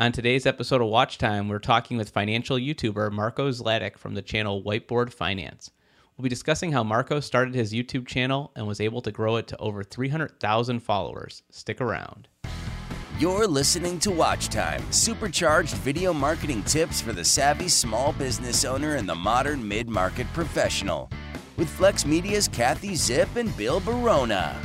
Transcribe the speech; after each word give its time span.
On 0.00 0.12
today's 0.12 0.46
episode 0.46 0.80
of 0.80 0.86
Watch 0.86 1.18
Time, 1.18 1.48
we're 1.48 1.58
talking 1.58 1.96
with 1.96 2.10
financial 2.10 2.56
YouTuber 2.56 3.10
Marko 3.10 3.50
Zlatic 3.50 3.98
from 3.98 4.14
the 4.14 4.22
channel 4.22 4.62
Whiteboard 4.62 5.12
Finance. 5.12 5.72
We'll 6.16 6.22
be 6.22 6.28
discussing 6.28 6.70
how 6.70 6.84
Marko 6.84 7.18
started 7.18 7.56
his 7.56 7.72
YouTube 7.72 8.06
channel 8.06 8.52
and 8.54 8.68
was 8.68 8.80
able 8.80 9.02
to 9.02 9.10
grow 9.10 9.34
it 9.38 9.48
to 9.48 9.56
over 9.56 9.82
300,000 9.82 10.78
followers. 10.78 11.42
Stick 11.50 11.80
around. 11.80 12.28
You're 13.18 13.48
listening 13.48 13.98
to 13.98 14.12
Watch 14.12 14.48
Time, 14.50 14.84
supercharged 14.92 15.74
video 15.78 16.12
marketing 16.12 16.62
tips 16.62 17.00
for 17.00 17.12
the 17.12 17.24
savvy 17.24 17.66
small 17.66 18.12
business 18.12 18.64
owner 18.64 18.94
and 18.94 19.08
the 19.08 19.16
modern 19.16 19.66
mid 19.66 19.88
market 19.88 20.28
professional. 20.32 21.10
With 21.56 21.68
Flex 21.68 22.06
Media's 22.06 22.46
Kathy 22.46 22.94
Zip 22.94 23.34
and 23.34 23.54
Bill 23.56 23.80
Barona. 23.80 24.62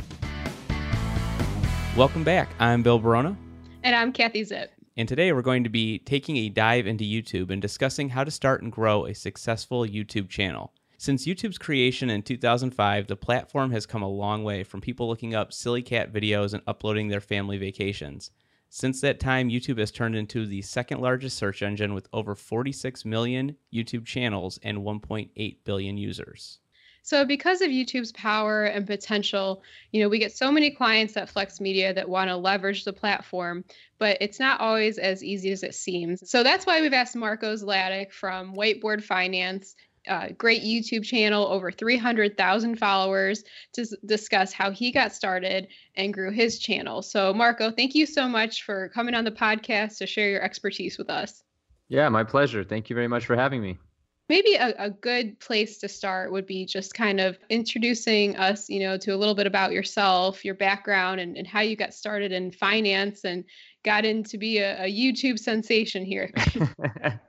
Welcome 1.96 2.22
back. 2.22 2.50
I'm 2.60 2.84
Bill 2.84 3.00
Barona. 3.00 3.36
And 3.82 3.96
I'm 3.96 4.12
Kathy 4.12 4.44
Zip. 4.44 4.70
And 4.96 5.08
today 5.08 5.32
we're 5.32 5.42
going 5.42 5.64
to 5.64 5.70
be 5.70 5.98
taking 5.98 6.36
a 6.36 6.48
dive 6.48 6.86
into 6.86 7.02
YouTube 7.02 7.50
and 7.50 7.60
discussing 7.60 8.10
how 8.10 8.22
to 8.22 8.30
start 8.30 8.62
and 8.62 8.70
grow 8.70 9.06
a 9.06 9.14
successful 9.14 9.84
YouTube 9.84 10.28
channel. 10.28 10.72
Since 10.98 11.26
YouTube's 11.26 11.58
creation 11.58 12.10
in 12.10 12.22
2005, 12.22 13.08
the 13.08 13.16
platform 13.16 13.72
has 13.72 13.86
come 13.86 14.02
a 14.02 14.08
long 14.08 14.44
way 14.44 14.62
from 14.62 14.80
people 14.80 15.08
looking 15.08 15.34
up 15.34 15.52
silly 15.52 15.82
cat 15.82 16.12
videos 16.12 16.54
and 16.54 16.62
uploading 16.68 17.08
their 17.08 17.20
family 17.20 17.58
vacations. 17.58 18.30
Since 18.68 19.00
that 19.00 19.18
time, 19.18 19.50
YouTube 19.50 19.78
has 19.78 19.90
turned 19.90 20.14
into 20.14 20.46
the 20.46 20.62
second 20.62 21.00
largest 21.00 21.36
search 21.36 21.60
engine 21.60 21.92
with 21.92 22.06
over 22.12 22.36
46 22.36 23.04
million 23.04 23.56
YouTube 23.72 24.06
channels 24.06 24.60
and 24.62 24.78
1.8 24.78 25.56
billion 25.64 25.96
users. 25.96 26.60
So, 27.06 27.26
because 27.26 27.60
of 27.60 27.68
YouTube's 27.68 28.12
power 28.12 28.64
and 28.64 28.86
potential, 28.86 29.62
you 29.92 30.02
know, 30.02 30.08
we 30.08 30.18
get 30.18 30.34
so 30.34 30.50
many 30.50 30.70
clients 30.70 31.18
at 31.18 31.28
Flex 31.28 31.60
Media 31.60 31.92
that 31.92 32.08
want 32.08 32.30
to 32.30 32.36
leverage 32.36 32.84
the 32.84 32.94
platform, 32.94 33.62
but 33.98 34.16
it's 34.22 34.40
not 34.40 34.58
always 34.58 34.96
as 34.96 35.22
easy 35.22 35.52
as 35.52 35.62
it 35.62 35.74
seems. 35.74 36.28
So, 36.30 36.42
that's 36.42 36.64
why 36.64 36.80
we've 36.80 36.94
asked 36.94 37.14
Marko 37.14 37.54
Zlatic 37.56 38.10
from 38.10 38.54
Whiteboard 38.54 39.04
Finance 39.04 39.76
great 40.38 40.62
YouTube 40.62 41.04
channel, 41.04 41.46
over 41.46 41.70
300,000 41.70 42.76
followers, 42.78 43.44
to 43.74 43.86
discuss 44.06 44.52
how 44.52 44.70
he 44.70 44.90
got 44.90 45.12
started 45.12 45.68
and 45.96 46.12
grew 46.12 46.30
his 46.30 46.58
channel. 46.58 47.02
So, 47.02 47.34
Marko, 47.34 47.70
thank 47.70 47.94
you 47.94 48.06
so 48.06 48.28
much 48.28 48.64
for 48.64 48.88
coming 48.90 49.14
on 49.14 49.24
the 49.24 49.30
podcast 49.30 49.98
to 49.98 50.06
share 50.06 50.30
your 50.30 50.42
expertise 50.42 50.96
with 50.96 51.10
us. 51.10 51.42
Yeah, 51.88 52.08
my 52.08 52.24
pleasure. 52.24 52.64
Thank 52.64 52.88
you 52.88 52.96
very 52.96 53.08
much 53.08 53.26
for 53.26 53.36
having 53.36 53.60
me. 53.60 53.78
Maybe 54.28 54.54
a, 54.54 54.74
a 54.78 54.90
good 54.90 55.38
place 55.38 55.78
to 55.78 55.88
start 55.88 56.32
would 56.32 56.46
be 56.46 56.64
just 56.64 56.94
kind 56.94 57.20
of 57.20 57.38
introducing 57.50 58.36
us, 58.36 58.70
you 58.70 58.80
know, 58.80 58.96
to 58.98 59.14
a 59.14 59.16
little 59.16 59.34
bit 59.34 59.46
about 59.46 59.72
yourself, 59.72 60.44
your 60.44 60.54
background, 60.54 61.20
and, 61.20 61.36
and 61.36 61.46
how 61.46 61.60
you 61.60 61.76
got 61.76 61.92
started 61.92 62.32
in 62.32 62.50
finance 62.50 63.24
and 63.24 63.44
got 63.84 64.04
in 64.04 64.24
to 64.24 64.38
be 64.38 64.58
a, 64.58 64.84
a 64.84 64.86
YouTube 64.86 65.38
sensation 65.38 66.04
here. 66.04 66.30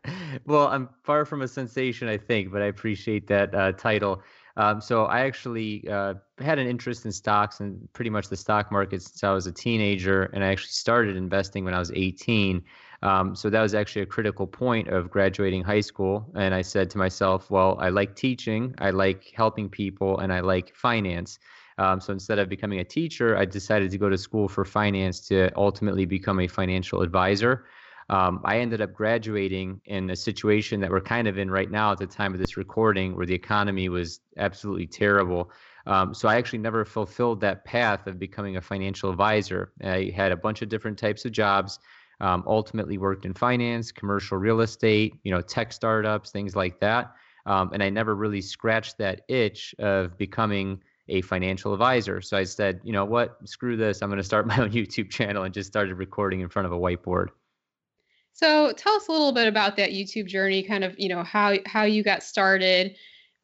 well, 0.45 0.67
I'm 0.67 0.89
far 1.03 1.25
from 1.25 1.41
a 1.41 1.47
sensation, 1.47 2.07
I 2.07 2.17
think, 2.17 2.51
but 2.51 2.61
I 2.61 2.67
appreciate 2.67 3.27
that 3.27 3.53
uh, 3.53 3.73
title. 3.73 4.23
Um, 4.57 4.79
so 4.79 5.05
I 5.05 5.21
actually 5.21 5.87
uh, 5.89 6.13
had 6.39 6.59
an 6.59 6.67
interest 6.67 7.05
in 7.05 7.11
stocks 7.11 7.59
and 7.59 7.91
pretty 7.93 8.09
much 8.09 8.29
the 8.29 8.37
stock 8.37 8.71
market 8.71 9.01
since 9.01 9.23
I 9.23 9.31
was 9.31 9.47
a 9.47 9.51
teenager, 9.51 10.23
and 10.33 10.43
I 10.43 10.47
actually 10.47 10.69
started 10.69 11.17
investing 11.17 11.65
when 11.65 11.73
I 11.73 11.79
was 11.79 11.91
18. 11.93 12.63
Um, 13.05 13.35
so 13.35 13.51
that 13.51 13.61
was 13.61 13.75
actually 13.75 14.01
a 14.01 14.07
critical 14.07 14.47
point 14.47 14.87
of 14.87 15.11
graduating 15.11 15.63
high 15.63 15.81
school. 15.81 16.25
And 16.33 16.55
I 16.55 16.63
said 16.63 16.89
to 16.89 16.97
myself, 16.97 17.51
well, 17.51 17.77
I 17.79 17.89
like 17.89 18.15
teaching, 18.15 18.73
I 18.79 18.89
like 18.89 19.31
helping 19.35 19.69
people, 19.69 20.17
and 20.17 20.33
I 20.33 20.39
like 20.39 20.75
finance. 20.75 21.37
Um, 21.77 22.01
so 22.01 22.13
instead 22.13 22.39
of 22.39 22.49
becoming 22.49 22.79
a 22.79 22.83
teacher, 22.83 23.37
I 23.37 23.45
decided 23.45 23.91
to 23.91 23.99
go 23.99 24.09
to 24.09 24.17
school 24.17 24.47
for 24.47 24.65
finance 24.65 25.19
to 25.27 25.51
ultimately 25.55 26.05
become 26.05 26.39
a 26.39 26.47
financial 26.47 27.03
advisor. 27.03 27.65
Um, 28.09 28.41
I 28.43 28.57
ended 28.57 28.81
up 28.81 28.91
graduating 28.93 29.81
in 29.85 30.09
a 30.09 30.15
situation 30.15 30.79
that 30.81 30.89
we're 30.89 31.01
kind 31.01 31.27
of 31.27 31.37
in 31.37 31.51
right 31.51 31.69
now 31.69 31.91
at 31.91 31.99
the 31.99 32.07
time 32.07 32.33
of 32.33 32.39
this 32.39 32.57
recording, 32.57 33.15
where 33.15 33.27
the 33.27 33.35
economy 33.35 33.87
was 33.87 34.19
absolutely 34.37 34.87
terrible. 34.87 35.51
Um, 35.85 36.15
so 36.15 36.27
I 36.27 36.37
actually 36.37 36.59
never 36.59 36.85
fulfilled 36.85 37.41
that 37.41 37.65
path 37.65 38.07
of 38.07 38.17
becoming 38.17 38.57
a 38.57 38.61
financial 38.61 39.11
advisor. 39.11 39.73
I 39.83 40.11
had 40.15 40.31
a 40.31 40.35
bunch 40.35 40.63
of 40.63 40.69
different 40.69 40.97
types 40.97 41.25
of 41.25 41.31
jobs. 41.31 41.79
Um, 42.21 42.43
ultimately 42.47 42.97
worked 42.97 43.25
in 43.25 43.33
finance, 43.33 43.91
commercial 43.91 44.37
real 44.37 44.61
estate, 44.61 45.15
you 45.23 45.31
know, 45.31 45.41
tech 45.41 45.73
startups, 45.73 46.31
things 46.31 46.55
like 46.55 46.79
that. 46.79 47.13
Um, 47.45 47.71
and 47.73 47.83
I 47.83 47.89
never 47.89 48.15
really 48.15 48.41
scratched 48.41 48.97
that 48.99 49.21
itch 49.27 49.75
of 49.79 50.17
becoming 50.17 50.81
a 51.07 51.21
financial 51.21 51.73
advisor. 51.73 52.21
So 52.21 52.37
I 52.37 52.43
said, 52.43 52.79
you 52.83 52.91
know 52.91 53.05
what, 53.05 53.37
screw 53.47 53.77
this. 53.77 54.01
I'm 54.01 54.09
going 54.09 54.17
to 54.17 54.23
start 54.23 54.47
my 54.47 54.57
own 54.57 54.71
YouTube 54.71 55.09
channel 55.09 55.43
and 55.43 55.53
just 55.53 55.67
started 55.67 55.95
recording 55.95 56.41
in 56.41 56.49
front 56.49 56.65
of 56.65 56.71
a 56.71 56.77
whiteboard. 56.77 57.27
So 58.33 58.73
tell 58.73 58.93
us 58.93 59.07
a 59.07 59.11
little 59.11 59.31
bit 59.31 59.47
about 59.47 59.77
that 59.77 59.91
YouTube 59.91 60.27
journey, 60.27 60.61
kind 60.61 60.83
of, 60.83 60.93
you 60.97 61.07
know, 61.07 61.23
how 61.23 61.55
how 61.65 61.83
you 61.83 62.03
got 62.03 62.21
started, 62.21 62.95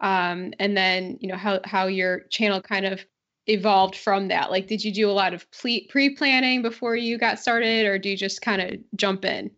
um, 0.01 0.53
and 0.59 0.75
then 0.75 1.17
you 1.21 1.29
know 1.29 1.37
how 1.37 1.61
how 1.63 1.87
your 1.87 2.21
channel 2.29 2.61
kind 2.61 2.85
of 2.85 3.05
evolved 3.47 3.95
from 3.95 4.27
that? 4.29 4.51
Like, 4.51 4.67
did 4.67 4.83
you 4.83 4.93
do 4.93 5.09
a 5.09 5.13
lot 5.13 5.33
of 5.33 5.49
pre 5.51 6.15
planning 6.15 6.61
before 6.61 6.95
you 6.95 7.17
got 7.17 7.39
started, 7.39 7.85
or 7.85 7.97
do 7.97 8.09
you 8.09 8.17
just 8.17 8.41
kind 8.41 8.61
of 8.61 8.79
jump 8.95 9.25
in? 9.25 9.51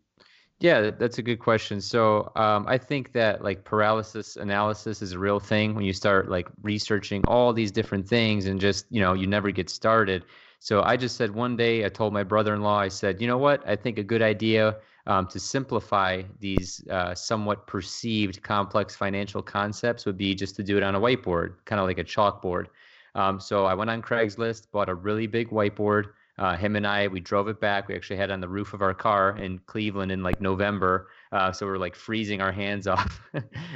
Yeah, 0.59 0.91
that's 0.91 1.17
a 1.17 1.21
good 1.21 1.39
question. 1.39 1.81
So 1.81 2.31
um, 2.37 2.65
I 2.69 2.77
think 2.77 3.11
that 3.11 3.43
like 3.43 3.65
paralysis 3.65 4.37
analysis 4.37 5.01
is 5.01 5.11
a 5.11 5.19
real 5.19 5.39
thing 5.39 5.75
when 5.75 5.83
you 5.83 5.91
start 5.91 6.29
like 6.29 6.47
researching 6.61 7.21
all 7.27 7.51
these 7.51 7.69
different 7.69 8.07
things 8.07 8.45
and 8.45 8.61
just 8.61 8.85
you 8.89 9.01
know 9.01 9.13
you 9.13 9.27
never 9.27 9.51
get 9.51 9.69
started. 9.69 10.23
So 10.59 10.81
I 10.81 10.95
just 10.95 11.17
said 11.17 11.31
one 11.31 11.57
day 11.57 11.83
I 11.83 11.89
told 11.89 12.13
my 12.13 12.23
brother-in-law 12.23 12.79
I 12.79 12.87
said 12.87 13.19
you 13.19 13.27
know 13.27 13.37
what 13.37 13.67
I 13.67 13.75
think 13.75 13.97
a 13.97 14.03
good 14.03 14.21
idea 14.21 14.77
um, 15.05 15.27
to 15.27 15.39
simplify 15.39 16.21
these 16.39 16.81
uh, 16.89 17.13
somewhat 17.13 17.67
perceived 17.67 18.41
complex 18.41 18.95
financial 18.95 19.41
concepts 19.41 20.05
would 20.05 20.17
be 20.17 20.33
just 20.33 20.55
to 20.55 20.63
do 20.63 20.77
it 20.77 20.83
on 20.83 20.95
a 20.95 20.99
whiteboard, 20.99 21.55
kind 21.65 21.81
of 21.81 21.87
like 21.87 21.97
a 21.97 22.03
chalkboard. 22.03 22.67
Um, 23.15 23.39
so 23.39 23.65
I 23.65 23.73
went 23.73 23.89
on 23.89 24.01
Craigslist, 24.01 24.71
bought 24.71 24.89
a 24.89 24.95
really 24.95 25.27
big 25.27 25.49
whiteboard. 25.49 26.09
Uh, 26.39 26.57
him 26.57 26.75
and 26.75 26.87
I, 26.87 27.07
we 27.07 27.19
drove 27.19 27.47
it 27.47 27.59
back. 27.59 27.87
We 27.87 27.95
actually 27.95 28.17
had 28.17 28.31
it 28.31 28.33
on 28.33 28.41
the 28.41 28.49
roof 28.49 28.73
of 28.73 28.81
our 28.81 28.93
car 28.93 29.37
in 29.37 29.59
Cleveland 29.67 30.11
in 30.11 30.23
like 30.23 30.41
November. 30.41 31.09
Uh, 31.31 31.51
so 31.51 31.65
we're 31.67 31.77
like 31.77 31.95
freezing 31.95 32.41
our 32.41 32.51
hands 32.51 32.87
off, 32.87 33.21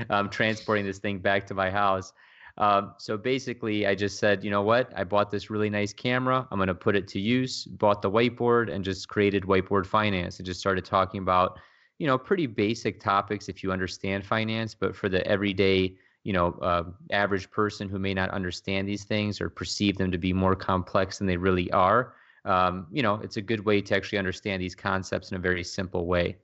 um, 0.09 0.30
transporting 0.30 0.86
this 0.86 0.98
thing 0.98 1.20
back 1.20 1.46
to 1.48 1.53
my 1.53 1.70
house. 1.70 2.14
Um, 2.58 2.96
so 2.98 3.18
basically, 3.18 3.86
I 3.86 3.94
just 3.94 4.18
said, 4.18 4.44
you 4.44 4.50
know 4.50 4.64
what? 4.64 4.92
I 4.96 5.03
bought 5.03 5.30
this 5.30 5.52
really 5.52 5.69
nice 5.69 5.94
camera. 5.94 6.48
I'm 6.52 6.58
going 6.58 6.68
to 6.68 6.75
put 6.75 6.96
it 6.96 7.08
to 7.09 7.19
use. 7.19 7.66
Bought 7.66 8.02
the 8.02 8.09
whiteboard 8.09 8.74
and 8.74 8.84
just 8.84 9.08
created 9.08 9.44
Whiteboard 9.44 9.86
Finance 9.86 10.40
and 10.40 10.46
just 10.46 10.59
started 10.59 10.84
talking 10.84 11.22
about, 11.22 11.59
you 12.00 12.08
know, 12.08 12.18
pretty 12.18 12.48
basic 12.48 13.00
topics 13.00 13.48
if 13.48 13.62
you 13.62 13.72
understand 13.72 14.25
finance, 14.25 14.74
but 14.74 14.96
for 14.96 15.08
the 15.08 15.25
everyday 15.28 15.96
you 16.27 16.33
know 16.33 16.49
uh, 16.61 16.83
average 17.11 17.49
person 17.49 17.88
who 17.88 17.97
may 17.97 18.13
not 18.13 18.29
understand 18.31 18.85
these 18.85 19.05
things 19.05 19.39
or 19.39 19.49
perceive 19.49 19.97
them 19.97 20.11
to 20.11 20.17
be 20.17 20.33
more 20.33 20.57
complex 20.57 21.19
than 21.19 21.25
they 21.25 21.38
really 21.38 21.71
are 21.71 22.15
um, 22.43 22.85
you 22.91 23.01
know 23.01 23.15
it's 23.23 23.38
a 23.38 23.41
good 23.41 23.63
way 23.63 23.79
to 23.79 23.95
actually 23.95 24.17
understand 24.17 24.61
these 24.61 24.75
concepts 24.75 25.31
in 25.31 25.38
a 25.38 25.39
very 25.39 25.63
simple 25.63 26.05
way. 26.05 26.35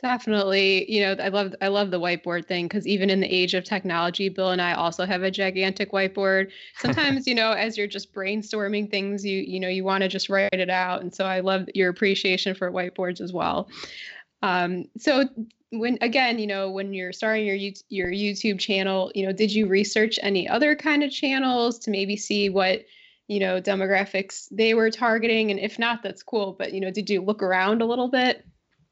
Definitely. 0.00 0.90
You 0.90 1.00
know 1.02 1.22
i 1.22 1.28
love 1.28 1.54
i 1.62 1.68
love 1.68 1.90
the 1.90 2.00
whiteboard 2.00 2.46
thing 2.46 2.66
because 2.66 2.86
even 2.86 3.08
in 3.08 3.20
the 3.20 3.26
age 3.26 3.54
of 3.54 3.62
technology 3.62 4.28
bill 4.28 4.50
and 4.50 4.60
i 4.60 4.72
also 4.72 5.06
have 5.06 5.22
a 5.22 5.30
gigantic 5.30 5.92
whiteboard. 5.92 6.50
Sometimes 6.78 7.26
you 7.26 7.34
know 7.34 7.52
as 7.52 7.78
you're 7.78 7.86
just 7.86 8.12
brainstorming 8.12 8.90
things 8.90 9.24
you 9.24 9.38
you 9.38 9.60
know 9.60 9.68
you 9.68 9.84
want 9.84 10.02
to 10.02 10.08
just 10.08 10.28
write 10.28 10.52
it 10.52 10.70
out 10.70 11.02
and 11.02 11.14
so 11.14 11.24
i 11.24 11.40
love 11.40 11.68
your 11.74 11.88
appreciation 11.88 12.54
for 12.54 12.70
whiteboards 12.72 13.20
as 13.20 13.32
well 13.32 13.68
um, 14.42 14.84
so 14.98 15.28
when 15.70 15.96
again, 16.00 16.38
you 16.38 16.46
know, 16.46 16.70
when 16.70 16.92
you're 16.92 17.12
starting 17.12 17.46
your 17.46 17.56
your 17.88 18.10
YouTube 18.10 18.58
channel, 18.58 19.10
you 19.14 19.24
know, 19.24 19.32
did 19.32 19.52
you 19.52 19.66
research 19.66 20.18
any 20.22 20.48
other 20.48 20.76
kind 20.76 21.02
of 21.02 21.10
channels 21.10 21.78
to 21.80 21.90
maybe 21.90 22.16
see 22.16 22.48
what 22.48 22.84
you 23.28 23.40
know 23.40 23.60
demographics 23.60 24.48
they 24.50 24.74
were 24.74 24.90
targeting, 24.90 25.50
and 25.50 25.58
if 25.58 25.78
not, 25.78 26.02
that's 26.02 26.22
cool. 26.22 26.54
But 26.58 26.74
you 26.74 26.80
know, 26.80 26.90
did 26.90 27.08
you 27.08 27.22
look 27.22 27.42
around 27.42 27.80
a 27.80 27.86
little 27.86 28.08
bit? 28.08 28.44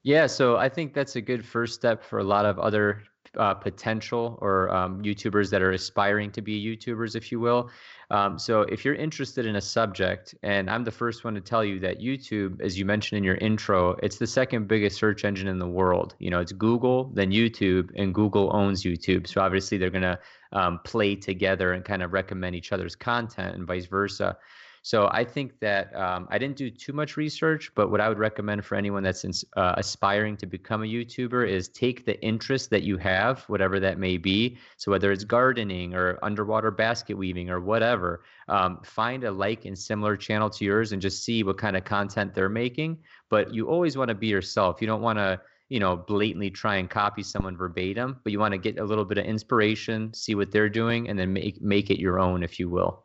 Yeah, 0.03 0.27
so 0.27 0.56
I 0.56 0.71
think 0.71 0.94
that's 0.94 1.16
a 1.16 1.20
good 1.20 1.44
first 1.44 1.75
step 1.75 2.03
for 2.03 2.20
a 2.20 2.25
lot 2.25 2.46
of 2.46 2.58
other 2.58 3.03
uh, 3.37 3.55
potential 3.55 4.38
or 4.41 4.75
um, 4.75 5.03
YouTubers 5.03 5.50
that 5.50 5.62
are 5.62 5.73
aspiring 5.73 6.31
to 6.32 6.41
be 6.41 6.64
YouTubers, 6.64 7.14
if 7.14 7.31
you 7.31 7.38
will. 7.38 7.70
Um, 8.10 8.38
so 8.38 8.62
if 8.62 8.84
you're 8.84 8.96
interested 8.96 9.46
in 9.46 9.56
a 9.56 9.60
subject, 9.60 10.34
and 10.42 10.68
I'm 10.68 10.82
the 10.82 10.90
first 10.90 11.24
one 11.24 11.34
to 11.34 11.40
tell 11.40 11.64
you 11.64 11.78
that 11.80 12.00
YouTube, 12.00 12.60
as 12.60 12.76
you 12.76 12.84
mentioned 12.84 13.18
in 13.18 13.24
your 13.24 13.36
intro, 13.36 13.96
it's 14.02 14.16
the 14.16 14.26
second 14.26 14.66
biggest 14.66 14.98
search 14.98 15.24
engine 15.24 15.46
in 15.46 15.60
the 15.60 15.68
world. 15.68 16.16
You 16.18 16.30
know, 16.30 16.40
it's 16.40 16.52
Google, 16.52 17.12
then 17.14 17.30
YouTube, 17.30 17.90
and 17.94 18.12
Google 18.12 18.50
owns 18.52 18.82
YouTube. 18.82 19.28
So 19.28 19.40
obviously 19.40 19.78
they're 19.78 19.90
going 19.90 20.02
to 20.02 20.18
um, 20.52 20.80
play 20.84 21.14
together 21.14 21.72
and 21.72 21.84
kind 21.84 22.02
of 22.02 22.12
recommend 22.12 22.56
each 22.56 22.72
other's 22.72 22.96
content 22.96 23.54
and 23.54 23.64
vice 23.64 23.86
versa. 23.86 24.36
So 24.82 25.11
I 25.12 25.25
think 25.25 25.61
that 25.61 25.94
um, 25.94 26.27
I 26.31 26.38
didn't 26.38 26.56
do 26.56 26.71
too 26.71 26.94
much 26.94 27.19
research, 27.19 27.71
but 27.75 27.91
what 27.91 28.00
I 28.00 28.09
would 28.09 28.19
recommend 28.19 28.65
for 28.65 28.77
anyone 28.77 29.03
that's 29.03 29.25
in, 29.25 29.32
uh, 29.56 29.75
aspiring 29.77 30.38
to 30.38 30.47
become 30.47 30.82
a 30.82 30.87
YouTuber 30.87 31.47
is 31.47 31.69
take 31.69 32.06
the 32.06 32.21
interest 32.23 32.71
that 32.71 32.82
you 32.82 32.97
have, 32.97 33.43
whatever 33.43 33.79
that 33.81 33.99
may 33.99 34.17
be. 34.17 34.56
So 34.79 34.91
whether 34.91 35.12
it's 35.12 35.25
gardening 35.25 35.94
or 35.94 36.19
underwater 36.23 36.71
basket 36.71 37.17
weaving 37.17 37.50
or 37.50 37.61
whatever, 37.61 38.23
um, 38.49 38.81
find 38.82 39.25
a 39.25 39.31
like 39.31 39.67
and 39.67 39.79
similar 39.79 40.17
channel 40.17 40.49
to 40.49 40.65
yours 40.65 40.93
and 40.93 41.03
just 41.03 41.25
see 41.25 41.43
what 41.43 41.59
kind 41.59 41.77
of 41.77 41.85
content 41.85 42.32
they're 42.35 42.49
making. 42.49 42.99
But 43.29 43.53
you 43.53 43.69
always 43.69 43.99
want 43.99 44.09
to 44.09 44.15
be 44.15 44.29
yourself. 44.29 44.81
You 44.81 44.87
don't 44.87 45.03
want 45.03 45.19
to 45.19 45.41
you 45.69 45.79
know 45.79 45.97
blatantly 45.97 46.50
try 46.50 46.77
and 46.77 46.91
copy 46.91 47.23
someone 47.23 47.56
verbatim 47.56 48.19
but 48.25 48.32
you 48.32 48.41
want 48.41 48.50
to 48.50 48.59
get 48.59 48.79
a 48.79 48.85
little 48.85 49.05
bit 49.05 49.19
of 49.19 49.25
inspiration 49.25 50.12
see 50.12 50.35
what 50.35 50.50
they're 50.50 50.69
doing 50.69 51.09
and 51.09 51.17
then 51.17 51.32
make 51.32 51.62
make 51.62 51.91
it 51.91 52.00
your 52.00 52.19
own 52.19 52.43
if 52.43 52.59
you 52.59 52.69
will 52.69 53.05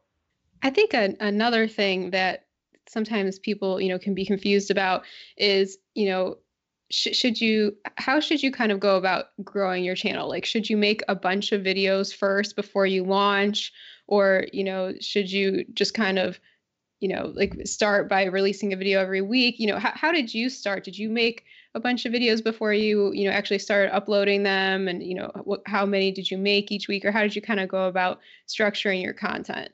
I 0.62 0.70
think 0.70 0.94
a, 0.94 1.16
another 1.20 1.68
thing 1.68 2.12
that 2.12 2.46
sometimes 2.88 3.40
people, 3.40 3.82
you 3.82 3.90
know, 3.90 4.00
can 4.00 4.14
be 4.14 4.26
confused 4.26 4.72
about 4.72 5.04
is, 5.38 5.78
you 5.94 6.08
know, 6.08 6.38
sh- 6.92 7.16
should 7.16 7.40
you 7.40 7.76
how 7.98 8.20
should 8.20 8.42
you 8.44 8.52
kind 8.52 8.72
of 8.72 8.80
go 8.80 8.98
about 8.98 9.26
growing 9.44 9.84
your 9.84 9.96
channel? 9.96 10.30
Like 10.30 10.46
should 10.46 10.70
you 10.70 10.78
make 10.78 11.02
a 11.08 11.16
bunch 11.16 11.52
of 11.52 11.62
videos 11.62 12.16
first 12.16 12.56
before 12.56 12.86
you 12.86 13.04
launch? 13.04 13.74
Or, 14.08 14.46
you 14.54 14.64
know, 14.64 14.94
should 15.02 15.32
you 15.32 15.66
just 15.74 15.94
kind 15.94 16.20
of 16.20 16.40
you 17.02 17.10
know 17.10 17.34
like 17.36 17.56
start 17.66 18.08
by 18.08 18.24
releasing 18.26 18.74
a 18.74 18.78
video 18.78 19.02
every 19.02 19.22
week? 19.22 19.60
You 19.60 19.68
know 19.68 19.80
how, 19.80 19.92
how 19.94 20.12
did 20.12 20.34
you 20.34 20.50
start? 20.50 20.84
Did 20.84 20.98
you 20.98 21.10
make 21.10 21.44
a 21.74 21.80
bunch 21.80 22.06
of 22.06 22.14
videos 22.14 22.44
before 22.44 22.74
you 22.74 23.12
you 23.14 23.26
know 23.26 23.32
actually 23.32 23.60
started 23.60 23.94
uploading 23.94 24.44
them? 24.44 24.88
And 24.88 25.04
you 25.04 25.16
know 25.16 25.32
what, 25.44 25.62
how 25.66 25.86
many 25.86 26.12
did 26.12 26.30
you 26.32 26.38
make 26.38 26.72
each 26.72 26.88
week? 26.88 27.04
Or 27.04 27.12
how 27.12 27.22
did 27.22 27.36
you 27.36 27.42
kind 27.42 27.60
of 27.60 27.68
go 27.68 27.88
about 27.88 28.20
structuring 28.48 29.02
your 29.04 29.14
content 29.14 29.70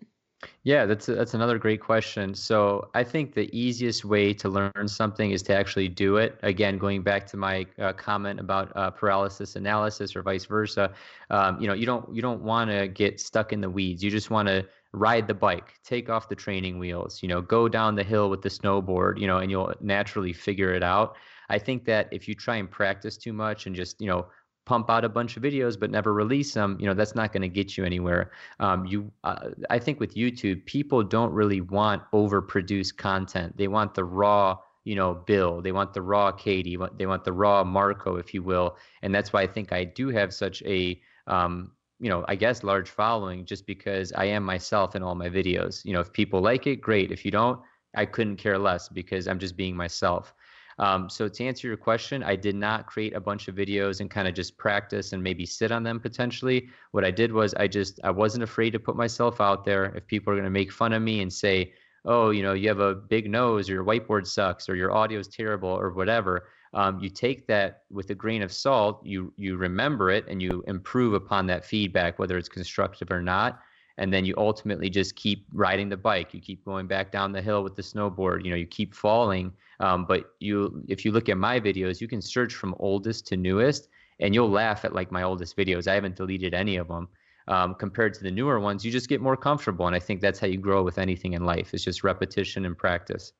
yeah, 0.63 0.85
that's 0.85 1.09
a, 1.09 1.15
that's 1.15 1.33
another 1.33 1.57
great 1.57 1.81
question. 1.81 2.35
So 2.35 2.89
I 2.93 3.03
think 3.03 3.33
the 3.33 3.49
easiest 3.57 4.05
way 4.05 4.33
to 4.35 4.49
learn 4.49 4.88
something 4.88 5.31
is 5.31 5.41
to 5.43 5.55
actually 5.55 5.88
do 5.88 6.17
it. 6.17 6.38
Again, 6.43 6.77
going 6.77 7.01
back 7.01 7.25
to 7.27 7.38
my 7.38 7.65
uh, 7.79 7.93
comment 7.93 8.39
about 8.39 8.71
uh, 8.75 8.91
paralysis 8.91 9.55
analysis 9.55 10.15
or 10.15 10.21
vice 10.21 10.45
versa, 10.45 10.93
um, 11.29 11.59
you 11.59 11.67
know, 11.67 11.73
you 11.73 11.85
don't 11.85 12.13
you 12.13 12.21
don't 12.21 12.41
want 12.41 12.69
to 12.69 12.88
get 12.88 13.19
stuck 13.19 13.53
in 13.53 13.61
the 13.61 13.69
weeds. 13.69 14.03
You 14.03 14.11
just 14.11 14.29
want 14.29 14.47
to 14.47 14.65
ride 14.93 15.27
the 15.27 15.33
bike, 15.33 15.79
take 15.83 16.09
off 16.09 16.29
the 16.29 16.35
training 16.35 16.77
wheels, 16.77 17.23
you 17.23 17.29
know, 17.29 17.41
go 17.41 17.67
down 17.67 17.95
the 17.95 18.03
hill 18.03 18.29
with 18.29 18.41
the 18.41 18.49
snowboard, 18.49 19.19
you 19.19 19.27
know, 19.27 19.38
and 19.38 19.49
you'll 19.49 19.73
naturally 19.79 20.33
figure 20.33 20.73
it 20.73 20.83
out. 20.83 21.15
I 21.49 21.59
think 21.59 21.85
that 21.85 22.07
if 22.11 22.27
you 22.27 22.35
try 22.35 22.55
and 22.57 22.69
practice 22.69 23.17
too 23.17 23.33
much 23.33 23.65
and 23.65 23.75
just 23.75 23.99
you 23.99 24.07
know 24.07 24.27
pump 24.65 24.89
out 24.89 25.03
a 25.03 25.09
bunch 25.09 25.37
of 25.37 25.43
videos 25.43 25.79
but 25.79 25.89
never 25.89 26.13
release 26.13 26.53
them 26.53 26.77
you 26.79 26.85
know 26.85 26.93
that's 26.93 27.15
not 27.15 27.33
going 27.33 27.41
to 27.41 27.49
get 27.49 27.77
you 27.77 27.83
anywhere. 27.83 28.31
Um, 28.59 28.85
you 28.85 29.11
uh, 29.23 29.49
i 29.69 29.79
think 29.79 29.99
with 29.99 30.15
youtube 30.15 30.65
people 30.65 31.03
don't 31.03 31.33
really 31.33 31.61
want 31.61 32.03
overproduced 32.11 32.97
content. 32.97 33.57
They 33.57 33.67
want 33.67 33.93
the 33.95 34.03
raw 34.03 34.57
you 34.83 34.95
know 34.95 35.13
bill. 35.13 35.61
They 35.61 35.71
want 35.71 35.93
the 35.93 36.01
raw 36.01 36.31
katie. 36.31 36.77
They 36.97 37.05
want 37.05 37.23
the 37.23 37.33
raw 37.33 37.63
marko 37.63 38.17
if 38.17 38.33
you 38.33 38.43
will. 38.43 38.77
And 39.01 39.13
that's 39.13 39.33
why 39.33 39.41
i 39.41 39.47
think 39.47 39.71
i 39.71 39.83
do 39.83 40.09
have 40.09 40.33
such 40.33 40.61
a 40.63 41.01
um, 41.27 41.71
you 41.99 42.09
know 42.09 42.25
i 42.27 42.35
guess 42.35 42.63
large 42.63 42.89
following 42.89 43.45
just 43.45 43.65
because 43.65 44.11
i 44.13 44.25
am 44.25 44.43
myself 44.43 44.95
in 44.95 45.03
all 45.03 45.15
my 45.15 45.29
videos. 45.29 45.83
You 45.85 45.93
know 45.93 46.01
if 46.01 46.11
people 46.13 46.41
like 46.41 46.67
it 46.67 46.81
great. 46.81 47.11
If 47.11 47.25
you 47.25 47.31
don't 47.31 47.59
i 47.95 48.05
couldn't 48.05 48.37
care 48.37 48.57
less 48.57 48.87
because 48.87 49.27
i'm 49.27 49.39
just 49.39 49.57
being 49.57 49.75
myself 49.75 50.33
um, 50.81 51.07
so 51.11 51.29
to 51.29 51.45
answer 51.45 51.67
your 51.67 51.77
question, 51.77 52.23
I 52.23 52.35
did 52.35 52.55
not 52.55 52.87
create 52.87 53.15
a 53.15 53.19
bunch 53.19 53.47
of 53.47 53.53
videos 53.53 54.01
and 54.01 54.09
kind 54.09 54.27
of 54.27 54.33
just 54.33 54.57
practice 54.57 55.13
and 55.13 55.21
maybe 55.21 55.45
sit 55.45 55.71
on 55.71 55.83
them 55.83 55.99
potentially. 55.99 56.69
What 56.89 57.05
I 57.05 57.11
did 57.11 57.31
was 57.31 57.53
I 57.53 57.67
just 57.67 57.99
I 58.03 58.09
wasn't 58.09 58.43
afraid 58.43 58.71
to 58.71 58.79
put 58.79 58.95
myself 58.95 59.39
out 59.39 59.63
there. 59.63 59.85
If 59.95 60.07
people 60.07 60.33
are 60.33 60.35
going 60.35 60.43
to 60.43 60.49
make 60.49 60.71
fun 60.71 60.91
of 60.93 61.03
me 61.03 61.21
and 61.21 61.31
say, 61.31 61.73
"Oh, 62.03 62.31
you 62.31 62.41
know, 62.41 62.53
you 62.53 62.67
have 62.67 62.79
a 62.79 62.95
big 62.95 63.29
nose, 63.29 63.69
or 63.69 63.73
your 63.73 63.85
whiteboard 63.85 64.25
sucks, 64.25 64.67
or 64.67 64.75
your 64.75 64.91
audio 64.91 65.19
is 65.19 65.27
terrible, 65.27 65.69
or 65.69 65.91
whatever," 65.91 66.47
um, 66.73 66.99
you 66.99 67.09
take 67.09 67.45
that 67.45 67.83
with 67.91 68.09
a 68.09 68.15
grain 68.15 68.41
of 68.41 68.51
salt. 68.51 69.05
You 69.05 69.31
you 69.37 69.57
remember 69.57 70.09
it 70.09 70.25
and 70.27 70.41
you 70.41 70.63
improve 70.65 71.13
upon 71.13 71.45
that 71.45 71.63
feedback, 71.63 72.17
whether 72.17 72.39
it's 72.39 72.49
constructive 72.49 73.11
or 73.11 73.21
not 73.21 73.61
and 74.01 74.12
then 74.12 74.25
you 74.25 74.33
ultimately 74.36 74.89
just 74.89 75.15
keep 75.15 75.45
riding 75.53 75.88
the 75.88 75.95
bike. 75.95 76.33
You 76.33 76.42
keep 76.42 76.65
going 76.65 76.88
back 76.88 77.12
down 77.12 77.31
the 77.31 77.42
hill 77.42 77.63
with 77.63 77.75
the 77.75 77.83
snowboard. 77.83 78.44
You 78.44 78.50
know 78.50 78.57
you 78.57 78.65
keep 78.65 78.95
falling 78.95 79.53
um, 79.80 80.06
but 80.06 80.33
you 80.39 80.83
if 80.88 81.06
you 81.06 81.12
look 81.12 81.30
at 81.30 81.38
my 81.38 81.59
videos 81.59 82.01
you 82.01 82.07
can 82.07 82.21
search 82.21 82.56
from 82.56 82.75
oldest 82.80 83.27
to 83.27 83.38
newest 83.38 83.89
and 84.19 84.33
you'll 84.33 84.50
laugh 84.50 84.83
at 84.86 84.94
like 84.94 85.12
my 85.12 85.21
oldest 85.21 85.56
videos. 85.56 85.88
I 85.88 85.94
haven't 85.94 86.15
deleted 86.15 86.56
any 86.56 86.77
of 86.77 86.88
them 86.88 87.09
um, 87.48 87.75
compared 87.75 88.15
to 88.15 88.24
the 88.24 88.31
newer 88.31 88.59
ones. 88.59 88.83
You 88.83 88.92
just 88.92 89.07
get 89.07 89.21
more 89.21 89.38
comfortable 89.38 89.86
and 89.86 89.95
i 89.95 90.00
think 90.00 90.19
that's 90.19 90.39
how 90.39 90.48
you 90.48 90.57
grow 90.57 90.81
with 90.81 90.98
anything 90.98 91.33
in 91.33 91.45
life. 91.45 91.71
It's 91.71 91.83
just 91.83 92.03
repetition 92.03 92.65
and 92.65 92.75
practice. 92.75 93.33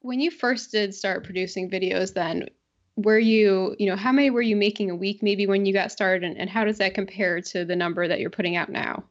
When 0.00 0.18
you 0.18 0.30
first 0.30 0.72
did 0.72 0.94
start 0.94 1.24
producing 1.24 1.68
videos 1.68 2.14
then 2.14 2.48
were 2.96 3.18
you 3.18 3.76
you 3.78 3.86
know 3.86 3.96
how 3.96 4.12
many 4.12 4.30
were 4.30 4.42
you 4.42 4.56
making 4.56 4.90
a 4.90 4.96
week 4.96 5.22
maybe 5.22 5.46
when 5.46 5.66
you 5.66 5.74
got 5.74 5.92
started 5.92 6.24
and, 6.24 6.38
and 6.38 6.48
how 6.48 6.64
does 6.64 6.78
that 6.78 6.94
compare 6.94 7.42
to 7.42 7.66
the 7.66 7.76
number 7.76 8.08
that 8.08 8.18
you're 8.18 8.30
putting 8.30 8.56
out 8.56 8.70
now 8.70 9.04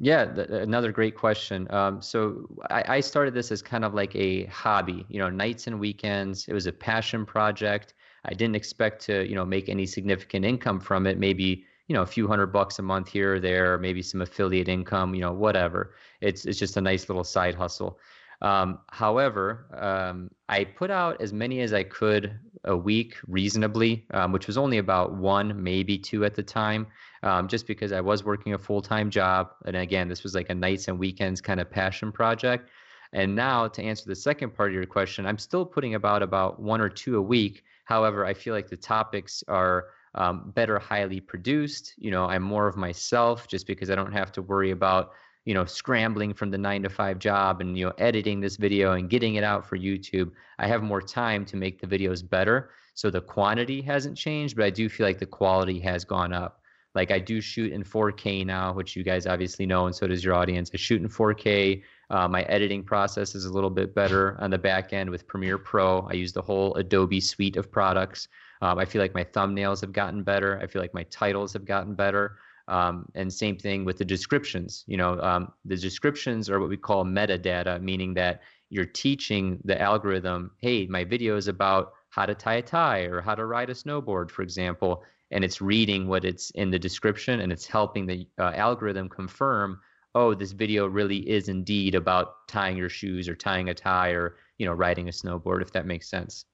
yeah, 0.00 0.24
th- 0.24 0.48
another 0.50 0.92
great 0.92 1.16
question. 1.16 1.66
Um, 1.70 2.02
so 2.02 2.48
I, 2.70 2.84
I, 2.96 3.00
started 3.00 3.34
this 3.34 3.52
as 3.52 3.62
kind 3.62 3.84
of 3.84 3.94
like 3.94 4.14
a 4.16 4.44
hobby, 4.46 5.06
you 5.08 5.18
know, 5.18 5.30
nights 5.30 5.66
and 5.66 5.78
weekends. 5.78 6.46
It 6.48 6.54
was 6.54 6.66
a 6.66 6.72
passion 6.72 7.24
project. 7.24 7.94
I 8.24 8.34
didn't 8.34 8.56
expect 8.56 9.02
to, 9.06 9.28
you 9.28 9.34
know, 9.34 9.44
make 9.44 9.68
any 9.68 9.86
significant 9.86 10.44
income 10.44 10.80
from 10.80 11.06
it. 11.06 11.18
Maybe 11.18 11.64
you 11.88 11.94
know 11.94 12.02
a 12.02 12.06
few 12.06 12.26
hundred 12.26 12.46
bucks 12.46 12.78
a 12.78 12.82
month 12.82 13.08
here 13.08 13.34
or 13.34 13.40
there, 13.40 13.74
or 13.74 13.78
maybe 13.78 14.02
some 14.02 14.22
affiliate 14.22 14.68
income, 14.68 15.14
you 15.14 15.20
know, 15.20 15.32
whatever. 15.32 15.94
It's 16.20 16.46
it's 16.46 16.58
just 16.58 16.76
a 16.76 16.80
nice 16.80 17.08
little 17.08 17.24
side 17.24 17.54
hustle. 17.54 17.98
Um, 18.40 18.80
however, 18.88 19.66
um, 19.78 20.30
I 20.48 20.64
put 20.64 20.90
out 20.90 21.20
as 21.20 21.32
many 21.32 21.60
as 21.60 21.72
I 21.72 21.84
could 21.84 22.38
a 22.64 22.76
week 22.76 23.16
reasonably, 23.26 24.04
um, 24.12 24.32
which 24.32 24.46
was 24.46 24.56
only 24.56 24.78
about 24.78 25.14
one, 25.14 25.62
maybe 25.62 25.98
two 25.98 26.24
at 26.24 26.34
the 26.34 26.42
time, 26.42 26.86
um, 27.22 27.48
just 27.48 27.66
because 27.66 27.92
I 27.92 28.00
was 28.00 28.24
working 28.24 28.54
a 28.54 28.58
full 28.58 28.82
time 28.82 29.10
job. 29.10 29.50
And 29.66 29.76
again, 29.76 30.08
this 30.08 30.22
was 30.22 30.34
like 30.34 30.50
a 30.50 30.54
nights 30.54 30.88
and 30.88 30.98
weekends 30.98 31.40
kind 31.40 31.60
of 31.60 31.70
passion 31.70 32.12
project. 32.12 32.70
And 33.12 33.34
now 33.34 33.68
to 33.68 33.82
answer 33.82 34.04
the 34.06 34.16
second 34.16 34.54
part 34.54 34.70
of 34.70 34.74
your 34.74 34.86
question, 34.86 35.26
I'm 35.26 35.38
still 35.38 35.66
putting 35.66 35.94
about 35.94 36.22
about 36.22 36.60
one 36.60 36.80
or 36.80 36.88
two 36.88 37.16
a 37.16 37.22
week. 37.22 37.62
However, 37.84 38.24
I 38.24 38.32
feel 38.32 38.54
like 38.54 38.68
the 38.68 38.76
topics 38.76 39.44
are 39.48 39.88
um, 40.14 40.52
better 40.54 40.78
highly 40.78 41.20
produced. 41.20 41.94
You 41.98 42.10
know, 42.10 42.26
I'm 42.26 42.42
more 42.42 42.68
of 42.68 42.76
myself 42.76 43.48
just 43.48 43.66
because 43.66 43.90
I 43.90 43.94
don't 43.94 44.12
have 44.12 44.32
to 44.32 44.42
worry 44.42 44.70
about 44.70 45.12
you 45.44 45.54
know 45.54 45.64
scrambling 45.64 46.32
from 46.32 46.50
the 46.50 46.58
nine 46.58 46.82
to 46.82 46.88
five 46.88 47.18
job 47.18 47.60
and 47.60 47.76
you 47.76 47.86
know 47.86 47.92
editing 47.98 48.40
this 48.40 48.56
video 48.56 48.92
and 48.92 49.10
getting 49.10 49.34
it 49.34 49.44
out 49.44 49.66
for 49.66 49.76
youtube 49.76 50.30
i 50.58 50.66
have 50.66 50.82
more 50.82 51.02
time 51.02 51.44
to 51.44 51.56
make 51.56 51.80
the 51.80 51.86
videos 51.86 52.28
better. 52.28 52.70
So 52.94 53.08
the 53.08 53.22
quantity 53.22 53.80
hasn't 53.80 54.16
changed 54.16 54.56
but 54.56 54.64
i 54.64 54.70
do 54.70 54.88
feel 54.88 55.06
like 55.06 55.18
the 55.18 55.26
quality 55.26 55.80
has 55.80 56.04
gone 56.04 56.32
up. 56.32 56.60
Like 56.94 57.10
i 57.10 57.18
do 57.18 57.40
shoot 57.40 57.72
in 57.72 57.82
4k 57.82 58.44
now 58.46 58.72
which 58.72 58.94
you 58.96 59.02
guys 59.02 59.26
obviously 59.26 59.66
know 59.66 59.86
and 59.86 59.94
so 59.94 60.06
does 60.06 60.22
your 60.24 60.34
audience. 60.34 60.70
I 60.72 60.76
shoot 60.76 61.00
in 61.00 61.08
4k 61.08 61.82
uh, 62.10 62.28
my 62.28 62.42
editing 62.42 62.84
process 62.84 63.34
is 63.34 63.46
a 63.46 63.52
little 63.52 63.70
bit 63.70 63.94
better 63.94 64.36
on 64.40 64.50
the 64.50 64.58
back 64.58 64.92
end 64.92 65.08
with 65.08 65.26
premiere 65.26 65.56
pro. 65.56 66.00
I 66.00 66.12
use 66.12 66.32
the 66.34 66.42
whole 66.42 66.74
adobe 66.74 67.20
suite 67.20 67.56
of 67.56 67.72
products. 67.72 68.28
Um, 68.60 68.78
i 68.78 68.84
feel 68.84 69.00
like 69.00 69.14
my 69.14 69.24
thumbnails 69.24 69.80
have 69.80 69.92
gotten 69.92 70.22
better. 70.22 70.60
I 70.62 70.66
feel 70.66 70.82
like 70.82 70.94
my 70.94 71.04
titles 71.04 71.52
have 71.54 71.64
gotten 71.64 71.94
better 71.94 72.36
um, 72.68 73.06
and 73.14 73.32
same 73.32 73.56
thing 73.56 73.84
with 73.84 73.98
the 73.98 74.04
descriptions. 74.04 74.84
You 74.86 74.96
know, 74.96 75.20
um, 75.20 75.52
the 75.64 75.76
descriptions 75.76 76.48
are 76.48 76.60
what 76.60 76.68
we 76.68 76.76
call 76.76 77.04
metadata, 77.04 77.80
meaning 77.80 78.14
that 78.14 78.42
you're 78.70 78.86
teaching 78.86 79.58
the 79.64 79.80
algorithm, 79.80 80.50
hey, 80.58 80.86
my 80.86 81.04
video 81.04 81.36
is 81.36 81.48
about 81.48 81.92
how 82.10 82.26
to 82.26 82.34
tie 82.34 82.54
a 82.54 82.62
tie 82.62 83.00
or 83.00 83.20
how 83.20 83.34
to 83.34 83.44
ride 83.44 83.70
a 83.70 83.74
snowboard, 83.74 84.30
for 84.30 84.42
example, 84.42 85.02
and 85.30 85.44
it's 85.44 85.60
reading 85.60 86.08
what 86.08 86.24
it's 86.24 86.50
in 86.50 86.70
the 86.70 86.78
description 86.78 87.40
and 87.40 87.52
it's 87.52 87.66
helping 87.66 88.06
the 88.06 88.26
uh, 88.38 88.52
algorithm 88.54 89.08
confirm, 89.08 89.80
oh, 90.14 90.34
this 90.34 90.52
video 90.52 90.86
really 90.86 91.28
is 91.28 91.48
indeed 91.48 91.94
about 91.94 92.46
tying 92.48 92.76
your 92.76 92.88
shoes 92.88 93.28
or 93.28 93.34
tying 93.34 93.70
a 93.70 93.74
tie 93.74 94.10
or 94.10 94.36
you 94.58 94.66
know 94.66 94.72
riding 94.72 95.08
a 95.08 95.12
snowboard, 95.12 95.62
if 95.62 95.72
that 95.72 95.86
makes 95.86 96.08
sense. 96.08 96.44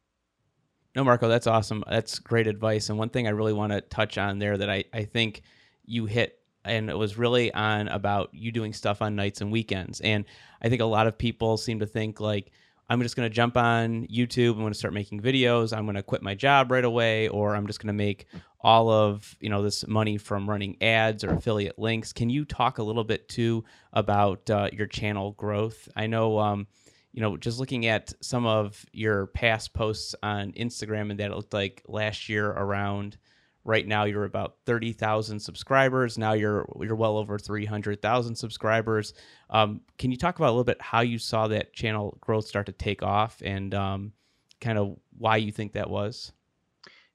No, 0.94 1.04
Marko, 1.04 1.28
that's 1.28 1.46
awesome. 1.46 1.84
That's 1.88 2.18
great 2.18 2.46
advice. 2.46 2.88
And 2.88 2.98
one 2.98 3.10
thing 3.10 3.26
I 3.26 3.30
really 3.30 3.52
want 3.52 3.72
to 3.72 3.80
touch 3.82 4.18
on 4.18 4.38
there 4.38 4.56
that 4.56 4.70
I, 4.70 4.84
I 4.92 5.04
think 5.04 5.42
you 5.88 6.06
hit 6.06 6.38
and 6.64 6.90
it 6.90 6.96
was 6.96 7.16
really 7.16 7.52
on 7.54 7.88
about 7.88 8.30
you 8.32 8.52
doing 8.52 8.72
stuff 8.72 9.00
on 9.02 9.16
nights 9.16 9.40
and 9.40 9.50
weekends. 9.50 10.00
And 10.00 10.24
I 10.60 10.68
think 10.68 10.82
a 10.82 10.86
lot 10.86 11.06
of 11.06 11.18
people 11.18 11.56
seem 11.56 11.80
to 11.80 11.86
think 11.86 12.20
like 12.20 12.52
I'm 12.90 13.02
just 13.02 13.16
going 13.16 13.28
to 13.28 13.34
jump 13.34 13.56
on 13.56 14.06
YouTube. 14.06 14.52
I'm 14.52 14.60
going 14.60 14.72
to 14.72 14.78
start 14.78 14.94
making 14.94 15.20
videos. 15.20 15.76
I'm 15.76 15.84
going 15.84 15.96
to 15.96 16.02
quit 16.02 16.22
my 16.22 16.34
job 16.34 16.70
right 16.70 16.84
away, 16.84 17.28
or 17.28 17.54
I'm 17.54 17.66
just 17.66 17.80
going 17.80 17.88
to 17.88 17.92
make 17.92 18.26
all 18.60 18.90
of 18.90 19.36
you 19.40 19.50
know 19.50 19.62
this 19.62 19.86
money 19.86 20.16
from 20.16 20.48
running 20.48 20.76
ads 20.82 21.22
or 21.22 21.34
affiliate 21.34 21.78
links. 21.78 22.12
Can 22.12 22.30
you 22.30 22.44
talk 22.44 22.78
a 22.78 22.82
little 22.82 23.04
bit 23.04 23.28
too 23.28 23.64
about 23.92 24.48
uh, 24.48 24.70
your 24.72 24.86
channel 24.86 25.32
growth? 25.32 25.88
I 25.96 26.06
know, 26.06 26.38
um, 26.38 26.66
you 27.12 27.20
know, 27.20 27.36
just 27.36 27.58
looking 27.58 27.86
at 27.86 28.12
some 28.22 28.46
of 28.46 28.86
your 28.92 29.26
past 29.28 29.74
posts 29.74 30.14
on 30.22 30.52
Instagram, 30.52 31.10
and 31.10 31.20
that 31.20 31.30
it 31.30 31.36
looked 31.36 31.52
like 31.52 31.82
last 31.86 32.30
year 32.30 32.46
around 32.48 33.18
right 33.64 33.86
now 33.86 34.04
you're 34.04 34.24
about 34.24 34.56
30,000 34.66 35.38
subscribers. 35.40 36.16
Now 36.18 36.32
you're 36.32 36.66
you're 36.80 36.96
well 36.96 37.16
over 37.18 37.38
300,000 37.38 38.34
subscribers. 38.34 39.14
Um, 39.50 39.82
can 39.98 40.10
you 40.10 40.16
talk 40.16 40.36
about 40.36 40.48
a 40.48 40.52
little 40.52 40.64
bit 40.64 40.80
how 40.80 41.00
you 41.00 41.18
saw 41.18 41.48
that 41.48 41.72
channel 41.72 42.16
growth 42.20 42.46
start 42.46 42.66
to 42.66 42.72
take 42.72 43.02
off 43.02 43.42
and 43.44 43.74
um, 43.74 44.12
kind 44.60 44.78
of 44.78 44.96
why 45.16 45.36
you 45.36 45.52
think 45.52 45.72
that 45.72 45.90
was? 45.90 46.32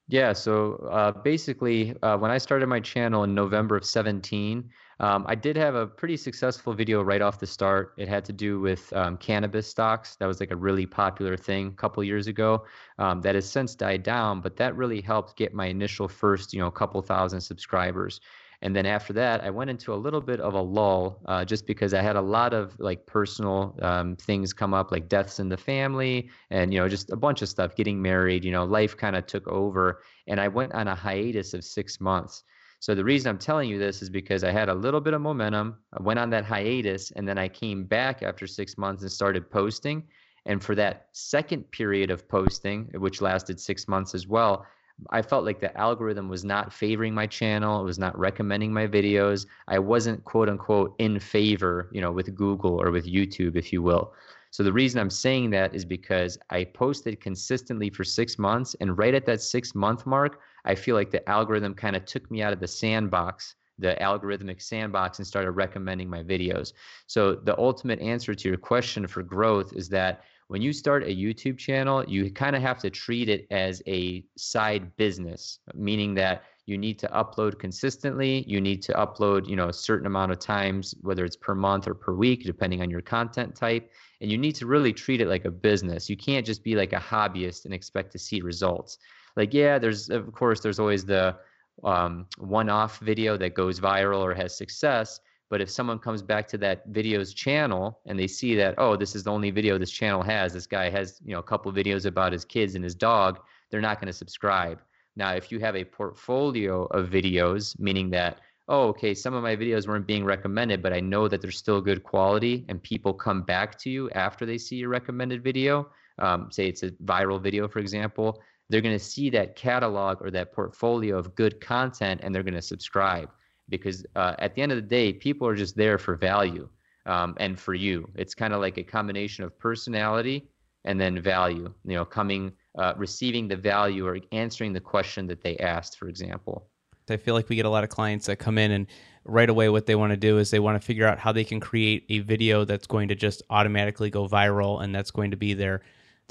Yeah, 0.08 0.34
so 0.34 0.76
uh, 0.92 1.12
basically, 1.12 1.96
uh, 2.04 2.18
when 2.18 2.30
I 2.30 2.38
started 2.38 2.68
my 2.68 2.82
channel 2.82 3.24
in 3.24 3.34
November 3.34 3.78
of 3.78 3.86
17, 3.86 4.70
um, 5.00 5.26
I 5.28 5.36
did 5.36 5.56
have 5.58 5.76
a 5.76 5.88
pretty 5.88 6.18
successful 6.18 6.74
video 6.74 7.02
right 7.02 7.22
off 7.22 7.40
the 7.40 7.48
start. 7.48 7.94
It 7.98 8.08
had 8.08 8.26
to 8.26 8.34
do 8.34 8.60
with 8.60 8.92
um, 8.94 9.18
cannabis 9.18 9.68
stocks. 9.68 10.16
That 10.16 10.28
was 10.28 10.40
like 10.40 10.52
a 10.52 10.56
really 10.56 10.86
popular 10.86 11.38
thing 11.38 11.68
a 11.68 11.72
couple 11.72 12.04
years 12.04 12.28
ago. 12.28 12.66
Um, 13.00 13.22
that 13.22 13.36
has 13.36 13.50
since 13.50 13.76
died 13.76 14.04
down, 14.04 14.42
but 14.42 14.56
that 14.58 14.76
really 14.76 15.02
helped 15.02 15.36
get 15.36 15.54
my 15.54 15.66
initial 15.66 16.08
first, 16.08 16.54
you 16.54 16.60
know, 16.60 16.70
couple 16.72 17.02
thousand 17.02 17.42
subscribers. 17.42 18.22
And 18.64 18.74
then 18.74 18.86
after 18.86 19.12
that, 19.14 19.44
I 19.44 19.50
went 19.50 19.70
into 19.70 19.94
a 19.94 19.96
little 19.96 20.22
bit 20.22 20.40
of 20.40 20.54
a 20.54 20.62
lull 20.62 21.22
uh, 21.26 21.44
just 21.44 21.68
because 21.68 21.94
I 21.94 22.02
had 22.02 22.16
a 22.16 22.22
lot 22.22 22.54
of 22.54 22.80
like 22.80 23.06
personal 23.06 23.78
um, 23.82 24.16
things 24.16 24.54
come 24.54 24.74
up, 24.74 24.90
like 24.90 25.10
deaths 25.10 25.40
in 25.40 25.50
the 25.50 25.58
family 25.58 26.30
and, 26.50 26.74
you 26.74 26.80
know, 26.80 26.88
just 26.88 27.12
a 27.12 27.18
bunch 27.18 27.42
of 27.42 27.50
stuff, 27.50 27.76
getting 27.76 28.02
married, 28.02 28.46
you 28.46 28.52
know, 28.52 28.64
life 28.64 28.96
kind 28.96 29.18
of 29.18 29.26
took 29.26 29.46
over. 29.50 30.02
And 30.28 30.40
I 30.40 30.48
went 30.48 30.72
on 30.74 30.88
a 30.88 30.96
hiatus 30.96 31.54
of 31.54 31.66
six 31.66 32.00
months. 32.00 32.46
So 32.84 32.94
the 32.94 33.06
reason 33.06 33.30
I'm 33.30 33.38
telling 33.38 33.70
you 33.70 33.80
this 33.80 34.02
is 34.02 34.10
because 34.10 34.44
I 34.44 34.52
had 34.52 34.68
a 34.68 34.74
little 34.74 35.00
bit 35.00 35.13
of 35.13 35.22
momentum. 35.22 35.78
I 35.98 36.04
went 36.04 36.20
on 36.20 36.30
that 36.32 36.44
hiatus 36.44 37.12
and 37.12 37.25
then 37.25 37.38
I 37.38 37.48
came 37.48 37.86
back 37.86 38.22
after 38.22 38.46
six 38.46 38.78
months 38.78 39.04
and 39.04 39.10
started 39.10 39.50
posting. 39.50 40.04
And 40.46 40.62
for 40.62 40.75
that 40.75 41.08
second 41.13 41.72
period 41.72 42.12
of 42.12 42.28
posting, 42.28 42.90
which 42.96 43.22
lasted 43.22 43.58
six 43.58 43.88
months 43.88 44.13
as 44.13 44.28
well, 44.28 44.66
I 45.12 45.22
felt 45.22 45.46
like 45.46 45.62
the 45.62 45.74
algorithm 45.78 46.28
was 46.28 46.44
not 46.44 46.74
favoring 46.74 47.13
my 47.13 47.25
channel. 47.25 47.80
It 47.80 47.86
was 47.86 48.00
not 48.00 48.20
recommending 48.20 48.74
my 48.74 48.86
videos. 48.86 49.46
I 49.70 49.80
wasn't 49.80 50.25
quote 50.25 50.50
unquote 50.50 50.94
in 51.00 51.22
favor, 51.22 51.88
you 51.94 52.02
know, 52.02 52.12
with 52.12 52.36
Google 52.36 52.82
or 52.82 52.92
with 52.92 53.08
YouTube, 53.08 53.56
if 53.56 53.72
you 53.72 53.82
will. 53.82 54.13
So 54.52 54.62
the 54.62 54.74
reason 54.74 55.00
I'm 55.00 55.10
saying 55.10 55.52
that 55.52 55.74
is 55.74 55.86
because 55.86 56.38
I 56.50 56.66
posted 56.66 57.22
consistently 57.22 57.90
for 57.90 58.04
six 58.04 58.38
months, 58.38 58.75
and 58.82 58.98
right 58.98 59.16
at 59.16 59.25
that 59.28 59.42
six 59.42 59.74
month 59.74 60.06
mark, 60.06 60.42
I 60.65 60.75
feel 60.75 60.96
like 60.96 61.12
the 61.12 61.27
algorithm 61.29 61.74
kind 61.74 61.96
of 61.96 62.05
took 62.05 62.29
me 62.32 62.41
out 62.41 62.53
of 62.53 62.60
the 62.60 62.67
sandbox, 62.67 63.55
the 63.79 63.98
algorithmic 64.00 64.62
sandbox, 64.62 65.20
and 65.20 65.27
started 65.27 65.51
recommending 65.51 66.10
my 66.10 66.24
videos. 66.24 66.74
So 67.08 67.36
the 67.36 67.58
ultimate 67.58 68.00
answer 68.00 68.34
to 68.34 68.48
your 68.48 68.58
question 68.58 69.08
for 69.08 69.24
growth 69.24 69.74
is 69.74 69.89
that 69.89 70.24
when 70.48 70.62
you 70.62 70.74
start 70.74 71.03
a 71.03 71.08
YouTube 71.08 71.58
channel, 71.58 72.03
you 72.08 72.29
kind 72.32 72.55
of 72.55 72.62
have 72.62 72.77
to 72.79 72.89
treat 72.89 73.29
it 73.29 73.48
as 73.50 73.82
a 73.88 74.24
side 74.38 74.96
business, 74.98 75.60
meaning 75.74 76.13
that 76.15 76.43
you 76.65 76.77
need 76.77 76.98
to 77.00 77.08
upload 77.08 77.60
consistently. 77.60 78.43
You 78.48 78.62
need 78.62 78.82
to 78.84 78.93
upload, 78.93 79.48
you 79.48 79.55
know, 79.55 79.70
a 79.70 79.74
certain 79.74 80.05
amount 80.05 80.32
of 80.32 80.39
times, 80.39 80.96
whether 81.01 81.25
it's 81.25 81.36
per 81.36 81.55
month 81.55 81.88
or 81.88 81.93
per 81.93 82.13
week, 82.13 82.43
depending 82.43 82.82
on 82.82 82.89
your 82.89 83.01
content 83.01 83.55
type. 83.55 83.91
And 84.22 84.32
you 84.32 84.38
need 84.38 84.55
to 84.55 84.65
really 84.65 84.93
treat 84.93 85.22
it 85.22 85.27
like 85.27 85.46
a 85.46 85.51
business. 85.51 86.10
You 86.10 86.15
can't 86.15 86.46
just 86.46 86.63
be 86.63 86.75
like 86.75 86.93
a 86.93 86.98
hobbyist 86.98 87.65
and 87.65 87.74
expect 87.74 88.12
to 88.13 88.20
see 88.20 88.41
results. 88.41 88.98
Like, 89.36 89.54
yeah, 89.54 89.80
there's 89.80 90.10
of 90.10 90.32
course 90.34 90.60
there's 90.60 90.80
always 90.80 91.06
the 91.06 91.36
um, 91.84 92.28
one-off 92.38 93.00
video 93.00 93.36
that 93.38 93.56
goes 93.56 93.80
viral 93.80 94.20
or 94.20 94.34
has 94.34 94.56
success 94.56 95.20
but 95.54 95.62
if 95.62 95.70
someone 95.70 96.00
comes 96.00 96.24
back 96.24 96.48
to 96.48 96.58
that 96.58 96.84
video's 96.88 97.32
channel 97.32 98.00
and 98.08 98.18
they 98.18 98.25
see 98.25 98.56
that, 98.56 98.74
oh, 98.80 98.96
this 98.96 99.16
is 99.16 99.24
the 99.24 99.32
only 99.32 99.52
video 99.52 99.78
this 99.78 99.92
channel 99.92 100.24
has, 100.24 100.52
this 100.52 100.66
guy 100.66 100.90
has, 100.90 101.22
you 101.24 101.32
know, 101.32 101.38
a 101.38 101.44
couple 101.44 101.72
videos 101.72 102.08
about 102.08 102.34
his 102.34 102.44
kids 102.44 102.74
and 102.74 102.84
his 102.84 102.96
dog, 102.96 103.40
they're 103.70 103.80
not 103.80 104.00
going 104.00 104.08
to 104.08 104.18
subscribe. 104.18 104.82
Now, 105.16 105.34
if 105.34 105.52
you 105.52 105.60
have 105.60 105.75
a 105.75 105.84
portfolio 105.84 106.86
of 106.86 107.12
videos, 107.12 107.80
meaning 107.80 108.10
that, 108.10 108.40
oh, 108.68 108.88
okay, 108.88 109.13
some 109.13 109.36
of 109.36 109.44
my 109.44 109.56
videos 109.56 109.88
weren't 109.88 110.08
being 110.08 110.25
recommended, 110.25 110.82
but 110.82 110.92
I 110.92 111.02
know 111.02 111.28
that 111.28 111.40
they're 111.40 111.52
still 111.52 111.82
good 111.82 112.02
quality 112.02 112.66
and 112.68 112.82
people 112.82 113.13
come 113.13 113.44
back 113.44 113.78
to 113.82 113.92
you 113.92 114.10
after 114.16 114.48
they 114.48 114.58
see 114.58 114.78
your 114.78 114.90
recommended 114.90 115.44
video, 115.44 115.92
um, 116.20 116.50
say 116.51 116.67
it's 116.67 116.84
a 116.84 116.91
viral 116.91 117.41
video, 117.41 117.67
for 117.67 117.79
example, 117.79 118.41
they're 118.70 118.82
going 118.82 118.98
to 118.98 119.03
see 119.03 119.29
that 119.32 119.55
catalog 119.55 120.22
or 120.22 120.32
that 120.32 120.53
portfolio 120.53 121.17
of 121.17 121.36
good 121.36 121.60
content 121.60 122.22
and 122.24 122.34
they're 122.34 122.43
going 122.43 122.53
to 122.53 122.62
subscribe 122.62 123.29
because 123.70 124.05
uh, 124.15 124.36
at 124.39 124.55
the 124.55 124.62
end 124.62 124.72
of 124.72 124.77
the 124.77 124.82
day, 124.82 125.13
people 125.13 125.48
are 125.48 125.55
just 125.55 125.75
there 125.75 125.98
for 125.98 126.15
value 126.15 126.67
um, 127.05 127.36
and 127.39 127.60
for 127.60 127.74
you. 127.74 128.10
It's 128.15 128.34
kind 128.36 128.53
of 128.53 128.62
like 128.62 128.77
a 128.77 128.84
combination 128.84 129.43
of 129.43 129.58
personality 129.58 130.50
and 130.86 131.00
then 131.00 131.22
value. 131.22 131.74
You 131.86 131.96
know, 131.96 132.05
coming, 132.05 132.51
uh, 132.77 132.93
receiving 132.98 133.48
the 133.48 133.55
value 133.55 134.05
or 134.05 134.20
answering 134.32 134.74
the 134.74 134.82
question 134.82 135.27
that 135.27 135.41
they 135.41 135.58
asked, 135.58 135.98
for 135.98 136.08
example. 136.08 136.67
I 137.10 137.17
feel 137.17 137.34
like 137.34 137.50
we 137.50 137.55
get 137.55 137.65
a 137.65 137.70
lot 137.70 137.84
of 137.84 137.89
clients 137.89 138.27
that 138.27 138.38
come 138.38 138.58
in 138.58 138.72
and 138.72 138.88
right 139.25 139.50
away 139.50 139.70
what 139.70 139.86
they 139.86 139.96
want 139.96 140.12
to 140.12 140.17
do 140.17 140.38
is 140.38 140.51
they 140.51 140.60
want 140.60 140.82
to 140.82 140.86
figure 140.86 141.05
out 141.05 141.20
how 141.20 141.32
they 141.32 141.43
can 141.43 141.60
create 141.60 142.05
a 142.10 142.20
video 142.20 142.65
that's 142.65 142.88
going 142.88 143.10
to 143.10 143.15
just 143.15 143.41
automatically 143.50 144.10
go 144.10 144.27
viral 144.27 144.82
and 144.82 144.96
that's 144.96 145.12
going 145.12 145.32
to 145.32 145.38
be 145.38 145.53
their 145.53 145.82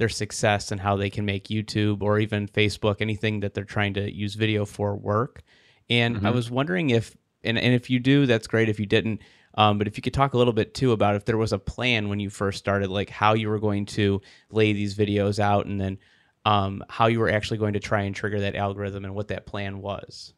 their 0.02 0.08
success 0.08 0.72
and 0.72 0.80
how 0.80 0.96
they 0.96 1.10
can 1.10 1.24
make 1.24 1.44
YouTube 1.46 2.02
or 2.02 2.18
even 2.18 2.48
Facebook 2.48 2.96
anything 3.00 3.38
that 3.40 3.54
they're 3.54 3.62
trying 3.62 3.94
to 3.94 4.12
use 4.12 4.34
video 4.34 4.64
for 4.64 4.96
work. 4.96 5.42
And 5.88 6.16
mm-hmm. 6.16 6.26
I 6.26 6.30
was 6.30 6.50
wondering 6.50 6.90
if 6.90 7.16
and 7.44 7.56
and 7.56 7.72
if 7.72 7.88
you 7.88 8.00
do, 8.00 8.26
that's 8.26 8.48
great. 8.48 8.68
If 8.68 8.80
you 8.80 8.86
didn't, 8.86 9.20
um, 9.54 9.78
but 9.78 9.86
if 9.86 9.96
you 9.96 10.02
could 10.02 10.12
talk 10.12 10.34
a 10.34 10.38
little 10.38 10.52
bit 10.52 10.74
too 10.74 10.90
about 10.90 11.14
if 11.14 11.24
there 11.24 11.38
was 11.38 11.52
a 11.52 11.58
plan 11.58 12.08
when 12.08 12.18
you 12.18 12.30
first 12.30 12.58
started, 12.58 12.90
like 12.90 13.10
how 13.10 13.34
you 13.34 13.48
were 13.48 13.60
going 13.60 13.86
to 13.86 14.20
lay 14.50 14.72
these 14.72 14.96
videos 14.96 15.38
out, 15.38 15.66
and 15.66 15.80
then 15.80 15.98
um, 16.44 16.84
how 16.88 17.06
you 17.06 17.20
were 17.20 17.30
actually 17.30 17.58
going 17.58 17.74
to 17.74 17.80
try 17.80 18.02
and 18.02 18.16
trigger 18.16 18.40
that 18.40 18.56
algorithm, 18.56 19.04
and 19.04 19.14
what 19.14 19.28
that 19.28 19.46
plan 19.46 19.80
was. 19.80 20.34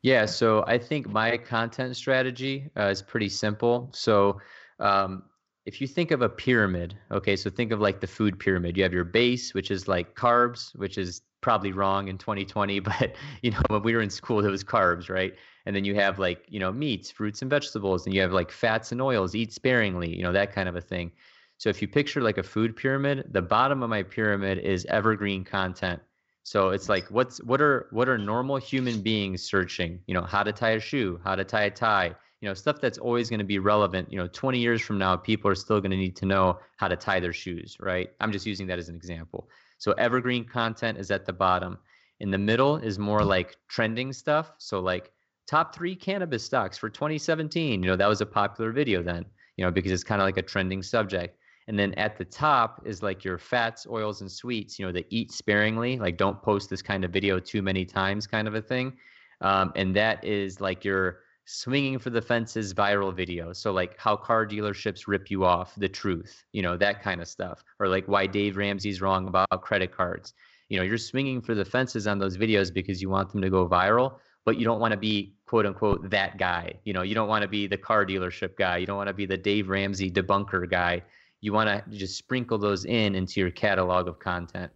Yeah, 0.00 0.24
so 0.24 0.64
I 0.66 0.78
think 0.78 1.06
my 1.06 1.36
content 1.36 1.96
strategy 1.96 2.70
uh, 2.78 2.86
is 2.86 3.02
pretty 3.02 3.28
simple. 3.28 3.90
So 3.92 4.40
um, 4.80 5.24
if 5.66 5.80
you 5.80 5.86
think 5.86 6.10
of 6.10 6.22
a 6.22 6.28
pyramid, 6.28 6.96
okay, 7.10 7.36
so 7.36 7.50
think 7.50 7.72
of 7.72 7.80
like 7.80 8.00
the 8.00 8.06
food 8.06 8.38
pyramid. 8.38 8.76
You 8.76 8.82
have 8.82 8.92
your 8.92 9.04
base, 9.04 9.54
which 9.54 9.70
is 9.70 9.88
like 9.88 10.14
carbs, 10.14 10.74
which 10.76 10.98
is 10.98 11.22
probably 11.40 11.72
wrong 11.72 12.08
in 12.08 12.18
2020, 12.18 12.80
but 12.80 13.14
you 13.42 13.50
know 13.50 13.62
when 13.68 13.82
we 13.82 13.94
were 13.94 14.02
in 14.02 14.10
school, 14.10 14.44
it 14.44 14.50
was 14.50 14.64
carbs, 14.64 15.08
right? 15.08 15.34
and 15.66 15.74
then 15.74 15.84
you 15.84 15.94
have 15.94 16.18
like 16.18 16.44
you 16.48 16.60
know 16.60 16.72
meats 16.72 17.10
fruits 17.10 17.42
and 17.42 17.50
vegetables 17.50 18.06
and 18.06 18.14
you 18.14 18.20
have 18.20 18.32
like 18.32 18.50
fats 18.50 18.92
and 18.92 19.00
oils 19.00 19.34
eat 19.34 19.52
sparingly 19.52 20.14
you 20.14 20.22
know 20.22 20.32
that 20.32 20.52
kind 20.52 20.68
of 20.68 20.76
a 20.76 20.80
thing 20.80 21.10
so 21.58 21.68
if 21.68 21.80
you 21.80 21.88
picture 21.88 22.20
like 22.20 22.38
a 22.38 22.42
food 22.42 22.76
pyramid 22.76 23.24
the 23.32 23.42
bottom 23.42 23.82
of 23.82 23.90
my 23.90 24.02
pyramid 24.02 24.58
is 24.58 24.86
evergreen 24.86 25.44
content 25.44 26.00
so 26.42 26.70
it's 26.70 26.88
like 26.88 27.06
what's 27.10 27.42
what 27.44 27.60
are 27.60 27.88
what 27.90 28.08
are 28.08 28.18
normal 28.18 28.56
human 28.56 29.00
beings 29.00 29.42
searching 29.42 30.00
you 30.06 30.14
know 30.14 30.22
how 30.22 30.42
to 30.42 30.52
tie 30.52 30.70
a 30.70 30.80
shoe 30.80 31.20
how 31.24 31.34
to 31.34 31.44
tie 31.44 31.64
a 31.64 31.70
tie 31.70 32.14
you 32.44 32.50
know 32.50 32.54
stuff 32.54 32.80
that's 32.80 32.98
always 32.98 33.30
going 33.30 33.38
to 33.38 33.44
be 33.44 33.58
relevant 33.58 34.12
you 34.12 34.18
know 34.18 34.28
20 34.28 34.58
years 34.58 34.82
from 34.82 34.98
now 34.98 35.16
people 35.16 35.50
are 35.50 35.54
still 35.54 35.80
going 35.80 35.90
to 35.90 35.96
need 35.96 36.14
to 36.14 36.26
know 36.26 36.58
how 36.76 36.86
to 36.86 36.96
tie 36.96 37.18
their 37.18 37.32
shoes 37.32 37.76
right 37.80 38.10
i'm 38.20 38.30
just 38.30 38.44
using 38.44 38.66
that 38.66 38.78
as 38.78 38.90
an 38.90 38.96
example 38.96 39.48
so 39.78 39.92
evergreen 39.92 40.44
content 40.44 40.98
is 40.98 41.10
at 41.10 41.24
the 41.24 41.32
bottom 41.32 41.78
in 42.20 42.30
the 42.30 42.38
middle 42.38 42.76
is 42.76 42.98
more 42.98 43.24
like 43.24 43.56
trending 43.68 44.12
stuff 44.12 44.52
so 44.58 44.78
like 44.78 45.10
top 45.46 45.74
three 45.74 45.94
cannabis 45.94 46.44
stocks 46.44 46.78
for 46.78 46.88
2017. 46.88 47.82
You 47.82 47.90
know, 47.90 47.96
that 47.96 48.08
was 48.08 48.20
a 48.20 48.26
popular 48.26 48.72
video 48.72 49.02
then, 49.02 49.24
you 49.56 49.64
know, 49.64 49.70
because 49.70 49.92
it's 49.92 50.04
kind 50.04 50.20
of 50.20 50.26
like 50.26 50.38
a 50.38 50.42
trending 50.42 50.82
subject. 50.82 51.38
And 51.66 51.78
then 51.78 51.94
at 51.94 52.18
the 52.18 52.24
top 52.24 52.82
is 52.84 53.02
like 53.02 53.24
your 53.24 53.38
fats, 53.38 53.86
oils, 53.88 54.20
and 54.20 54.30
sweets, 54.30 54.78
you 54.78 54.84
know, 54.84 54.92
the 54.92 55.06
eat 55.08 55.32
sparingly, 55.32 55.98
like 55.98 56.18
don't 56.18 56.40
post 56.42 56.68
this 56.68 56.82
kind 56.82 57.04
of 57.04 57.10
video 57.10 57.38
too 57.40 57.62
many 57.62 57.84
times 57.84 58.26
kind 58.26 58.46
of 58.46 58.54
a 58.54 58.60
thing. 58.60 58.92
Um, 59.40 59.72
and 59.74 59.96
that 59.96 60.24
is 60.24 60.60
like 60.60 60.84
your 60.84 61.20
swinging 61.44 61.98
for 61.98 62.10
the 62.10 62.22
fences 62.22 62.72
viral 62.74 63.14
video. 63.14 63.52
So, 63.52 63.72
like 63.72 63.98
how 63.98 64.16
car 64.16 64.46
dealerships 64.46 65.06
rip 65.06 65.30
you 65.30 65.44
off, 65.44 65.74
the 65.76 65.88
truth, 65.88 66.44
you 66.52 66.62
know, 66.62 66.76
that 66.76 67.02
kind 67.02 67.20
of 67.20 67.28
stuff. 67.28 67.62
Or 67.78 67.88
like 67.88 68.06
why 68.06 68.26
Dave 68.26 68.56
Ramsey's 68.56 69.00
wrong 69.00 69.28
about 69.28 69.48
credit 69.62 69.92
cards. 69.92 70.34
You 70.68 70.78
know, 70.78 70.84
you're 70.84 70.98
swinging 70.98 71.40
for 71.40 71.54
the 71.54 71.64
fences 71.64 72.06
on 72.06 72.18
those 72.18 72.38
videos 72.38 72.72
because 72.72 73.02
you 73.02 73.10
want 73.10 73.30
them 73.30 73.42
to 73.42 73.50
go 73.50 73.68
viral 73.68 74.18
but 74.44 74.58
you 74.58 74.64
don't 74.64 74.80
want 74.80 74.92
to 74.92 74.98
be 74.98 75.34
quote 75.46 75.66
unquote 75.66 76.08
that 76.10 76.38
guy. 76.38 76.74
You 76.84 76.92
know, 76.92 77.02
you 77.02 77.14
don't 77.14 77.28
want 77.28 77.42
to 77.42 77.48
be 77.48 77.66
the 77.66 77.76
car 77.76 78.04
dealership 78.04 78.56
guy. 78.56 78.78
You 78.78 78.86
don't 78.86 78.96
want 78.96 79.08
to 79.08 79.14
be 79.14 79.26
the 79.26 79.36
Dave 79.36 79.68
Ramsey 79.68 80.10
debunker 80.10 80.68
guy. 80.70 81.02
You 81.40 81.52
want 81.52 81.68
to 81.68 81.96
just 81.96 82.16
sprinkle 82.16 82.58
those 82.58 82.84
in 82.84 83.14
into 83.14 83.40
your 83.40 83.50
catalog 83.50 84.08
of 84.08 84.18
content. 84.18 84.70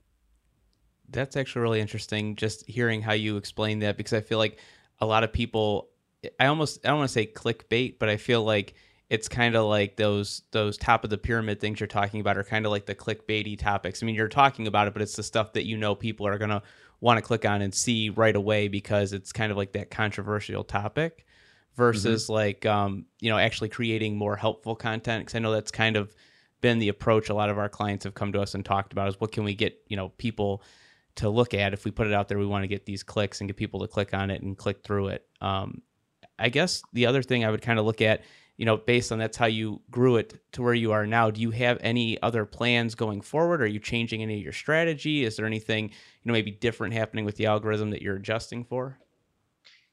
That's 1.11 1.37
actually 1.37 1.63
really 1.63 1.81
interesting 1.81 2.37
just 2.37 2.67
hearing 2.69 3.01
how 3.01 3.13
you 3.13 3.37
explain 3.37 3.79
that 3.81 3.97
because 3.97 4.13
I 4.13 4.21
feel 4.21 4.39
like 4.39 4.59
a 5.01 5.07
lot 5.07 5.25
of 5.25 5.33
people 5.33 5.89
I 6.39 6.47
almost 6.47 6.85
I 6.85 6.89
don't 6.89 6.99
want 6.99 7.09
to 7.09 7.13
say 7.13 7.27
clickbait, 7.27 7.99
but 7.99 8.09
I 8.09 8.17
feel 8.17 8.43
like 8.43 8.75
it's 9.11 9.29
kind 9.29 9.55
of 9.55 9.67
like 9.67 9.97
those 9.97 10.43
those 10.53 10.77
top 10.77 11.05
of 11.05 11.11
the 11.11 11.19
pyramid 11.19 11.61
things 11.61 11.81
you're 11.81 11.87
talking 11.87 12.21
about 12.21 12.37
are 12.37 12.45
kind 12.45 12.67
of 12.67 12.73
like 12.73 12.87
the 12.87 12.95
clickbaity 12.95 13.59
topics. 13.59 14.03
I 14.03 14.07
mean, 14.07 14.15
you're 14.15 14.29
talking 14.29 14.67
about 14.67 14.89
it, 14.89 14.93
but 14.93 15.03
it's 15.03 15.17
the 15.17 15.23
stuff 15.23 15.53
that 15.55 15.67
you 15.67 15.77
know 15.77 15.95
people 15.95 16.27
are 16.27 16.39
going 16.39 16.51
to 16.51 16.63
want 17.01 17.19
to 17.19 17.23
click 17.23 17.45
on 17.45 17.63
and 17.63 17.75
see 17.75 18.11
right 18.11 18.35
away 18.35 18.69
because 18.69 19.13
it's 19.13 19.33
kind 19.33 19.53
of 19.53 19.57
like 19.57 19.73
that 19.73 19.91
controversial 19.91 20.65
topic 20.65 21.25
versus 21.79 22.25
mm-hmm. 22.25 22.33
like 22.33 22.67
um, 22.67 23.07
you 23.21 23.31
know 23.31 23.39
actually 23.39 23.69
creating 23.69 24.17
more 24.17 24.37
helpful 24.37 24.75
content 24.75 25.23
because 25.23 25.35
i 25.35 25.39
know 25.39 25.53
that's 25.53 25.71
kind 25.71 25.97
of 25.97 26.15
been 26.61 26.81
the 26.81 26.89
approach 26.89 27.29
a 27.29 27.35
lot 27.35 27.49
of 27.49 27.57
our 27.57 27.69
clients 27.69 28.05
have 28.05 28.15
come 28.15 28.33
to 28.33 28.41
us 28.41 28.55
and 28.55 28.65
talked 28.65 28.93
about 28.93 29.09
is 29.09 29.21
what 29.21 29.31
can 29.31 29.45
we 29.45 29.55
get 29.55 29.81
you 29.87 29.97
know 29.97 30.09
people 30.19 30.61
to 31.15 31.31
look 31.31 31.55
at 31.55 31.73
if 31.73 31.85
we 31.85 31.91
put 31.91 32.07
it 32.07 32.13
out 32.13 32.29
there 32.29 32.39
we 32.39 32.47
want 32.47 32.65
to 32.65 32.69
get 32.69 32.85
these 32.85 33.05
clicks 33.05 33.41
and 33.41 33.49
get 33.49 33.57
people 33.57 33.81
to 33.81 33.87
click 33.87 34.13
on 34.13 34.31
it 34.31 34.43
and 34.43 34.59
click 34.59 34.83
through 34.83 35.09
it 35.09 35.25
um, 35.41 35.81
i 36.39 36.49
guess 36.49 36.83
the 36.93 37.07
other 37.07 37.23
thing 37.23 37.45
i 37.45 37.51
would 37.51 37.63
kind 37.63 37.79
of 37.79 37.85
look 37.85 38.01
at 38.01 38.23
you 38.57 38.65
know 38.65 38.77
based 38.77 39.13
on 39.13 39.19
that's 39.19 39.37
how 39.37 39.47
you 39.47 39.81
grew 39.91 40.17
it 40.17 40.41
to 40.53 40.63
where 40.63 40.75
you 40.75 40.93
are 40.93 41.07
now 41.07 41.31
do 41.31 41.41
you 41.41 41.51
have 41.51 41.79
any 41.81 42.21
other 42.23 42.45
plans 42.45 42.95
going 42.95 43.21
forward 43.21 43.63
are 43.63 43.67
you 43.67 43.81
changing 43.81 44.23
any 44.23 44.37
of 44.37 44.43
your 44.43 44.53
strategy 44.53 45.25
is 45.25 45.37
there 45.37 45.47
anything 45.47 45.85
you 45.89 46.25
know 46.25 46.33
maybe 46.33 46.51
different 46.51 46.95
happening 46.95 47.25
with 47.25 47.37
the 47.37 47.47
algorithm 47.47 47.91
that 47.91 48.03
you're 48.03 48.17
adjusting 48.17 48.65
for 48.65 48.99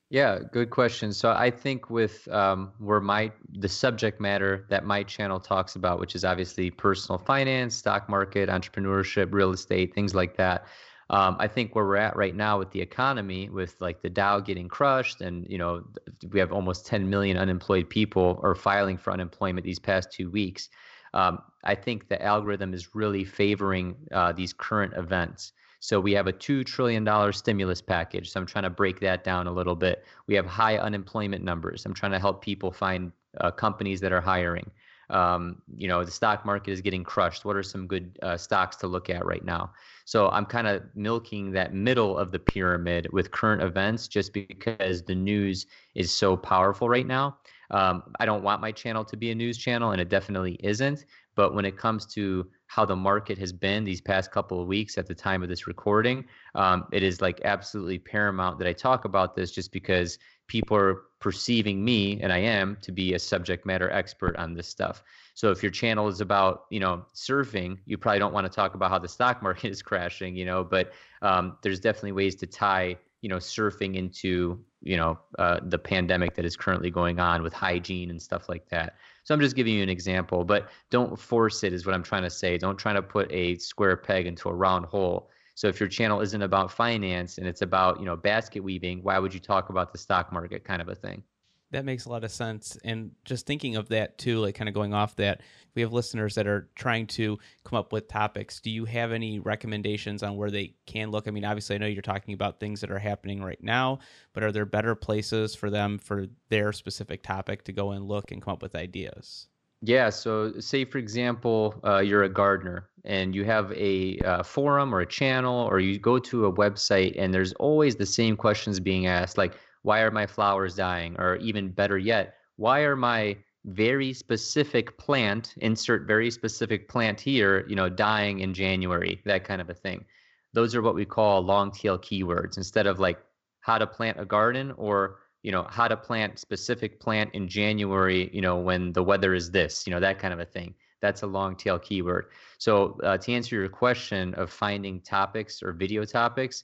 yeah, 0.09 0.39
good 0.51 0.69
question. 0.69 1.11
So 1.11 1.31
I 1.31 1.49
think 1.49 1.89
with 1.89 2.27
um, 2.27 2.71
where 2.77 3.01
my 3.01 3.31
the 3.53 3.67
subject 3.67 4.21
matter 4.21 4.65
that 4.69 4.85
my 4.85 5.01
channel 5.01 5.39
talks 5.39 5.75
about, 5.75 5.99
which 5.99 6.13
is 6.15 6.23
obviously 6.23 6.69
personal 6.69 7.17
finance, 7.17 7.75
stock 7.75 8.07
market, 8.07 8.47
entrepreneurship, 8.47 9.33
real 9.33 9.51
estate, 9.51 9.95
things 9.95 10.13
like 10.13 10.37
that. 10.37 10.67
Um, 11.09 11.37
I 11.39 11.47
think 11.47 11.75
where 11.75 11.85
we're 11.85 11.97
at 11.97 12.15
right 12.15 12.35
now 12.35 12.57
with 12.57 12.71
the 12.71 12.81
economy, 12.81 13.49
with 13.49 13.75
like 13.79 14.01
the 14.01 14.09
Dow 14.09 14.39
getting 14.39 14.67
crushed, 14.67 15.21
and 15.21 15.45
you 15.49 15.57
know 15.57 15.83
we 16.31 16.39
have 16.39 16.51
almost 16.51 16.87
10 16.87 17.09
million 17.09 17.37
unemployed 17.37 17.89
people 17.89 18.39
or 18.41 18.55
filing 18.55 18.97
for 18.97 19.13
unemployment 19.13 19.65
these 19.65 19.79
past 19.79 20.11
two 20.11 20.31
weeks. 20.31 20.69
Um, 21.13 21.39
I 21.63 21.75
think 21.75 22.09
the 22.09 22.21
algorithm 22.21 22.73
is 22.73 22.93
really 22.95 23.23
favoring 23.23 23.95
uh, 24.11 24.33
these 24.33 24.51
current 24.51 24.93
events. 24.95 25.53
So 25.79 25.99
we 25.99 26.13
have 26.13 26.27
a 26.27 26.33
$2 26.33 26.65
trillion 26.65 27.31
stimulus 27.31 27.81
package. 27.81 28.31
So 28.31 28.39
I'm 28.39 28.45
trying 28.45 28.63
to 28.63 28.69
break 28.69 28.99
that 29.01 29.23
down 29.23 29.47
a 29.47 29.51
little 29.51 29.75
bit. 29.75 30.03
We 30.27 30.33
have 30.35 30.45
high 30.45 30.77
unemployment 30.77 31.43
numbers. 31.43 31.85
I'm 31.85 31.93
trying 31.93 32.11
to 32.11 32.19
help 32.19 32.43
people 32.43 32.71
find 32.71 33.11
uh, 33.39 33.51
companies 33.51 34.01
that 34.01 34.11
are 34.11 34.21
hiring. 34.21 34.69
Um, 35.09 35.61
you 35.77 35.87
know, 35.87 36.03
the 36.03 36.11
stock 36.11 36.45
market 36.45 36.71
is 36.71 36.81
getting 36.81 37.03
crushed. 37.03 37.45
What 37.45 37.55
are 37.55 37.63
some 37.63 37.85
good 37.87 38.17
uh, 38.23 38.35
stocks 38.35 38.75
to 38.77 38.87
look 38.87 39.09
at 39.09 39.25
right 39.25 39.45
now? 39.45 39.71
So 40.05 40.29
I'm 40.29 40.45
kind 40.45 40.67
of 40.67 40.83
milking 40.95 41.51
that 41.51 41.73
middle 41.73 42.17
of 42.17 42.31
the 42.31 42.39
pyramid 42.39 43.07
with 43.11 43.31
current 43.31 43.61
events 43.61 44.07
just 44.07 44.33
because 44.33 45.03
the 45.03 45.15
news 45.15 45.65
is 45.95 46.11
so 46.11 46.37
powerful 46.37 46.87
right 46.87 47.07
now. 47.07 47.37
Um, 47.71 48.03
I 48.19 48.25
don't 48.25 48.43
want 48.43 48.61
my 48.61 48.71
channel 48.71 49.03
to 49.05 49.17
be 49.17 49.31
a 49.31 49.35
news 49.35 49.57
channel, 49.57 49.91
and 49.91 49.99
it 49.99 50.09
definitely 50.09 50.57
isn't. 50.63 51.05
But 51.35 51.53
when 51.55 51.65
it 51.65 51.77
comes 51.77 52.05
to 52.13 52.47
how 52.67 52.85
the 52.85 52.95
market 52.95 53.37
has 53.39 53.51
been 53.51 53.83
these 53.83 54.01
past 54.01 54.31
couple 54.31 54.61
of 54.61 54.67
weeks 54.67 54.97
at 54.97 55.07
the 55.07 55.15
time 55.15 55.43
of 55.43 55.49
this 55.49 55.67
recording, 55.67 56.25
um, 56.53 56.85
it 56.91 57.03
is 57.03 57.21
like 57.21 57.41
absolutely 57.43 57.97
paramount 57.97 58.59
that 58.59 58.67
I 58.67 58.73
talk 58.73 59.05
about 59.05 59.35
this 59.35 59.51
just 59.51 59.71
because 59.71 60.17
people 60.47 60.77
are 60.77 61.01
perceiving 61.25 61.83
me, 61.83 62.21
and 62.21 62.31
I 62.31 62.37
am, 62.37 62.77
to 62.83 62.91
be 62.91 63.15
a 63.15 63.17
subject 63.19 63.65
matter 63.65 63.89
expert 63.89 64.35
on 64.35 64.53
this 64.53 64.67
stuff. 64.67 65.01
So 65.33 65.49
if 65.49 65.63
your 65.63 65.71
channel 65.71 66.07
is 66.07 66.21
about, 66.21 66.65
you 66.69 66.79
know, 66.79 67.03
surfing, 67.15 67.79
you 67.87 67.97
probably 67.97 68.19
don't 68.19 68.31
want 68.31 68.45
to 68.45 68.55
talk 68.55 68.75
about 68.75 68.91
how 68.91 68.99
the 68.99 69.07
stock 69.07 69.41
market 69.47 69.71
is 69.71 69.81
crashing, 69.81 70.35
you 70.35 70.45
know, 70.45 70.63
but 70.63 70.93
um, 71.23 71.57
there's 71.63 71.79
definitely 71.79 72.11
ways 72.11 72.35
to 72.35 72.45
tie, 72.45 72.95
you 73.21 73.29
know, 73.29 73.37
surfing 73.37 73.95
into, 73.95 74.63
you 74.83 74.97
know, 74.97 75.17
uh, 75.39 75.61
the 75.63 75.79
pandemic 75.79 76.35
that 76.35 76.45
is 76.45 76.55
currently 76.55 76.91
going 76.91 77.19
on 77.19 77.41
with 77.41 77.53
hygiene 77.53 78.11
and 78.11 78.21
stuff 78.21 78.47
like 78.47 78.69
that. 78.69 78.93
So 79.23 79.33
I'm 79.33 79.41
just 79.41 79.55
giving 79.55 79.73
you 79.73 79.81
an 79.81 79.89
example, 79.89 80.43
but 80.43 80.69
don't 80.91 81.17
force 81.17 81.63
it, 81.63 81.73
is 81.73 81.87
what 81.87 81.95
I'm 81.95 82.03
trying 82.03 82.21
to 82.21 82.29
say. 82.29 82.59
Don't 82.59 82.77
try 82.77 82.93
to 82.93 83.01
put 83.01 83.31
a 83.31 83.55
square 83.55 83.97
peg 83.97 84.27
into 84.27 84.47
a 84.47 84.53
round 84.53 84.85
hole. 84.85 85.31
So 85.55 85.67
if 85.67 85.79
your 85.79 85.89
channel 85.89 86.21
isn't 86.21 86.41
about 86.41 86.71
finance 86.71 87.37
and 87.37 87.47
it's 87.47 87.61
about, 87.61 87.99
you 87.99 88.05
know, 88.05 88.15
basket 88.15 88.61
weaving, 88.61 89.01
why 89.03 89.17
would 89.17 89.33
you 89.33 89.39
talk 89.39 89.69
about 89.69 89.91
the 89.91 89.97
stock 89.97 90.31
market 90.31 90.65
kind 90.65 90.81
of 90.81 90.89
a 90.89 90.95
thing? 90.95 91.23
That 91.71 91.85
makes 91.85 92.05
a 92.05 92.09
lot 92.09 92.23
of 92.23 92.31
sense. 92.31 92.77
And 92.83 93.11
just 93.25 93.45
thinking 93.45 93.75
of 93.75 93.89
that 93.89 94.17
too, 94.17 94.39
like 94.39 94.55
kind 94.55 94.69
of 94.69 94.75
going 94.75 94.93
off 94.93 95.15
that, 95.15 95.41
we 95.73 95.81
have 95.81 95.91
listeners 95.91 96.35
that 96.35 96.45
are 96.45 96.69
trying 96.75 97.07
to 97.07 97.37
come 97.63 97.79
up 97.79 97.91
with 97.91 98.07
topics. 98.07 98.61
Do 98.61 98.69
you 98.69 98.85
have 98.85 99.11
any 99.11 99.39
recommendations 99.39 100.23
on 100.23 100.37
where 100.37 100.51
they 100.51 100.75
can 100.85 101.09
look? 101.09 101.27
I 101.27 101.31
mean, 101.31 101.43
obviously, 101.43 101.75
I 101.75 101.79
know 101.79 101.87
you're 101.87 102.01
talking 102.01 102.33
about 102.33 102.59
things 102.59 102.81
that 102.81 102.91
are 102.91 102.99
happening 102.99 103.41
right 103.41 103.61
now, 103.61 103.99
but 104.33 104.43
are 104.43 104.51
there 104.51 104.65
better 104.65 104.93
places 104.93 105.55
for 105.55 105.69
them 105.69 105.97
for 105.97 106.27
their 106.49 106.71
specific 106.71 107.23
topic 107.23 107.63
to 107.63 107.73
go 107.73 107.91
and 107.91 108.05
look 108.05 108.31
and 108.31 108.41
come 108.41 108.53
up 108.53 108.61
with 108.61 108.75
ideas? 108.75 109.47
Yeah. 109.81 110.09
So, 110.09 110.59
say 110.59 110.85
for 110.85 110.97
example, 110.97 111.75
uh, 111.83 111.99
you're 111.99 112.23
a 112.23 112.29
gardener 112.29 112.89
and 113.03 113.35
you 113.35 113.45
have 113.45 113.71
a 113.73 114.17
uh, 114.19 114.43
forum 114.43 114.93
or 114.93 115.01
a 115.01 115.05
channel, 115.05 115.67
or 115.69 115.79
you 115.79 115.99
go 115.99 116.17
to 116.17 116.45
a 116.45 116.53
website 116.53 117.15
and 117.17 117.33
there's 117.33 117.53
always 117.53 117.95
the 117.95 118.05
same 118.05 118.35
questions 118.35 118.79
being 118.79 119.05
asked, 119.05 119.37
like, 119.37 119.53
why 119.83 119.99
are 120.01 120.09
my 120.09 120.25
flowers 120.25 120.75
dying? 120.75 121.15
Or 121.19 121.35
even 121.35 121.69
better 121.69 121.99
yet, 121.99 122.33
why 122.55 122.79
are 122.79 122.95
my 122.95 123.37
very 123.65 124.13
specific 124.13 124.97
plant, 124.97 125.53
insert 125.57 126.07
very 126.07 126.31
specific 126.31 126.87
plant 126.87 127.19
here, 127.19 127.65
you 127.67 127.75
know, 127.75 127.89
dying 127.89 128.39
in 128.39 128.53
January, 128.53 129.21
that 129.25 129.43
kind 129.43 129.61
of 129.61 129.69
a 129.69 129.73
thing. 129.73 130.05
Those 130.53 130.75
are 130.75 130.81
what 130.81 130.95
we 130.95 131.05
call 131.05 131.41
long 131.41 131.71
tail 131.71 131.97
keywords 131.97 132.57
instead 132.57 132.87
of 132.87 132.99
like 132.99 133.19
how 133.59 133.77
to 133.77 133.87
plant 133.87 134.19
a 134.19 134.25
garden 134.25 134.71
or 134.77 135.17
you 135.45 135.51
know 135.51 135.67
how 135.69 135.87
to 135.87 135.95
plant 135.95 136.39
specific 136.39 136.99
plant 136.99 137.29
in 137.35 137.47
January, 137.47 138.31
you 138.33 138.41
know, 138.41 138.57
when 138.57 138.91
the 138.93 139.03
weather 139.03 139.35
is 139.35 139.51
this, 139.51 139.85
you 139.85 139.93
know, 139.93 139.99
that 139.99 140.17
kind 140.17 140.33
of 140.33 140.39
a 140.39 140.45
thing. 140.45 140.73
That's 141.01 141.21
a 141.21 141.27
long 141.27 141.55
tail 141.55 141.77
keyword. 141.77 142.31
So 142.57 142.99
uh, 143.03 143.19
to 143.19 143.31
answer 143.31 143.55
your 143.55 143.69
question 143.69 144.33
of 144.33 144.49
finding 144.49 145.01
topics 145.01 145.61
or 145.61 145.71
video 145.71 146.03
topics, 146.03 146.63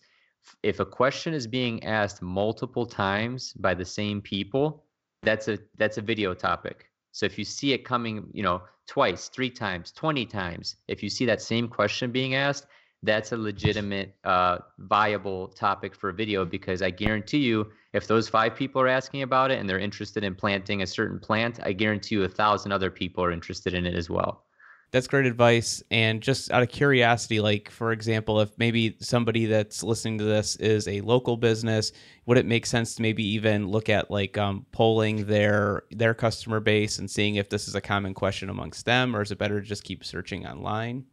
if 0.63 0.79
a 0.79 0.85
question 0.85 1.35
is 1.35 1.45
being 1.45 1.83
asked 1.83 2.23
multiple 2.23 2.87
times 2.87 3.53
by 3.53 3.75
the 3.75 3.85
same 3.85 4.19
people, 4.19 4.83
that's 5.21 5.47
a 5.47 5.59
that's 5.77 5.99
a 5.99 6.01
video 6.01 6.33
topic. 6.33 6.89
So 7.11 7.27
if 7.27 7.37
you 7.37 7.45
see 7.45 7.73
it 7.73 7.85
coming, 7.85 8.25
you 8.33 8.41
know, 8.41 8.63
twice, 8.87 9.29
three 9.29 9.51
times, 9.51 9.91
20 9.91 10.25
times, 10.25 10.77
if 10.87 11.03
you 11.03 11.09
see 11.09 11.25
that 11.25 11.39
same 11.39 11.67
question 11.67 12.11
being 12.11 12.33
asked, 12.33 12.65
that's 13.03 13.31
a 13.31 13.37
legitimate 13.37 14.15
uh, 14.23 14.59
viable 14.79 15.47
topic 15.47 15.95
for 15.95 16.11
video 16.11 16.45
because 16.45 16.81
I 16.81 16.91
guarantee 16.91 17.39
you, 17.39 17.71
if 17.93 18.07
those 18.07 18.29
five 18.29 18.55
people 18.55 18.81
are 18.81 18.87
asking 18.87 19.23
about 19.23 19.51
it 19.51 19.59
and 19.59 19.69
they're 19.69 19.79
interested 19.79 20.23
in 20.23 20.35
planting 20.35 20.81
a 20.81 20.87
certain 20.87 21.19
plant, 21.19 21.59
I 21.63 21.73
guarantee 21.73 22.15
you 22.15 22.23
a 22.23 22.29
thousand 22.29 22.71
other 22.71 22.91
people 22.91 23.23
are 23.23 23.31
interested 23.31 23.73
in 23.73 23.85
it 23.85 23.95
as 23.95 24.09
well 24.09 24.45
that's 24.91 25.07
great 25.07 25.25
advice. 25.25 25.81
And 25.89 26.21
just 26.21 26.51
out 26.51 26.63
of 26.63 26.69
curiosity, 26.69 27.39
like 27.39 27.71
for 27.71 27.93
example, 27.93 28.41
if 28.41 28.49
maybe 28.57 28.97
somebody 28.99 29.45
that's 29.45 29.83
listening 29.83 30.17
to 30.17 30.25
this 30.25 30.57
is 30.57 30.87
a 30.87 31.01
local 31.01 31.37
business, 31.37 31.93
would 32.25 32.37
it 32.37 32.45
make 32.45 32.65
sense 32.65 32.95
to 32.95 33.01
maybe 33.01 33.23
even 33.23 33.69
look 33.69 33.89
at 33.89 34.11
like 34.11 34.37
um, 34.37 34.65
polling 34.71 35.25
their 35.25 35.83
their 35.91 36.13
customer 36.13 36.59
base 36.59 36.99
and 36.99 37.09
seeing 37.09 37.35
if 37.35 37.49
this 37.49 37.67
is 37.67 37.75
a 37.75 37.81
common 37.81 38.13
question 38.13 38.49
amongst 38.49 38.85
them, 38.85 39.15
or 39.15 39.21
is 39.21 39.31
it 39.31 39.37
better 39.37 39.61
to 39.61 39.65
just 39.65 39.83
keep 39.83 40.03
searching 40.03 40.45
online? 40.45 41.05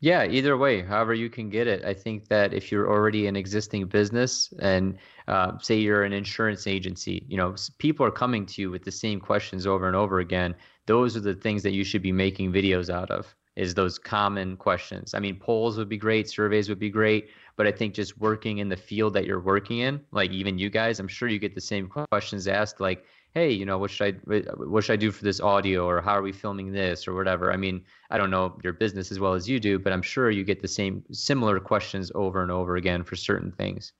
Yeah, 0.00 0.24
either 0.24 0.56
way, 0.56 0.82
however 0.82 1.14
you 1.14 1.30
can 1.30 1.48
get 1.50 1.66
it. 1.66 1.84
I 1.84 1.94
think 1.94 2.28
that 2.28 2.52
if 2.54 2.70
you're 2.70 2.88
already 2.88 3.26
an 3.26 3.36
existing 3.36 3.86
business 3.86 4.52
and 4.60 4.98
uh, 5.26 5.58
say 5.58 5.76
you're 5.76 6.04
an 6.04 6.12
insurance 6.12 6.66
agency, 6.66 7.24
you 7.28 7.36
know, 7.36 7.54
people 7.78 8.04
are 8.06 8.10
coming 8.10 8.46
to 8.46 8.62
you 8.62 8.70
with 8.70 8.84
the 8.84 8.92
same 8.92 9.20
questions 9.20 9.66
over 9.66 9.86
and 9.86 9.96
over 9.96 10.20
again 10.20 10.54
those 10.86 11.16
are 11.16 11.20
the 11.20 11.34
things 11.34 11.62
that 11.62 11.72
you 11.72 11.84
should 11.84 12.02
be 12.02 12.12
making 12.12 12.52
videos 12.52 12.88
out 12.88 13.10
of 13.10 13.34
is 13.56 13.74
those 13.74 13.98
common 13.98 14.56
questions. 14.56 15.14
I 15.14 15.18
mean, 15.18 15.36
polls 15.36 15.78
would 15.78 15.88
be 15.88 15.96
great, 15.96 16.28
surveys 16.28 16.68
would 16.68 16.78
be 16.78 16.90
great, 16.90 17.30
but 17.56 17.66
I 17.66 17.72
think 17.72 17.94
just 17.94 18.18
working 18.18 18.58
in 18.58 18.68
the 18.68 18.76
field 18.76 19.14
that 19.14 19.24
you're 19.24 19.40
working 19.40 19.78
in, 19.78 20.00
like 20.12 20.30
even 20.30 20.58
you 20.58 20.68
guys, 20.68 21.00
I'm 21.00 21.08
sure 21.08 21.28
you 21.28 21.38
get 21.38 21.54
the 21.54 21.60
same 21.60 21.88
questions 21.88 22.46
asked 22.46 22.80
like, 22.80 23.04
"Hey, 23.32 23.50
you 23.50 23.64
know, 23.64 23.78
what 23.78 23.90
should 23.90 24.20
I 24.30 24.38
what 24.64 24.84
should 24.84 24.92
I 24.92 24.96
do 24.96 25.10
for 25.10 25.24
this 25.24 25.40
audio 25.40 25.86
or 25.86 26.02
how 26.02 26.12
are 26.12 26.22
we 26.22 26.32
filming 26.32 26.70
this 26.70 27.08
or 27.08 27.14
whatever." 27.14 27.50
I 27.50 27.56
mean, 27.56 27.82
I 28.10 28.18
don't 28.18 28.30
know 28.30 28.58
your 28.62 28.74
business 28.74 29.10
as 29.10 29.18
well 29.18 29.32
as 29.32 29.48
you 29.48 29.58
do, 29.58 29.78
but 29.78 29.92
I'm 29.92 30.02
sure 30.02 30.30
you 30.30 30.44
get 30.44 30.60
the 30.60 30.68
same 30.68 31.02
similar 31.10 31.58
questions 31.58 32.12
over 32.14 32.42
and 32.42 32.52
over 32.52 32.76
again 32.76 33.04
for 33.04 33.16
certain 33.16 33.52
things. 33.52 33.92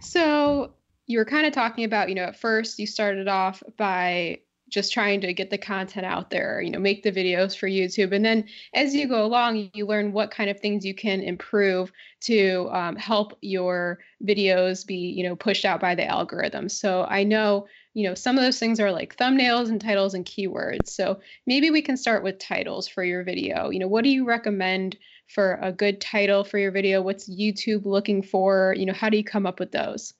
So, 0.00 0.74
you 1.06 1.18
were 1.18 1.24
kind 1.24 1.46
of 1.46 1.52
talking 1.52 1.84
about, 1.84 2.08
you 2.08 2.14
know, 2.14 2.24
at 2.24 2.36
first 2.36 2.78
you 2.78 2.86
started 2.86 3.28
off 3.28 3.62
by 3.76 4.40
just 4.74 4.92
trying 4.92 5.20
to 5.20 5.32
get 5.32 5.50
the 5.50 5.56
content 5.56 6.04
out 6.04 6.30
there, 6.30 6.60
you 6.60 6.68
know, 6.68 6.80
make 6.80 7.04
the 7.04 7.12
videos 7.12 7.56
for 7.56 7.68
YouTube. 7.68 8.12
And 8.12 8.24
then 8.24 8.44
as 8.74 8.92
you 8.92 9.06
go 9.06 9.24
along, 9.24 9.70
you 9.72 9.86
learn 9.86 10.12
what 10.12 10.32
kind 10.32 10.50
of 10.50 10.58
things 10.58 10.84
you 10.84 10.94
can 10.94 11.20
improve 11.20 11.92
to 12.22 12.68
um, 12.72 12.96
help 12.96 13.38
your 13.40 14.00
videos 14.24 14.84
be, 14.84 14.96
you 14.96 15.22
know, 15.22 15.36
pushed 15.36 15.64
out 15.64 15.80
by 15.80 15.94
the 15.94 16.04
algorithm. 16.04 16.68
So 16.68 17.06
I 17.08 17.22
know, 17.22 17.68
you 17.92 18.08
know, 18.08 18.16
some 18.16 18.36
of 18.36 18.42
those 18.42 18.58
things 18.58 18.80
are 18.80 18.90
like 18.90 19.16
thumbnails 19.16 19.68
and 19.68 19.80
titles 19.80 20.12
and 20.12 20.24
keywords. 20.24 20.88
So 20.88 21.20
maybe 21.46 21.70
we 21.70 21.80
can 21.80 21.96
start 21.96 22.24
with 22.24 22.40
titles 22.40 22.88
for 22.88 23.04
your 23.04 23.22
video. 23.22 23.70
You 23.70 23.78
know, 23.78 23.88
what 23.88 24.02
do 24.02 24.10
you 24.10 24.24
recommend 24.24 24.98
for 25.28 25.56
a 25.62 25.70
good 25.70 26.00
title 26.00 26.42
for 26.42 26.58
your 26.58 26.72
video? 26.72 27.00
What's 27.00 27.30
YouTube 27.30 27.84
looking 27.84 28.22
for? 28.22 28.74
You 28.76 28.86
know, 28.86 28.92
how 28.92 29.08
do 29.08 29.16
you 29.16 29.24
come 29.24 29.46
up 29.46 29.60
with 29.60 29.70
those? 29.70 30.14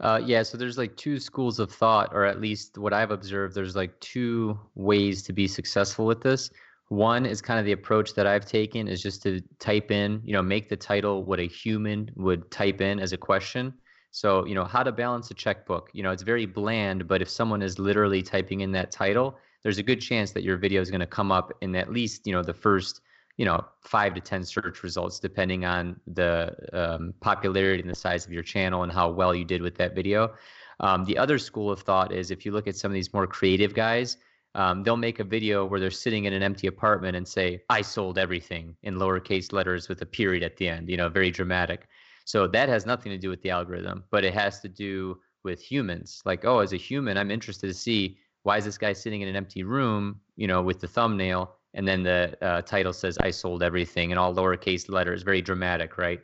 Uh, 0.00 0.20
yeah, 0.24 0.42
so 0.42 0.58
there's 0.58 0.76
like 0.76 0.96
two 0.96 1.18
schools 1.18 1.58
of 1.58 1.70
thought, 1.70 2.10
or 2.12 2.24
at 2.24 2.40
least 2.40 2.78
what 2.78 2.92
I've 2.92 3.10
observed, 3.10 3.54
there's 3.54 3.76
like 3.76 3.98
two 4.00 4.58
ways 4.74 5.22
to 5.22 5.32
be 5.32 5.46
successful 5.46 6.04
with 6.04 6.20
this. 6.20 6.50
One 6.88 7.24
is 7.24 7.40
kind 7.40 7.58
of 7.58 7.64
the 7.64 7.72
approach 7.72 8.14
that 8.14 8.26
I've 8.26 8.44
taken 8.44 8.88
is 8.88 9.00
just 9.00 9.22
to 9.22 9.40
type 9.58 9.90
in, 9.90 10.20
you 10.24 10.32
know, 10.32 10.42
make 10.42 10.68
the 10.68 10.76
title 10.76 11.24
what 11.24 11.40
a 11.40 11.46
human 11.46 12.10
would 12.16 12.50
type 12.50 12.80
in 12.80 12.98
as 12.98 13.12
a 13.12 13.16
question. 13.16 13.72
So, 14.10 14.44
you 14.46 14.54
know, 14.54 14.64
how 14.64 14.82
to 14.82 14.92
balance 14.92 15.30
a 15.30 15.34
checkbook. 15.34 15.90
You 15.92 16.02
know, 16.02 16.10
it's 16.10 16.22
very 16.22 16.46
bland, 16.46 17.08
but 17.08 17.22
if 17.22 17.28
someone 17.28 17.62
is 17.62 17.78
literally 17.78 18.22
typing 18.22 18.60
in 18.60 18.70
that 18.72 18.90
title, 18.90 19.38
there's 19.62 19.78
a 19.78 19.82
good 19.82 20.00
chance 20.00 20.32
that 20.32 20.44
your 20.44 20.56
video 20.56 20.82
is 20.82 20.90
going 20.90 21.00
to 21.00 21.06
come 21.06 21.32
up 21.32 21.52
in 21.62 21.74
at 21.74 21.90
least, 21.90 22.26
you 22.26 22.32
know, 22.32 22.42
the 22.42 22.54
first 22.54 23.00
you 23.36 23.44
know 23.44 23.64
five 23.80 24.14
to 24.14 24.20
ten 24.20 24.44
search 24.44 24.82
results 24.82 25.18
depending 25.18 25.64
on 25.64 25.98
the 26.06 26.54
um, 26.72 27.14
popularity 27.20 27.80
and 27.80 27.90
the 27.90 27.94
size 27.94 28.24
of 28.26 28.32
your 28.32 28.42
channel 28.42 28.82
and 28.82 28.92
how 28.92 29.10
well 29.10 29.34
you 29.34 29.44
did 29.44 29.62
with 29.62 29.76
that 29.76 29.94
video. 29.94 30.34
Um, 30.80 31.04
the 31.04 31.16
other 31.16 31.38
school 31.38 31.70
of 31.70 31.80
thought 31.80 32.12
is 32.12 32.30
if 32.30 32.44
you 32.44 32.52
look 32.52 32.66
at 32.66 32.76
some 32.76 32.90
of 32.90 32.94
these 32.94 33.12
more 33.12 33.26
creative 33.26 33.74
guys 33.74 34.16
um, 34.56 34.82
they'll 34.82 34.96
make 34.96 35.18
a 35.18 35.24
video 35.24 35.64
where 35.64 35.80
they're 35.80 35.90
sitting 35.90 36.24
in 36.24 36.32
an 36.32 36.42
empty 36.42 36.66
apartment 36.66 37.16
and 37.16 37.26
say 37.26 37.62
i 37.70 37.80
sold 37.80 38.18
everything 38.18 38.76
in 38.82 38.96
lowercase 38.96 39.52
letters 39.52 39.88
with 39.88 40.02
a 40.02 40.06
period 40.06 40.42
at 40.42 40.56
the 40.56 40.68
end 40.68 40.88
you 40.88 40.96
know 40.96 41.08
very 41.08 41.30
dramatic. 41.30 41.88
So 42.26 42.46
that 42.48 42.68
has 42.70 42.86
nothing 42.86 43.12
to 43.12 43.18
do 43.18 43.28
with 43.28 43.42
the 43.42 43.50
algorithm 43.50 44.04
but 44.10 44.24
it 44.24 44.34
has 44.34 44.60
to 44.60 44.68
do 44.68 45.18
with 45.42 45.60
humans. 45.60 46.22
Like 46.24 46.44
oh 46.44 46.58
as 46.60 46.72
a 46.72 46.76
human 46.76 47.16
i'm 47.16 47.30
interested 47.30 47.66
to 47.66 47.74
see 47.74 48.18
why 48.42 48.58
is 48.58 48.64
this 48.64 48.78
guy 48.78 48.92
sitting 48.92 49.22
in 49.22 49.28
an 49.28 49.36
empty 49.36 49.62
room 49.62 50.20
you 50.36 50.46
know 50.46 50.62
with 50.62 50.80
the 50.80 50.88
thumbnail 50.88 51.56
and 51.74 51.86
then 51.86 52.02
the 52.02 52.36
uh, 52.40 52.62
title 52.62 52.92
says 52.92 53.18
"I 53.18 53.30
sold 53.30 53.62
everything" 53.62 54.10
in 54.10 54.18
all 54.18 54.34
lowercase 54.34 54.88
letters, 54.88 55.22
very 55.22 55.42
dramatic, 55.42 55.98
right? 55.98 56.20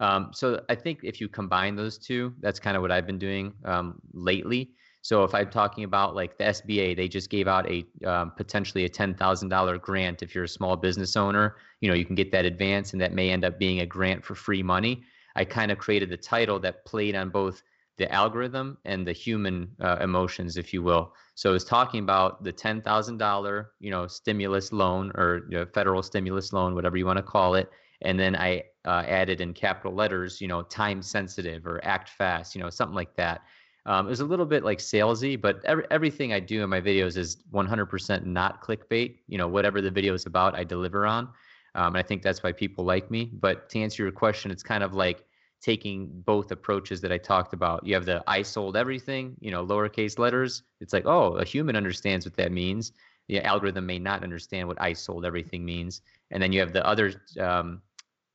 Um, 0.00 0.30
so 0.32 0.62
I 0.68 0.74
think 0.74 1.00
if 1.02 1.20
you 1.20 1.28
combine 1.28 1.76
those 1.76 1.98
two, 1.98 2.34
that's 2.40 2.58
kind 2.58 2.76
of 2.76 2.82
what 2.82 2.90
I've 2.90 3.06
been 3.06 3.18
doing 3.18 3.54
um, 3.64 4.00
lately. 4.12 4.72
So 5.02 5.22
if 5.22 5.34
I'm 5.34 5.50
talking 5.50 5.84
about 5.84 6.14
like 6.14 6.38
the 6.38 6.44
SBA, 6.44 6.96
they 6.96 7.08
just 7.08 7.28
gave 7.28 7.46
out 7.46 7.70
a 7.70 7.84
um, 8.06 8.32
potentially 8.36 8.86
a 8.86 8.88
ten 8.88 9.14
thousand 9.14 9.50
dollar 9.50 9.78
grant 9.78 10.22
if 10.22 10.34
you're 10.34 10.44
a 10.44 10.48
small 10.48 10.76
business 10.76 11.16
owner. 11.16 11.56
You 11.80 11.88
know, 11.90 11.94
you 11.94 12.06
can 12.06 12.14
get 12.14 12.32
that 12.32 12.46
advance, 12.46 12.92
and 12.92 13.00
that 13.02 13.12
may 13.12 13.30
end 13.30 13.44
up 13.44 13.58
being 13.58 13.80
a 13.80 13.86
grant 13.86 14.24
for 14.24 14.34
free 14.34 14.62
money. 14.62 15.04
I 15.36 15.44
kind 15.44 15.70
of 15.70 15.78
created 15.78 16.08
the 16.10 16.16
title 16.16 16.58
that 16.60 16.84
played 16.84 17.14
on 17.14 17.28
both 17.28 17.62
the 17.96 18.10
algorithm 18.12 18.78
and 18.84 19.06
the 19.06 19.12
human 19.12 19.70
uh, 19.80 19.98
emotions, 20.00 20.56
if 20.56 20.72
you 20.72 20.82
will. 20.82 21.14
So 21.34 21.54
it's 21.54 21.64
talking 21.64 22.02
about 22.02 22.42
the 22.42 22.52
ten 22.52 22.80
thousand 22.82 23.18
dollar, 23.18 23.72
you 23.80 23.90
know, 23.90 24.06
stimulus 24.06 24.72
loan 24.72 25.12
or 25.14 25.46
you 25.48 25.58
know, 25.58 25.66
federal 25.66 26.02
stimulus 26.02 26.52
loan, 26.52 26.74
whatever 26.74 26.96
you 26.96 27.06
want 27.06 27.18
to 27.18 27.22
call 27.22 27.54
it, 27.54 27.70
and 28.02 28.18
then 28.18 28.36
I 28.36 28.64
uh, 28.84 29.02
added 29.06 29.40
in 29.40 29.54
capital 29.54 29.94
letters, 29.94 30.40
you 30.40 30.48
know, 30.48 30.62
time 30.62 31.02
sensitive 31.02 31.66
or 31.66 31.80
act 31.84 32.10
fast, 32.10 32.54
you 32.54 32.62
know, 32.62 32.70
something 32.70 32.94
like 32.94 33.14
that. 33.16 33.42
Um, 33.86 34.06
it 34.06 34.10
was 34.10 34.20
a 34.20 34.24
little 34.24 34.46
bit 34.46 34.64
like 34.64 34.78
salesy, 34.78 35.40
but 35.40 35.62
every, 35.64 35.84
everything 35.90 36.32
I 36.32 36.40
do 36.40 36.62
in 36.62 36.70
my 36.70 36.80
videos 36.80 37.16
is 37.16 37.38
100% 37.52 38.24
not 38.24 38.62
clickbait. 38.62 39.16
You 39.28 39.38
know, 39.38 39.48
whatever 39.48 39.80
the 39.80 39.90
video 39.90 40.14
is 40.14 40.26
about, 40.26 40.54
I 40.54 40.64
deliver 40.64 41.06
on. 41.06 41.28
Um, 41.74 41.88
and 41.88 41.98
I 41.98 42.02
think 42.02 42.22
that's 42.22 42.42
why 42.42 42.52
people 42.52 42.84
like 42.84 43.10
me. 43.10 43.30
But 43.32 43.68
to 43.70 43.80
answer 43.80 44.02
your 44.02 44.12
question, 44.12 44.50
it's 44.50 44.62
kind 44.62 44.82
of 44.82 44.94
like 44.94 45.24
taking 45.64 46.08
both 46.26 46.52
approaches 46.52 47.00
that 47.00 47.10
I 47.10 47.16
talked 47.16 47.54
about. 47.54 47.86
You 47.86 47.94
have 47.94 48.04
the 48.04 48.22
I 48.26 48.42
sold 48.42 48.76
everything, 48.76 49.34
you 49.40 49.50
know, 49.50 49.64
lowercase 49.64 50.18
letters. 50.18 50.62
It's 50.82 50.92
like, 50.92 51.06
oh, 51.06 51.36
a 51.36 51.44
human 51.44 51.74
understands 51.74 52.26
what 52.26 52.36
that 52.36 52.52
means. 52.52 52.92
The 53.28 53.42
algorithm 53.42 53.86
may 53.86 53.98
not 53.98 54.22
understand 54.22 54.68
what 54.68 54.78
I 54.78 54.92
sold 54.92 55.24
everything 55.24 55.64
means. 55.64 56.02
And 56.30 56.42
then 56.42 56.52
you 56.52 56.60
have 56.60 56.74
the 56.74 56.86
other 56.86 57.14
um, 57.40 57.80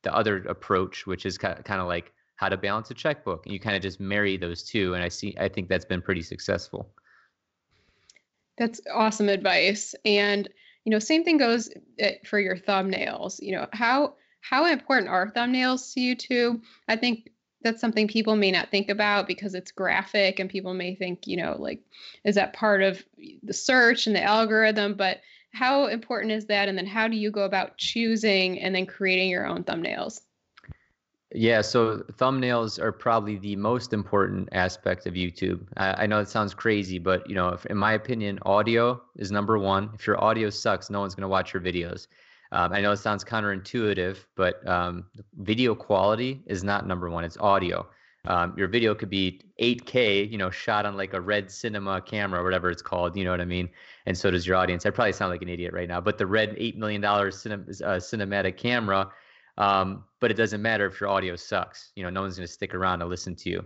the 0.02 0.12
other 0.12 0.38
approach, 0.48 1.06
which 1.06 1.24
is 1.24 1.38
kind 1.38 1.62
of 1.68 1.86
like 1.86 2.12
how 2.34 2.48
to 2.48 2.56
balance 2.56 2.90
a 2.90 2.94
checkbook. 2.94 3.46
And 3.46 3.52
you 3.52 3.60
kind 3.60 3.76
of 3.76 3.82
just 3.82 4.00
marry 4.00 4.36
those 4.36 4.64
two. 4.64 4.94
And 4.94 5.04
I 5.04 5.08
see 5.08 5.36
I 5.38 5.48
think 5.48 5.68
that's 5.68 5.84
been 5.84 6.02
pretty 6.02 6.22
successful. 6.22 6.90
That's 8.58 8.80
awesome 8.92 9.28
advice. 9.28 9.94
And 10.04 10.48
you 10.84 10.90
know, 10.90 10.98
same 10.98 11.22
thing 11.22 11.36
goes 11.36 11.70
eh, 12.00 12.14
for 12.24 12.40
your 12.40 12.56
thumbnails. 12.56 13.40
You 13.40 13.52
know, 13.52 13.68
how 13.72 14.14
how 14.40 14.66
important 14.66 15.08
are 15.08 15.30
thumbnails 15.30 15.92
to 15.94 16.00
YouTube? 16.00 16.62
I 16.88 16.96
think 16.96 17.30
that's 17.62 17.80
something 17.80 18.08
people 18.08 18.36
may 18.36 18.50
not 18.50 18.70
think 18.70 18.88
about 18.88 19.26
because 19.26 19.54
it's 19.54 19.70
graphic 19.70 20.38
and 20.38 20.48
people 20.48 20.74
may 20.74 20.94
think, 20.94 21.26
you 21.26 21.36
know, 21.36 21.56
like, 21.58 21.82
is 22.24 22.34
that 22.36 22.54
part 22.54 22.82
of 22.82 23.04
the 23.42 23.52
search 23.52 24.06
and 24.06 24.16
the 24.16 24.22
algorithm? 24.22 24.94
But 24.94 25.20
how 25.52 25.86
important 25.86 26.32
is 26.32 26.46
that? 26.46 26.68
And 26.68 26.78
then 26.78 26.86
how 26.86 27.08
do 27.08 27.16
you 27.16 27.30
go 27.30 27.44
about 27.44 27.76
choosing 27.76 28.60
and 28.60 28.74
then 28.74 28.86
creating 28.86 29.28
your 29.28 29.46
own 29.46 29.64
thumbnails? 29.64 30.20
Yeah, 31.32 31.60
so 31.60 31.98
thumbnails 32.14 32.80
are 32.80 32.90
probably 32.90 33.36
the 33.36 33.54
most 33.54 33.92
important 33.92 34.48
aspect 34.50 35.06
of 35.06 35.14
YouTube. 35.14 35.64
I, 35.76 36.04
I 36.04 36.06
know 36.06 36.18
it 36.18 36.28
sounds 36.28 36.54
crazy, 36.54 36.98
but 36.98 37.28
you 37.28 37.36
know, 37.36 37.50
if, 37.50 37.66
in 37.66 37.76
my 37.76 37.92
opinion, 37.92 38.40
audio 38.42 39.00
is 39.16 39.30
number 39.30 39.56
one. 39.58 39.90
If 39.94 40.08
your 40.08 40.22
audio 40.22 40.50
sucks, 40.50 40.90
no 40.90 41.00
one's 41.00 41.14
to 41.14 41.28
watch 41.28 41.54
your 41.54 41.62
videos. 41.62 42.08
Um, 42.52 42.72
I 42.72 42.80
know 42.80 42.92
it 42.92 42.96
sounds 42.96 43.24
counterintuitive, 43.24 44.18
but 44.34 44.66
um, 44.68 45.04
video 45.38 45.74
quality 45.74 46.42
is 46.46 46.64
not 46.64 46.86
number 46.86 47.08
one. 47.08 47.24
It's 47.24 47.36
audio. 47.38 47.88
Um, 48.26 48.52
your 48.56 48.68
video 48.68 48.94
could 48.94 49.08
be 49.08 49.40
8K, 49.62 50.30
you 50.30 50.36
know, 50.36 50.50
shot 50.50 50.84
on 50.84 50.96
like 50.96 51.14
a 51.14 51.20
red 51.20 51.50
cinema 51.50 52.02
camera 52.02 52.42
whatever 52.42 52.70
it's 52.70 52.82
called. 52.82 53.16
You 53.16 53.24
know 53.24 53.30
what 53.30 53.40
I 53.40 53.46
mean? 53.46 53.70
And 54.06 54.16
so 54.16 54.30
does 54.30 54.46
your 54.46 54.56
audience. 54.56 54.84
I 54.84 54.90
probably 54.90 55.12
sound 55.12 55.30
like 55.30 55.42
an 55.42 55.48
idiot 55.48 55.72
right 55.72 55.88
now, 55.88 56.00
but 56.00 56.18
the 56.18 56.26
red 56.26 56.54
eight 56.58 56.76
million 56.76 57.00
dollar 57.00 57.30
cinem- 57.30 57.80
uh, 57.82 57.96
cinematic 57.96 58.56
camera. 58.56 59.10
Um, 59.56 60.04
but 60.20 60.30
it 60.30 60.34
doesn't 60.34 60.62
matter 60.62 60.86
if 60.86 61.00
your 61.00 61.08
audio 61.08 61.36
sucks. 61.36 61.92
You 61.94 62.02
know, 62.02 62.10
no 62.10 62.22
one's 62.22 62.36
going 62.36 62.46
to 62.46 62.52
stick 62.52 62.74
around 62.74 62.98
to 63.00 63.06
listen 63.06 63.34
to 63.36 63.50
you. 63.50 63.64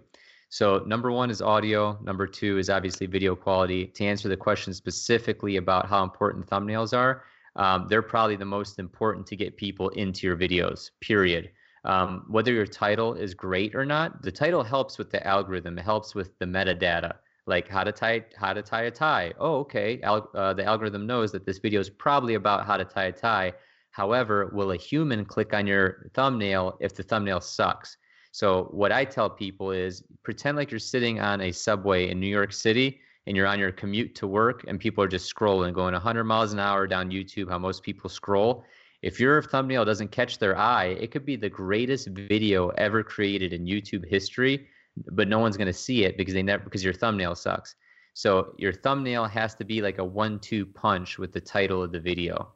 So 0.48 0.84
number 0.86 1.10
one 1.10 1.30
is 1.30 1.42
audio. 1.42 1.98
Number 2.02 2.26
two 2.26 2.58
is 2.58 2.70
obviously 2.70 3.06
video 3.06 3.34
quality. 3.34 3.86
To 3.86 4.04
answer 4.04 4.28
the 4.28 4.36
question 4.36 4.72
specifically 4.72 5.56
about 5.56 5.88
how 5.88 6.04
important 6.04 6.46
thumbnails 6.46 6.96
are, 6.96 7.24
um, 7.56 7.86
they're 7.88 8.02
probably 8.02 8.36
the 8.36 8.44
most 8.44 8.78
important 8.78 9.26
to 9.28 9.36
get 9.36 9.56
people 9.56 9.88
into 9.90 10.26
your 10.26 10.36
videos, 10.36 10.90
period. 11.00 11.50
Um, 11.84 12.24
whether 12.28 12.52
your 12.52 12.66
title 12.66 13.14
is 13.14 13.34
great 13.34 13.74
or 13.74 13.84
not, 13.84 14.22
the 14.22 14.32
title 14.32 14.62
helps 14.62 14.98
with 14.98 15.10
the 15.10 15.24
algorithm. 15.26 15.78
It 15.78 15.84
helps 15.84 16.14
with 16.14 16.38
the 16.38 16.46
metadata, 16.46 17.14
like 17.46 17.68
how 17.68 17.84
to 17.84 17.92
tie 17.92 18.24
how 18.36 18.54
to 18.54 18.62
tie 18.62 18.84
a 18.84 18.90
tie. 18.90 19.34
Oh, 19.38 19.56
okay. 19.60 20.00
Al- 20.02 20.30
uh, 20.34 20.54
the 20.54 20.64
algorithm 20.64 21.06
knows 21.06 21.30
that 21.32 21.44
this 21.44 21.58
video 21.58 21.80
is 21.80 21.90
probably 21.90 22.34
about 22.34 22.66
how 22.66 22.76
to 22.76 22.84
tie 22.84 23.06
a 23.06 23.12
tie. 23.12 23.52
However, 23.90 24.50
will 24.54 24.72
a 24.72 24.76
human 24.76 25.24
click 25.24 25.54
on 25.54 25.66
your 25.66 26.10
thumbnail 26.14 26.76
if 26.80 26.94
the 26.94 27.02
thumbnail 27.02 27.40
sucks? 27.40 27.96
So 28.32 28.64
what 28.72 28.90
I 28.90 29.04
tell 29.04 29.30
people 29.30 29.70
is 29.70 30.02
pretend 30.24 30.56
like 30.56 30.72
you're 30.72 30.80
sitting 30.80 31.20
on 31.20 31.42
a 31.42 31.52
subway 31.52 32.10
in 32.10 32.18
New 32.18 32.26
York 32.26 32.52
City 32.52 32.98
and 33.26 33.36
you're 33.36 33.46
on 33.46 33.58
your 33.58 33.72
commute 33.72 34.14
to 34.16 34.26
work 34.26 34.64
and 34.68 34.78
people 34.78 35.02
are 35.02 35.08
just 35.08 35.34
scrolling, 35.34 35.72
going 35.72 35.92
100 35.92 36.24
miles 36.24 36.52
an 36.52 36.58
hour 36.58 36.86
down 36.86 37.10
YouTube, 37.10 37.48
how 37.48 37.58
most 37.58 37.82
people 37.82 38.10
scroll. 38.10 38.64
If 39.02 39.20
your 39.20 39.42
thumbnail 39.42 39.84
doesn't 39.84 40.10
catch 40.10 40.38
their 40.38 40.56
eye, 40.56 40.96
it 41.00 41.10
could 41.10 41.26
be 41.26 41.36
the 41.36 41.48
greatest 41.48 42.08
video 42.08 42.68
ever 42.70 43.02
created 43.02 43.52
in 43.52 43.66
YouTube 43.66 44.08
history, 44.08 44.68
but 45.10 45.28
no 45.28 45.38
one's 45.38 45.56
going 45.56 45.66
to 45.66 45.72
see 45.72 46.04
it 46.04 46.16
because 46.16 46.34
they 46.34 46.42
never 46.42 46.64
because 46.64 46.84
your 46.84 46.94
thumbnail 46.94 47.34
sucks. 47.34 47.76
So 48.14 48.54
your 48.58 48.72
thumbnail 48.72 49.24
has 49.24 49.54
to 49.56 49.64
be 49.64 49.82
like 49.82 49.98
a 49.98 50.04
one-two 50.04 50.66
punch 50.66 51.18
with 51.18 51.32
the 51.32 51.40
title 51.40 51.82
of 51.82 51.92
the 51.92 52.00
video. 52.00 52.52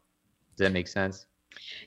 Does 0.57 0.66
that 0.66 0.72
make 0.72 0.88
sense? 0.88 1.26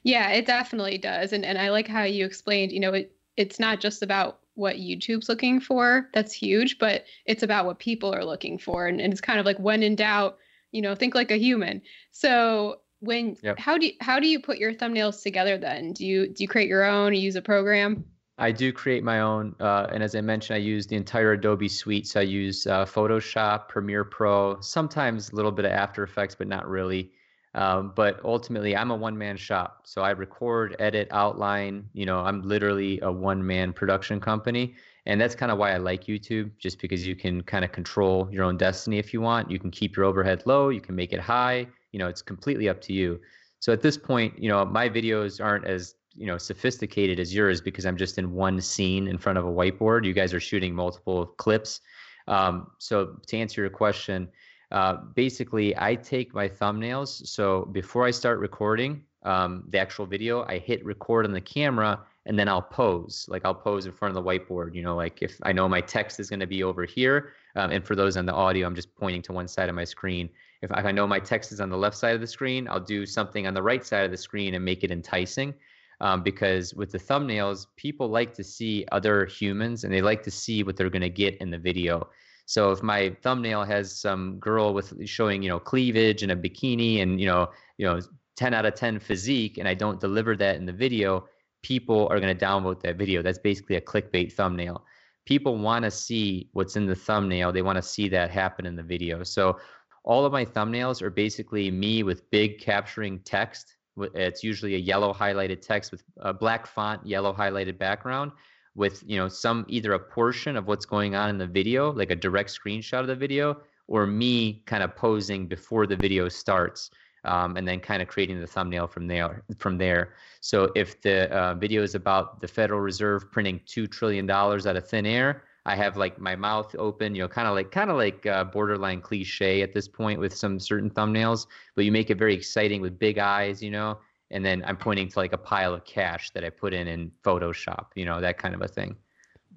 Yeah, 0.03 0.29
it 0.29 0.45
definitely 0.45 0.97
does. 0.97 1.33
And 1.33 1.45
and 1.45 1.57
I 1.57 1.69
like 1.69 1.87
how 1.87 2.03
you 2.03 2.25
explained, 2.25 2.71
you 2.71 2.79
know, 2.79 2.93
it 2.93 3.15
it's 3.37 3.59
not 3.59 3.79
just 3.79 4.03
about 4.03 4.40
what 4.55 4.75
YouTube's 4.77 5.29
looking 5.29 5.59
for. 5.59 6.09
That's 6.13 6.33
huge, 6.33 6.77
but 6.79 7.05
it's 7.25 7.43
about 7.43 7.65
what 7.65 7.79
people 7.79 8.13
are 8.13 8.25
looking 8.25 8.57
for. 8.57 8.87
And, 8.87 8.99
and 8.99 9.11
it's 9.11 9.21
kind 9.21 9.39
of 9.39 9.45
like 9.45 9.57
when 9.59 9.83
in 9.83 9.95
doubt, 9.95 10.37
you 10.71 10.81
know, 10.81 10.95
think 10.95 11.15
like 11.15 11.31
a 11.31 11.37
human. 11.37 11.81
So 12.11 12.81
when 12.99 13.37
yep. 13.41 13.59
how 13.59 13.77
do 13.77 13.87
you, 13.87 13.93
how 13.99 14.19
do 14.19 14.27
you 14.27 14.39
put 14.39 14.57
your 14.57 14.73
thumbnails 14.73 15.23
together 15.23 15.57
then? 15.57 15.93
Do 15.93 16.05
you 16.05 16.27
do 16.27 16.43
you 16.43 16.47
create 16.47 16.69
your 16.69 16.83
own 16.83 17.11
or 17.11 17.15
use 17.15 17.35
a 17.35 17.41
program? 17.41 18.05
I 18.37 18.51
do 18.51 18.73
create 18.73 19.03
my 19.03 19.19
own, 19.19 19.55
uh, 19.59 19.87
and 19.91 20.01
as 20.01 20.15
I 20.15 20.21
mentioned, 20.21 20.55
I 20.55 20.59
use 20.59 20.87
the 20.87 20.95
entire 20.95 21.33
Adobe 21.33 21.67
suite. 21.67 22.07
So 22.07 22.21
I 22.21 22.23
use 22.23 22.65
uh, 22.65 22.85
Photoshop, 22.85 23.67
Premiere 23.67 24.03
Pro, 24.03 24.59
sometimes 24.61 25.29
a 25.29 25.35
little 25.35 25.51
bit 25.51 25.65
of 25.65 25.71
After 25.71 26.01
Effects, 26.01 26.33
but 26.33 26.47
not 26.47 26.67
really. 26.67 27.11
Um, 27.53 27.91
but 27.95 28.19
ultimately, 28.23 28.75
I'm 28.75 28.91
a 28.91 28.95
one 28.95 29.17
man 29.17 29.35
shop. 29.37 29.81
So 29.85 30.01
I 30.01 30.11
record, 30.11 30.75
edit, 30.79 31.07
outline. 31.11 31.89
You 31.93 32.05
know, 32.05 32.19
I'm 32.19 32.41
literally 32.41 32.99
a 33.01 33.11
one 33.11 33.45
man 33.45 33.73
production 33.73 34.19
company. 34.19 34.75
And 35.05 35.19
that's 35.19 35.35
kind 35.35 35.51
of 35.51 35.57
why 35.57 35.73
I 35.73 35.77
like 35.77 36.05
YouTube, 36.05 36.51
just 36.59 36.79
because 36.79 37.05
you 37.05 37.15
can 37.15 37.41
kind 37.41 37.65
of 37.65 37.71
control 37.71 38.29
your 38.31 38.43
own 38.43 38.55
destiny 38.55 38.99
if 38.99 39.13
you 39.13 39.21
want. 39.21 39.49
You 39.49 39.57
can 39.57 39.71
keep 39.71 39.95
your 39.95 40.05
overhead 40.05 40.43
low, 40.45 40.69
you 40.69 40.81
can 40.81 40.95
make 40.95 41.11
it 41.11 41.19
high. 41.19 41.67
You 41.91 41.99
know, 41.99 42.07
it's 42.07 42.21
completely 42.21 42.69
up 42.69 42.79
to 42.81 42.93
you. 42.93 43.19
So 43.59 43.73
at 43.73 43.81
this 43.81 43.97
point, 43.97 44.37
you 44.37 44.49
know, 44.49 44.63
my 44.65 44.87
videos 44.87 45.43
aren't 45.43 45.65
as 45.65 45.95
you 46.13 46.27
know 46.27 46.37
sophisticated 46.37 47.19
as 47.19 47.33
yours 47.33 47.61
because 47.61 47.85
I'm 47.85 47.97
just 47.97 48.17
in 48.17 48.33
one 48.33 48.59
scene 48.61 49.07
in 49.07 49.17
front 49.17 49.37
of 49.37 49.45
a 49.45 49.51
whiteboard. 49.51 50.05
You 50.05 50.13
guys 50.13 50.33
are 50.33 50.39
shooting 50.39 50.73
multiple 50.73 51.27
clips. 51.37 51.81
Um, 52.27 52.67
so 52.77 53.17
to 53.27 53.37
answer 53.37 53.61
your 53.61 53.69
question, 53.69 54.27
uh, 54.71 54.97
basically, 55.15 55.77
I 55.77 55.95
take 55.95 56.33
my 56.33 56.47
thumbnails. 56.47 57.27
So 57.27 57.65
before 57.71 58.05
I 58.05 58.11
start 58.11 58.39
recording 58.39 59.03
um, 59.23 59.63
the 59.69 59.79
actual 59.79 60.05
video, 60.05 60.43
I 60.47 60.57
hit 60.57 60.83
record 60.85 61.25
on 61.25 61.31
the 61.31 61.41
camera 61.41 61.99
and 62.25 62.37
then 62.37 62.47
I'll 62.47 62.61
pose. 62.61 63.25
Like 63.29 63.45
I'll 63.45 63.55
pose 63.55 63.85
in 63.85 63.91
front 63.91 64.15
of 64.15 64.23
the 64.23 64.29
whiteboard. 64.29 64.75
You 64.75 64.83
know, 64.83 64.95
like 64.95 65.21
if 65.21 65.37
I 65.43 65.51
know 65.51 65.67
my 65.67 65.81
text 65.81 66.19
is 66.19 66.29
going 66.29 66.39
to 66.39 66.47
be 66.47 66.63
over 66.63 66.85
here, 66.85 67.33
um, 67.55 67.71
and 67.71 67.85
for 67.85 67.95
those 67.95 68.15
on 68.15 68.25
the 68.25 68.33
audio, 68.33 68.65
I'm 68.67 68.75
just 68.75 68.95
pointing 68.95 69.21
to 69.23 69.33
one 69.33 69.47
side 69.47 69.69
of 69.69 69.75
my 69.75 69.83
screen. 69.83 70.29
If, 70.61 70.71
I 70.71 70.91
know 70.91 71.07
my 71.07 71.19
text 71.19 71.51
is 71.51 71.59
on 71.59 71.69
the 71.69 71.77
left 71.77 71.97
side 71.97 72.13
of 72.13 72.21
the 72.21 72.27
screen, 72.27 72.67
I'll 72.67 72.79
do 72.79 73.05
something 73.05 73.47
on 73.47 73.53
the 73.53 73.63
right 73.63 73.83
side 73.85 74.05
of 74.05 74.11
the 74.11 74.17
screen 74.17 74.53
and 74.53 74.63
make 74.63 74.83
it 74.83 74.91
enticing. 74.91 75.53
Um, 75.99 76.23
because 76.23 76.73
with 76.73 76.91
the 76.91 76.97
thumbnails, 76.97 77.67
people 77.75 78.07
like 78.07 78.33
to 78.35 78.43
see 78.43 78.85
other 78.91 79.25
humans 79.25 79.83
and 79.83 79.93
they 79.93 80.01
like 80.01 80.23
to 80.23 80.31
see 80.31 80.63
what 80.63 80.75
they're 80.75 80.89
going 80.89 81.01
to 81.03 81.09
get 81.09 81.37
in 81.37 81.51
the 81.51 81.59
video. 81.59 82.09
So 82.51 82.71
if 82.71 82.83
my 82.83 83.15
thumbnail 83.21 83.63
has 83.63 83.97
some 83.97 84.37
girl 84.37 84.73
with 84.73 85.07
showing, 85.07 85.41
you 85.41 85.47
know, 85.47 85.57
cleavage 85.57 86.21
and 86.21 86.33
a 86.33 86.35
bikini 86.35 87.01
and, 87.01 87.17
you 87.17 87.25
know, 87.25 87.47
you 87.77 87.85
know, 87.85 88.01
10 88.35 88.53
out 88.53 88.65
of 88.65 88.75
10 88.75 88.99
physique 88.99 89.57
and 89.57 89.69
I 89.69 89.73
don't 89.73 90.01
deliver 90.01 90.35
that 90.35 90.57
in 90.57 90.65
the 90.65 90.73
video, 90.73 91.29
people 91.63 92.09
are 92.09 92.19
going 92.19 92.37
to 92.37 92.45
downvote 92.45 92.81
that 92.81 92.97
video. 92.97 93.21
That's 93.21 93.37
basically 93.39 93.77
a 93.77 93.81
clickbait 93.81 94.33
thumbnail. 94.33 94.83
People 95.25 95.59
want 95.59 95.85
to 95.85 95.91
see 95.91 96.49
what's 96.51 96.75
in 96.75 96.85
the 96.85 96.93
thumbnail. 96.93 97.53
They 97.53 97.61
want 97.61 97.77
to 97.77 97.81
see 97.81 98.09
that 98.09 98.31
happen 98.31 98.65
in 98.65 98.75
the 98.75 98.83
video. 98.83 99.23
So 99.23 99.57
all 100.03 100.25
of 100.25 100.33
my 100.33 100.43
thumbnails 100.43 101.01
are 101.01 101.09
basically 101.09 101.71
me 101.71 102.03
with 102.03 102.29
big 102.31 102.59
capturing 102.59 103.19
text. 103.19 103.77
It's 104.13 104.43
usually 104.43 104.75
a 104.75 104.79
yellow 104.79 105.13
highlighted 105.13 105.61
text 105.61 105.93
with 105.93 106.03
a 106.17 106.33
black 106.33 106.67
font, 106.67 107.07
yellow 107.07 107.31
highlighted 107.31 107.77
background 107.77 108.33
with, 108.75 109.03
you 109.05 109.17
know, 109.17 109.27
some 109.27 109.65
either 109.67 109.93
a 109.93 109.99
portion 109.99 110.55
of 110.55 110.67
what's 110.67 110.85
going 110.85 111.15
on 111.15 111.29
in 111.29 111.37
the 111.37 111.47
video, 111.47 111.91
like 111.91 112.11
a 112.11 112.15
direct 112.15 112.49
screenshot 112.49 113.01
of 113.01 113.07
the 113.07 113.15
video, 113.15 113.61
or 113.87 114.07
me 114.07 114.63
kind 114.65 114.83
of 114.83 114.95
posing 114.95 115.47
before 115.47 115.85
the 115.85 115.95
video 115.95 116.29
starts 116.29 116.91
um, 117.25 117.57
and 117.57 117.67
then 117.67 117.79
kind 117.79 118.01
of 118.01 118.07
creating 118.07 118.39
the 118.39 118.47
thumbnail 118.47 118.87
from 118.87 119.07
there. 119.07 119.43
From 119.57 119.77
there, 119.77 120.13
so 120.39 120.71
if 120.75 121.01
the 121.01 121.31
uh, 121.31 121.55
video 121.55 121.83
is 121.83 121.95
about 121.95 122.41
the 122.41 122.47
Federal 122.47 122.79
Reserve 122.79 123.31
printing 123.31 123.59
two 123.65 123.87
trillion 123.87 124.25
dollars 124.25 124.65
out 124.65 124.75
of 124.75 124.87
thin 124.87 125.05
air, 125.05 125.43
I 125.65 125.75
have 125.75 125.97
like 125.97 126.19
my 126.19 126.35
mouth 126.35 126.75
open, 126.79 127.13
you 127.13 127.21
know, 127.21 127.27
kind 127.27 127.47
of 127.47 127.53
like 127.53 127.71
kind 127.71 127.91
of 127.91 127.97
like 127.97 128.25
uh, 128.25 128.45
borderline 128.45 129.01
cliche 129.01 129.61
at 129.61 129.73
this 129.73 129.87
point 129.87 130.19
with 130.19 130.35
some 130.35 130.59
certain 130.59 130.89
thumbnails, 130.89 131.45
but 131.75 131.85
you 131.85 131.91
make 131.91 132.09
it 132.09 132.17
very 132.17 132.33
exciting 132.33 132.81
with 132.81 132.97
big 132.97 133.19
eyes, 133.19 133.61
you 133.61 133.69
know, 133.69 133.99
and 134.31 134.43
then 134.43 134.63
I'm 134.65 134.77
pointing 134.77 135.09
to 135.09 135.19
like 135.19 135.33
a 135.33 135.37
pile 135.37 135.73
of 135.73 135.85
cash 135.85 136.31
that 136.31 136.43
I 136.43 136.49
put 136.49 136.73
in 136.73 136.87
in 136.87 137.11
Photoshop, 137.23 137.87
you 137.95 138.05
know, 138.05 138.19
that 138.21 138.37
kind 138.37 138.55
of 138.55 138.61
a 138.61 138.67
thing. 138.67 138.95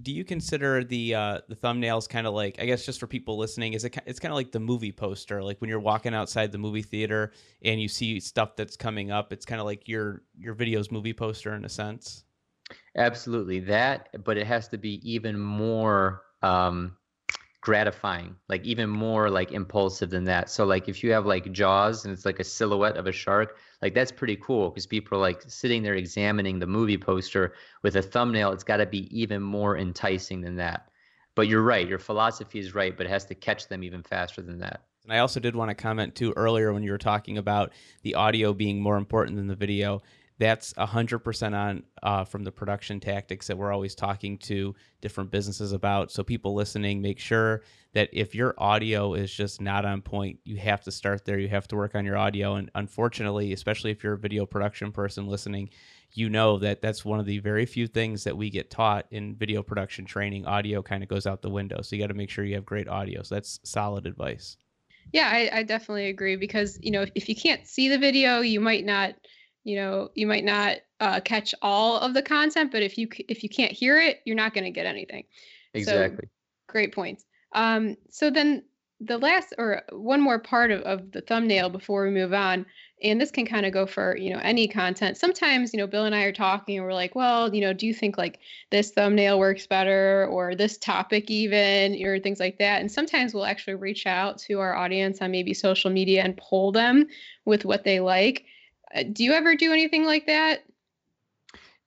Do 0.01 0.11
you 0.11 0.25
consider 0.25 0.83
the 0.83 1.15
uh, 1.15 1.39
the 1.47 1.55
thumbnails 1.55 2.07
kind 2.09 2.27
of 2.27 2.33
like 2.33 2.57
I 2.59 2.65
guess 2.65 2.85
just 2.85 2.99
for 2.99 3.07
people 3.07 3.37
listening 3.37 3.73
is 3.73 3.85
it 3.85 3.97
it's 4.05 4.19
kind 4.19 4.33
of 4.33 4.35
like 4.35 4.51
the 4.51 4.59
movie 4.59 4.91
poster 4.91 5.41
like 5.41 5.61
when 5.61 5.69
you're 5.69 5.79
walking 5.79 6.13
outside 6.13 6.51
the 6.51 6.57
movie 6.57 6.81
theater 6.81 7.31
and 7.63 7.81
you 7.81 7.87
see 7.87 8.19
stuff 8.19 8.57
that's 8.57 8.75
coming 8.75 9.09
up 9.09 9.31
it's 9.31 9.45
kind 9.45 9.61
of 9.61 9.65
like 9.65 9.87
your 9.87 10.23
your 10.37 10.53
video's 10.53 10.91
movie 10.91 11.13
poster 11.13 11.55
in 11.55 11.63
a 11.63 11.69
sense? 11.69 12.25
Absolutely 12.97 13.61
that 13.61 14.09
but 14.25 14.37
it 14.37 14.45
has 14.45 14.67
to 14.67 14.77
be 14.77 14.99
even 15.09 15.39
more 15.39 16.23
um 16.41 16.97
gratifying 17.65 18.35
like 18.47 18.63
even 18.63 18.87
more 18.87 19.29
like 19.29 19.51
impulsive 19.51 20.11
than 20.11 20.25
that. 20.25 20.51
So 20.51 20.65
like 20.65 20.87
if 20.87 21.03
you 21.03 21.11
have 21.13 21.25
like 21.25 21.51
jaws 21.51 22.05
and 22.05 22.13
it's 22.13 22.23
like 22.23 22.39
a 22.39 22.43
silhouette 22.43 22.95
of 22.95 23.07
a 23.07 23.11
shark 23.11 23.57
like 23.81 23.93
that's 23.93 24.11
pretty 24.11 24.35
cool 24.37 24.69
because 24.69 24.85
people 24.85 25.17
are 25.17 25.21
like 25.21 25.43
sitting 25.47 25.83
there 25.83 25.95
examining 25.95 26.59
the 26.59 26.67
movie 26.67 26.97
poster 26.97 27.53
with 27.83 27.95
a 27.95 28.01
thumbnail 28.01 28.51
it's 28.51 28.63
got 28.63 28.77
to 28.77 28.85
be 28.85 29.07
even 29.17 29.41
more 29.41 29.77
enticing 29.77 30.41
than 30.41 30.55
that. 30.55 30.89
But 31.35 31.47
you're 31.47 31.61
right 31.61 31.87
your 31.87 31.99
philosophy 31.99 32.59
is 32.59 32.75
right 32.75 32.95
but 32.95 33.05
it 33.05 33.09
has 33.09 33.25
to 33.25 33.35
catch 33.35 33.67
them 33.67 33.83
even 33.83 34.03
faster 34.03 34.41
than 34.41 34.59
that. 34.59 34.85
And 35.03 35.13
i 35.13 35.19
also 35.19 35.39
did 35.39 35.55
want 35.55 35.69
to 35.69 35.75
comment 35.75 36.15
too 36.15 36.33
earlier 36.35 36.73
when 36.73 36.83
you 36.83 36.91
were 36.91 36.97
talking 36.97 37.37
about 37.37 37.71
the 38.03 38.15
audio 38.15 38.53
being 38.53 38.81
more 38.81 38.97
important 38.97 39.37
than 39.37 39.47
the 39.47 39.55
video 39.55 40.01
that's 40.37 40.73
100% 40.73 41.53
on 41.53 41.83
uh, 42.03 42.25
from 42.25 42.43
the 42.43 42.51
production 42.51 42.99
tactics 42.99 43.47
that 43.47 43.57
we're 43.57 43.71
always 43.71 43.95
talking 43.95 44.37
to 44.39 44.75
different 44.99 45.31
businesses 45.31 45.71
about. 45.71 46.11
So, 46.11 46.23
people 46.23 46.53
listening, 46.53 47.01
make 47.01 47.19
sure 47.19 47.61
that 47.93 48.09
if 48.11 48.35
your 48.35 48.53
audio 48.57 49.13
is 49.13 49.33
just 49.33 49.61
not 49.61 49.85
on 49.85 50.01
point, 50.01 50.39
you 50.43 50.57
have 50.57 50.83
to 50.83 50.91
start 50.91 51.23
there. 51.23 51.39
You 51.39 51.47
have 51.49 51.67
to 51.69 51.77
work 51.77 51.95
on 51.95 52.03
your 52.03 52.17
audio. 52.17 52.55
And 52.55 52.69
unfortunately, 52.75 53.53
especially 53.53 53.91
if 53.91 54.03
you're 54.03 54.13
a 54.13 54.17
video 54.17 54.45
production 54.45 54.91
person 54.91 55.27
listening, 55.27 55.69
you 56.11 56.29
know 56.29 56.59
that 56.59 56.81
that's 56.81 57.05
one 57.05 57.19
of 57.19 57.25
the 57.25 57.39
very 57.39 57.65
few 57.65 57.87
things 57.87 58.25
that 58.25 58.35
we 58.35 58.49
get 58.49 58.69
taught 58.69 59.05
in 59.11 59.35
video 59.35 59.63
production 59.63 60.03
training. 60.03 60.45
Audio 60.45 60.81
kind 60.81 61.01
of 61.01 61.07
goes 61.07 61.25
out 61.25 61.41
the 61.41 61.49
window. 61.49 61.81
So, 61.81 61.95
you 61.95 62.01
got 62.01 62.07
to 62.07 62.13
make 62.13 62.29
sure 62.29 62.43
you 62.43 62.55
have 62.55 62.65
great 62.65 62.89
audio. 62.89 63.23
So, 63.23 63.35
that's 63.35 63.61
solid 63.63 64.05
advice. 64.05 64.57
Yeah, 65.13 65.29
I, 65.31 65.59
I 65.59 65.63
definitely 65.63 66.09
agree 66.09 66.35
because, 66.35 66.77
you 66.81 66.91
know, 66.91 67.03
if, 67.03 67.11
if 67.15 67.29
you 67.29 67.35
can't 67.35 67.65
see 67.65 67.87
the 67.87 67.97
video, 67.97 68.41
you 68.41 68.59
might 68.59 68.83
not 68.83 69.15
you 69.65 69.75
know 69.75 70.09
you 70.15 70.25
might 70.25 70.45
not 70.45 70.77
uh, 71.01 71.19
catch 71.19 71.53
all 71.61 71.99
of 71.99 72.13
the 72.13 72.21
content 72.21 72.71
but 72.71 72.81
if 72.81 72.97
you 72.97 73.09
if 73.27 73.43
you 73.43 73.49
can't 73.49 73.73
hear 73.73 73.99
it 73.99 74.21
you're 74.23 74.35
not 74.35 74.53
going 74.53 74.63
to 74.63 74.71
get 74.71 74.85
anything. 74.85 75.25
Exactly. 75.73 76.25
so, 76.25 76.71
great 76.71 76.93
points. 76.95 77.25
Um, 77.53 77.97
so 78.09 78.29
then 78.29 78.63
the 79.01 79.17
last 79.17 79.53
or 79.57 79.81
one 79.91 80.21
more 80.21 80.39
part 80.39 80.71
of, 80.71 80.81
of 80.83 81.11
the 81.11 81.19
thumbnail 81.19 81.69
before 81.69 82.05
we 82.05 82.11
move 82.11 82.33
on 82.33 82.65
and 83.03 83.19
this 83.19 83.29
can 83.29 83.45
kind 83.45 83.65
of 83.65 83.73
go 83.73 83.85
for 83.85 84.15
you 84.15 84.29
know 84.29 84.39
any 84.41 84.69
content. 84.69 85.17
Sometimes 85.17 85.73
you 85.73 85.79
know 85.79 85.87
bill 85.87 86.05
and 86.05 86.15
i 86.15 86.23
are 86.23 86.31
talking 86.31 86.77
and 86.77 86.85
we're 86.85 86.93
like 86.93 87.13
well 87.13 87.53
you 87.53 87.59
know 87.59 87.73
do 87.73 87.85
you 87.85 87.93
think 87.93 88.17
like 88.17 88.39
this 88.71 88.91
thumbnail 88.91 89.37
works 89.37 89.67
better 89.67 90.27
or 90.31 90.55
this 90.55 90.77
topic 90.77 91.29
even 91.29 92.01
or 92.05 92.19
things 92.19 92.39
like 92.39 92.57
that. 92.59 92.79
And 92.79 92.89
sometimes 92.89 93.33
we'll 93.33 93.45
actually 93.45 93.75
reach 93.75 94.05
out 94.05 94.37
to 94.39 94.59
our 94.59 94.75
audience 94.75 95.21
on 95.21 95.31
maybe 95.31 95.53
social 95.53 95.91
media 95.91 96.23
and 96.23 96.37
poll 96.37 96.71
them 96.71 97.07
with 97.43 97.65
what 97.65 97.83
they 97.83 97.99
like 97.99 98.45
do 99.03 99.23
you 99.23 99.33
ever 99.33 99.55
do 99.55 99.73
anything 99.73 100.05
like 100.05 100.25
that? 100.27 100.63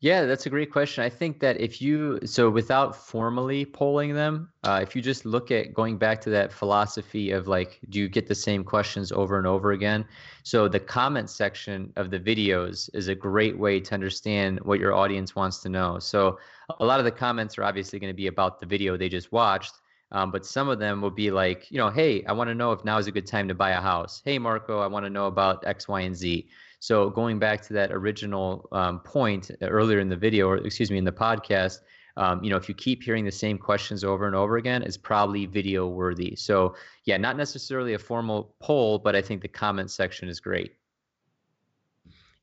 Yeah, 0.00 0.26
that's 0.26 0.46
a 0.46 0.50
great 0.50 0.70
question. 0.70 1.02
I 1.02 1.08
think 1.08 1.40
that 1.40 1.60
if 1.60 1.82
you, 1.82 2.20
so 2.24 2.50
without 2.50 2.94
formally 2.94 3.64
polling 3.64 4.14
them, 4.14 4.48
uh, 4.62 4.78
if 4.80 4.94
you 4.94 5.02
just 5.02 5.24
look 5.24 5.50
at 5.50 5.74
going 5.74 5.98
back 5.98 6.20
to 6.20 6.30
that 6.30 6.52
philosophy 6.52 7.32
of 7.32 7.48
like, 7.48 7.80
do 7.88 7.98
you 7.98 8.08
get 8.08 8.28
the 8.28 8.34
same 8.34 8.62
questions 8.62 9.10
over 9.10 9.38
and 9.38 9.46
over 9.46 9.72
again? 9.72 10.04
So 10.44 10.68
the 10.68 10.78
comment 10.78 11.30
section 11.30 11.92
of 11.96 12.10
the 12.12 12.20
videos 12.20 12.88
is 12.94 13.08
a 13.08 13.14
great 13.14 13.58
way 13.58 13.80
to 13.80 13.94
understand 13.94 14.60
what 14.60 14.78
your 14.78 14.94
audience 14.94 15.34
wants 15.34 15.58
to 15.62 15.68
know. 15.68 15.98
So 15.98 16.38
a 16.78 16.84
lot 16.84 17.00
of 17.00 17.04
the 17.04 17.10
comments 17.10 17.58
are 17.58 17.64
obviously 17.64 17.98
going 17.98 18.12
to 18.12 18.16
be 18.16 18.28
about 18.28 18.60
the 18.60 18.66
video 18.66 18.96
they 18.96 19.08
just 19.08 19.32
watched. 19.32 19.74
Um, 20.10 20.30
but 20.30 20.46
some 20.46 20.68
of 20.68 20.78
them 20.78 21.02
will 21.02 21.10
be 21.10 21.30
like, 21.30 21.70
you 21.70 21.78
know, 21.78 21.90
hey, 21.90 22.24
I 22.24 22.32
want 22.32 22.48
to 22.48 22.54
know 22.54 22.72
if 22.72 22.84
now 22.84 22.98
is 22.98 23.06
a 23.06 23.12
good 23.12 23.26
time 23.26 23.46
to 23.48 23.54
buy 23.54 23.70
a 23.70 23.80
house. 23.80 24.22
Hey, 24.24 24.38
Marko, 24.38 24.80
I 24.80 24.86
want 24.86 25.04
to 25.04 25.10
know 25.10 25.26
about 25.26 25.66
X, 25.66 25.86
Y, 25.86 26.00
and 26.00 26.16
Z. 26.16 26.48
So 26.80 27.10
going 27.10 27.38
back 27.38 27.60
to 27.62 27.72
that 27.74 27.92
original 27.92 28.68
um, 28.72 29.00
point 29.00 29.50
earlier 29.60 29.98
in 29.98 30.08
the 30.08 30.16
video, 30.16 30.48
or 30.48 30.56
excuse 30.58 30.90
me, 30.90 30.98
in 30.98 31.04
the 31.04 31.12
podcast, 31.12 31.80
um, 32.16 32.42
you 32.42 32.50
know, 32.50 32.56
if 32.56 32.68
you 32.68 32.74
keep 32.74 33.02
hearing 33.02 33.24
the 33.24 33.32
same 33.32 33.58
questions 33.58 34.02
over 34.02 34.26
and 34.26 34.34
over 34.34 34.56
again, 34.56 34.82
it's 34.82 34.96
probably 34.96 35.46
video 35.46 35.86
worthy. 35.86 36.34
So 36.36 36.74
yeah, 37.04 37.16
not 37.16 37.36
necessarily 37.36 37.94
a 37.94 37.98
formal 37.98 38.54
poll, 38.60 38.98
but 38.98 39.14
I 39.14 39.22
think 39.22 39.40
the 39.42 39.48
comment 39.48 39.90
section 39.90 40.28
is 40.28 40.40
great. 40.40 40.74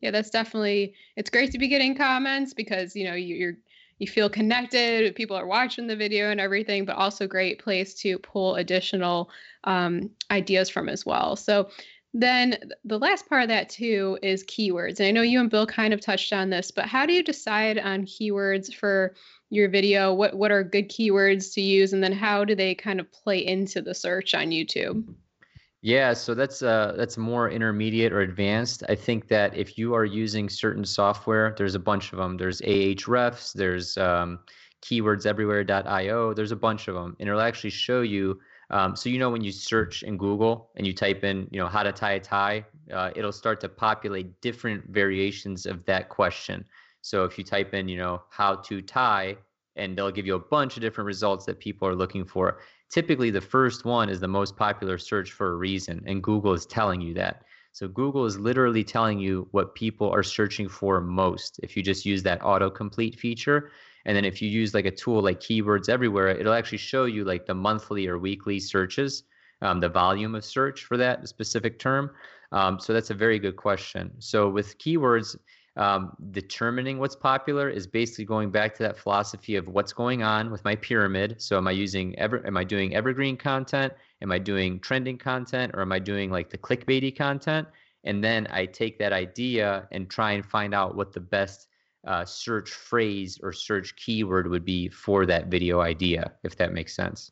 Yeah, 0.02 0.12
that's 0.12 0.30
definitely. 0.30 0.94
It's 1.16 1.30
great 1.30 1.52
to 1.52 1.58
be 1.58 1.68
getting 1.68 1.96
comments 1.96 2.54
because 2.54 2.96
you 2.96 3.06
know 3.06 3.16
you, 3.16 3.36
you're 3.36 3.58
you 4.00 4.08
feel 4.08 4.30
connected 4.30 5.16
people 5.16 5.36
are 5.36 5.48
watching 5.48 5.88
the 5.88 5.96
video 5.96 6.30
and 6.30 6.40
everything 6.40 6.86
but 6.86 6.96
also 6.96 7.28
great 7.28 7.60
place 7.60 7.94
to 7.94 8.18
pull 8.20 8.56
additional 8.56 9.30
um, 9.64 10.10
ideas 10.32 10.70
from 10.70 10.90
as 10.90 11.06
well 11.06 11.36
so 11.36 11.70
then 12.18 12.58
the 12.86 12.98
last 12.98 13.28
part 13.28 13.42
of 13.42 13.50
that 13.50 13.68
too 13.68 14.18
is 14.24 14.46
keywords. 14.46 15.00
And 15.00 15.08
I 15.08 15.12
know 15.12 15.22
you 15.22 15.42
and 15.42 15.50
Bill 15.50 15.68
kind 15.68 15.94
of 15.94 16.00
touched 16.00 16.32
on 16.32 16.50
this, 16.50 16.72
but 16.72 16.86
how 16.86 17.06
do 17.06 17.12
you 17.12 17.22
decide 17.22 17.78
on 17.78 18.06
keywords 18.06 18.74
for 18.74 19.14
your 19.50 19.68
video? 19.68 20.14
What 20.14 20.34
what 20.34 20.50
are 20.50 20.64
good 20.64 20.90
keywords 20.90 21.54
to 21.56 21.62
use 21.62 21.92
and 21.92 22.02
then 22.02 22.14
how 22.14 22.46
do 22.46 22.56
they 22.56 22.74
kind 22.74 23.02
of 23.02 23.12
play 23.12 23.46
into 23.46 23.82
the 23.82 23.94
search 23.94 24.34
on 24.34 24.48
YouTube? 24.48 25.14
Yeah, 25.86 26.14
so 26.14 26.34
that's 26.34 26.64
uh 26.64 26.96
that's 26.98 27.16
more 27.16 27.48
intermediate 27.52 28.12
or 28.12 28.22
advanced. 28.22 28.84
I 28.90 28.96
think 28.96 29.28
that 29.28 29.56
if 29.56 29.78
you 29.78 29.94
are 29.94 30.04
using 30.04 30.50
certain 30.50 30.84
software, 30.84 31.54
there's 31.60 31.76
a 31.76 31.80
bunch 31.80 32.12
of 32.12 32.18
them. 32.18 32.38
There's 32.38 32.60
Ahrefs, 32.62 33.54
there's 33.54 33.96
um, 33.96 34.40
keywordseverywhere.io, 34.82 36.34
there's 36.34 36.52
a 36.52 36.56
bunch 36.56 36.88
of 36.88 36.96
them, 36.96 37.16
and 37.20 37.30
it'll 37.30 37.40
actually 37.40 37.70
show 37.70 38.02
you 38.02 38.40
um, 38.72 38.96
so 38.96 39.10
you 39.10 39.20
know 39.20 39.30
when 39.30 39.44
you 39.44 39.52
search 39.52 40.02
in 40.02 40.18
Google 40.18 40.72
and 40.76 40.88
you 40.88 40.94
type 40.94 41.24
in, 41.24 41.48
you 41.52 41.60
know, 41.60 41.68
how 41.68 41.84
to 41.84 41.92
tie 41.92 42.14
a 42.14 42.20
tie, 42.20 42.66
uh, 42.92 43.12
it'll 43.16 43.32
start 43.32 43.62
to 43.62 43.70
populate 43.70 44.42
different 44.42 44.90
variations 44.90 45.68
of 45.68 45.86
that 45.86 46.10
question. 46.10 46.66
So 47.02 47.26
if 47.26 47.38
you 47.38 47.44
type 47.44 47.76
in, 47.76 47.88
you 47.88 48.00
know, 48.00 48.24
how 48.32 48.56
to 48.56 48.82
tie, 48.82 49.38
and 49.76 49.96
they'll 49.96 50.10
give 50.10 50.26
you 50.26 50.34
a 50.34 50.40
bunch 50.40 50.78
of 50.78 50.82
different 50.82 51.06
results 51.06 51.46
that 51.46 51.60
people 51.60 51.88
are 51.88 51.96
looking 51.96 52.26
for. 52.26 52.58
Typically, 52.90 53.32
the 53.32 53.42
first 53.42 53.86
one 53.86 54.10
is 54.10 54.20
the 54.20 54.28
most 54.28 54.56
popular 54.56 54.98
search 54.98 55.32
for 55.32 55.52
a 55.52 55.56
reason, 55.56 56.04
and 56.06 56.24
Google 56.24 56.54
is 56.54 56.66
telling 56.66 57.02
you 57.02 57.14
that. 57.16 57.44
So 57.72 57.90
Google 57.90 58.26
is 58.26 58.40
literally 58.40 58.86
telling 58.86 59.20
you 59.20 59.50
what 59.52 59.76
people 59.76 60.10
are 60.10 60.24
searching 60.24 60.70
for 60.70 61.02
most. 61.02 61.60
If 61.62 61.76
you 61.76 61.84
just 61.84 62.06
use 62.06 62.24
that 62.24 62.40
autocomplete 62.40 63.20
feature, 63.20 63.72
and 64.06 64.16
then 64.16 64.24
if 64.24 64.42
you 64.42 64.50
use 64.50 64.74
like 64.74 64.86
a 64.86 64.92
tool 64.92 65.22
like 65.22 65.42
Keywords 65.42 65.90
Everywhere, 65.90 66.30
it'll 66.30 66.54
actually 66.54 66.78
show 66.78 67.06
you 67.06 67.26
like 67.26 67.46
the 67.46 67.54
monthly 67.54 68.08
or 68.08 68.18
weekly 68.18 68.60
searches, 68.60 69.24
um, 69.62 69.80
the 69.82 69.90
volume 69.90 70.36
of 70.36 70.46
search 70.46 70.86
for 70.86 70.96
that 70.96 71.28
specific 71.28 71.80
term. 71.80 72.12
Um, 72.52 72.80
so 72.80 72.94
that's 72.94 73.10
a 73.10 73.16
very 73.16 73.40
good 73.40 73.58
question. 73.58 74.14
So 74.20 74.48
with 74.48 74.78
keywords, 74.78 75.36
um, 75.78 76.16
determining 76.32 77.00
what's 77.00 77.16
popular 77.16 77.70
is 77.70 77.86
basically 77.86 78.26
going 78.26 78.50
back 78.50 78.74
to 78.76 78.84
that 78.84 78.98
philosophy 78.98 79.56
of 79.56 79.68
what's 79.68 79.92
going 79.92 80.24
on 80.24 80.50
with 80.52 80.64
my 80.64 80.76
pyramid. 80.76 81.42
So 81.42 81.58
am 81.58 81.68
I 81.68 81.72
using 81.72 82.18
ever 82.18 82.46
am 82.48 82.56
I 82.56 82.64
doing 82.64 82.96
evergreen 82.96 83.36
content? 83.36 83.94
Am 84.22 84.32
I 84.32 84.40
doing 84.40 84.80
trending 84.80 85.18
content 85.18 85.74
or 85.76 85.82
am 85.82 85.92
I 85.92 86.00
doing 86.00 86.32
like 86.32 86.50
the 86.50 86.58
clickbaity 86.58 87.16
content? 87.16 87.68
And 88.06 88.24
then 88.24 88.48
I 88.52 88.68
take 88.68 89.00
that 89.00 89.12
idea 89.12 89.88
and 89.92 90.10
try 90.10 90.32
and 90.32 90.46
find 90.46 90.74
out 90.74 90.96
what 90.96 91.12
the 91.12 91.20
best 91.20 91.68
uh, 92.08 92.24
search 92.24 92.70
phrase 92.70 93.40
or 93.42 93.52
search 93.52 93.96
keyword 93.96 94.48
would 94.48 94.64
be 94.64 94.88
for 94.90 95.26
that 95.26 95.48
video 95.48 95.82
idea, 95.82 96.32
if 96.44 96.56
that 96.58 96.72
makes 96.72 96.96
sense. 96.96 97.32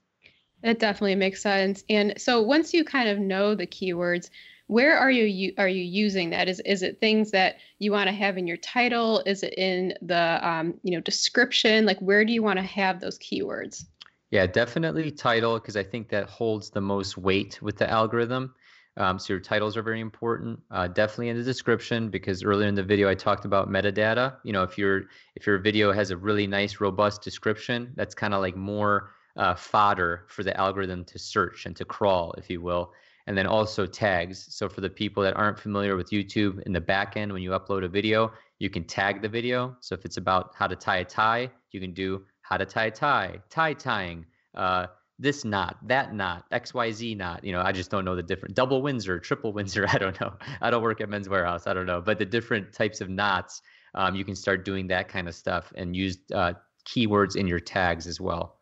It 0.63 0.79
definitely 0.79 1.15
makes 1.15 1.41
sense. 1.41 1.83
And 1.89 2.19
so 2.19 2.41
once 2.41 2.73
you 2.73 2.83
kind 2.83 3.09
of 3.09 3.19
know 3.19 3.53
the 3.53 3.67
keywords, 3.67 4.29
where 4.67 4.97
are 4.97 5.11
you 5.11 5.53
are 5.57 5.67
you 5.67 5.83
using 5.83 6.29
that? 6.31 6.47
Is 6.47 6.59
is 6.61 6.81
it 6.83 6.99
things 6.99 7.31
that 7.31 7.57
you 7.79 7.91
want 7.91 8.07
to 8.07 8.13
have 8.13 8.37
in 8.37 8.47
your 8.47 8.57
title? 8.57 9.21
Is 9.25 9.43
it 9.43 9.53
in 9.57 9.93
the 10.01 10.39
um, 10.47 10.75
you 10.83 10.91
know 10.91 11.01
description? 11.01 11.85
Like 11.85 11.99
where 11.99 12.25
do 12.25 12.33
you 12.33 12.43
want 12.43 12.57
to 12.57 12.63
have 12.63 12.99
those 12.99 13.19
keywords? 13.19 13.85
Yeah, 14.31 14.47
definitely 14.47 15.11
title 15.11 15.59
because 15.59 15.77
I 15.77 15.83
think 15.83 16.09
that 16.09 16.29
holds 16.29 16.69
the 16.69 16.81
most 16.81 17.17
weight 17.17 17.61
with 17.61 17.77
the 17.77 17.89
algorithm. 17.89 18.55
Um, 18.95 19.17
so 19.17 19.33
your 19.33 19.39
titles 19.39 19.75
are 19.75 19.81
very 19.81 19.99
important. 19.99 20.59
Uh, 20.71 20.87
definitely 20.87 21.29
in 21.29 21.37
the 21.37 21.43
description 21.43 22.09
because 22.09 22.43
earlier 22.43 22.67
in 22.67 22.75
the 22.75 22.83
video 22.83 23.09
I 23.09 23.15
talked 23.15 23.45
about 23.45 23.69
metadata. 23.69 24.37
You 24.43 24.53
know, 24.53 24.63
if 24.63 24.77
your 24.77 25.03
if 25.35 25.45
your 25.45 25.57
video 25.57 25.91
has 25.91 26.11
a 26.11 26.17
really 26.17 26.47
nice 26.47 26.79
robust 26.79 27.21
description, 27.21 27.91
that's 27.95 28.15
kind 28.15 28.33
of 28.33 28.41
like 28.41 28.55
more 28.55 29.11
uh, 29.35 29.55
fodder 29.55 30.25
for 30.27 30.43
the 30.43 30.55
algorithm 30.57 31.03
to 31.05 31.19
search 31.19 31.65
and 31.65 31.75
to 31.75 31.85
crawl, 31.85 32.33
if 32.37 32.49
you 32.49 32.61
will. 32.61 32.93
And 33.25 33.37
then 33.37 33.47
also 33.47 33.85
tags. 33.85 34.47
So 34.49 34.67
for 34.67 34.81
the 34.81 34.89
people 34.89 35.23
that 35.23 35.35
aren't 35.35 35.57
familiar 35.57 35.95
with 35.95 36.09
YouTube 36.11 36.61
in 36.63 36.73
the 36.73 36.81
back 36.81 37.15
end, 37.15 37.31
when 37.31 37.41
you 37.41 37.51
upload 37.51 37.85
a 37.85 37.87
video, 37.87 38.33
you 38.59 38.69
can 38.69 38.83
tag 38.83 39.21
the 39.21 39.29
video. 39.29 39.75
So 39.79 39.95
if 39.95 40.03
it's 40.03 40.17
about 40.17 40.51
how 40.55 40.67
to 40.67 40.75
tie 40.75 40.97
a 40.97 41.05
tie, 41.05 41.49
you 41.71 41.79
can 41.79 41.93
do 41.93 42.23
how 42.41 42.57
to 42.57 42.65
tie 42.65 42.85
a 42.85 42.91
tie, 42.91 43.39
tie 43.49 43.73
tying. 43.73 44.25
Uh, 44.53 44.87
this 45.19 45.45
knot, 45.45 45.77
that 45.87 46.13
knot, 46.13 46.45
XYZ 46.51 47.15
knot. 47.15 47.43
You 47.43 47.53
know, 47.53 47.61
I 47.61 47.71
just 47.71 47.89
don't 47.89 48.03
know 48.03 48.15
the 48.15 48.23
different 48.23 48.55
double 48.55 48.81
Windsor, 48.81 49.19
triple 49.19 49.53
Windsor. 49.53 49.85
I 49.89 49.97
don't 49.97 50.19
know. 50.19 50.33
I 50.61 50.69
don't 50.69 50.83
work 50.83 51.01
at 51.01 51.09
Men's 51.09 51.27
Wearhouse. 51.27 51.67
I 51.67 51.73
don't 51.73 51.85
know. 51.85 52.01
But 52.01 52.19
the 52.19 52.25
different 52.25 52.73
types 52.73 52.99
of 52.99 53.09
knots, 53.09 53.61
um, 53.95 54.15
you 54.15 54.25
can 54.25 54.35
start 54.35 54.65
doing 54.65 54.87
that 54.87 55.07
kind 55.07 55.27
of 55.27 55.35
stuff 55.35 55.71
and 55.75 55.95
use 55.95 56.17
uh, 56.33 56.53
keywords 56.85 57.35
in 57.35 57.47
your 57.47 57.59
tags 57.59 58.07
as 58.07 58.19
well. 58.19 58.57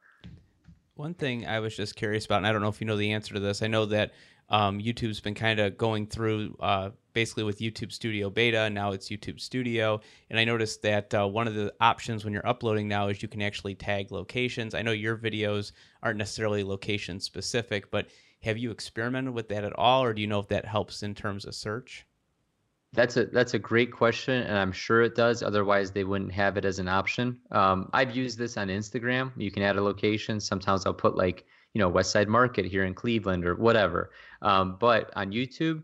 One 0.95 1.13
thing 1.13 1.47
I 1.47 1.59
was 1.59 1.75
just 1.75 1.95
curious 1.95 2.25
about, 2.25 2.37
and 2.37 2.47
I 2.47 2.51
don't 2.51 2.61
know 2.61 2.67
if 2.67 2.79
you 2.79 2.85
know 2.85 2.97
the 2.97 3.11
answer 3.11 3.33
to 3.33 3.39
this. 3.39 3.63
I 3.63 3.67
know 3.67 3.85
that 3.87 4.11
um, 4.51 4.79
YouTube's 4.79 5.21
been 5.21 5.33
kind 5.33 5.59
of 5.59 5.77
going 5.77 6.05
through 6.05 6.55
uh, 6.59 6.89
basically 7.13 7.43
with 7.43 7.59
YouTube 7.59 7.91
Studio 7.91 8.29
Beta. 8.29 8.69
Now 8.69 8.91
it's 8.91 9.09
YouTube 9.09 9.39
Studio. 9.39 10.01
And 10.29 10.37
I 10.37 10.43
noticed 10.43 10.81
that 10.83 11.13
uh, 11.13 11.27
one 11.27 11.47
of 11.47 11.55
the 11.55 11.73
options 11.79 12.23
when 12.23 12.33
you're 12.33 12.47
uploading 12.47 12.87
now 12.87 13.07
is 13.07 13.21
you 13.21 13.29
can 13.29 13.41
actually 13.41 13.75
tag 13.75 14.11
locations. 14.11 14.75
I 14.75 14.81
know 14.81 14.91
your 14.91 15.17
videos 15.17 15.71
aren't 16.03 16.17
necessarily 16.17 16.63
location 16.63 17.19
specific, 17.19 17.89
but 17.91 18.07
have 18.43 18.57
you 18.57 18.71
experimented 18.71 19.33
with 19.33 19.49
that 19.49 19.63
at 19.63 19.77
all, 19.77 20.03
or 20.03 20.13
do 20.13 20.21
you 20.21 20.27
know 20.27 20.39
if 20.39 20.47
that 20.49 20.65
helps 20.65 21.03
in 21.03 21.15
terms 21.15 21.45
of 21.45 21.55
search? 21.55 22.05
That's 22.93 23.15
a 23.15 23.25
that's 23.27 23.53
a 23.53 23.59
great 23.59 23.91
question, 23.91 24.41
and 24.43 24.57
I'm 24.57 24.73
sure 24.73 25.01
it 25.01 25.15
does. 25.15 25.43
Otherwise, 25.43 25.91
they 25.91 26.03
wouldn't 26.03 26.33
have 26.33 26.57
it 26.57 26.65
as 26.65 26.79
an 26.79 26.89
option. 26.89 27.39
Um, 27.51 27.89
I've 27.93 28.13
used 28.15 28.37
this 28.37 28.57
on 28.57 28.67
Instagram. 28.67 29.31
You 29.37 29.49
can 29.49 29.63
add 29.63 29.77
a 29.77 29.81
location. 29.81 30.41
Sometimes 30.41 30.85
I'll 30.85 30.93
put 30.93 31.15
like 31.15 31.45
you 31.73 31.79
know 31.79 31.89
West 31.89 32.11
Side 32.11 32.27
Market 32.27 32.65
here 32.65 32.83
in 32.83 32.93
Cleveland 32.93 33.45
or 33.45 33.55
whatever. 33.55 34.11
Um, 34.41 34.77
but 34.79 35.11
on 35.15 35.31
YouTube, 35.31 35.83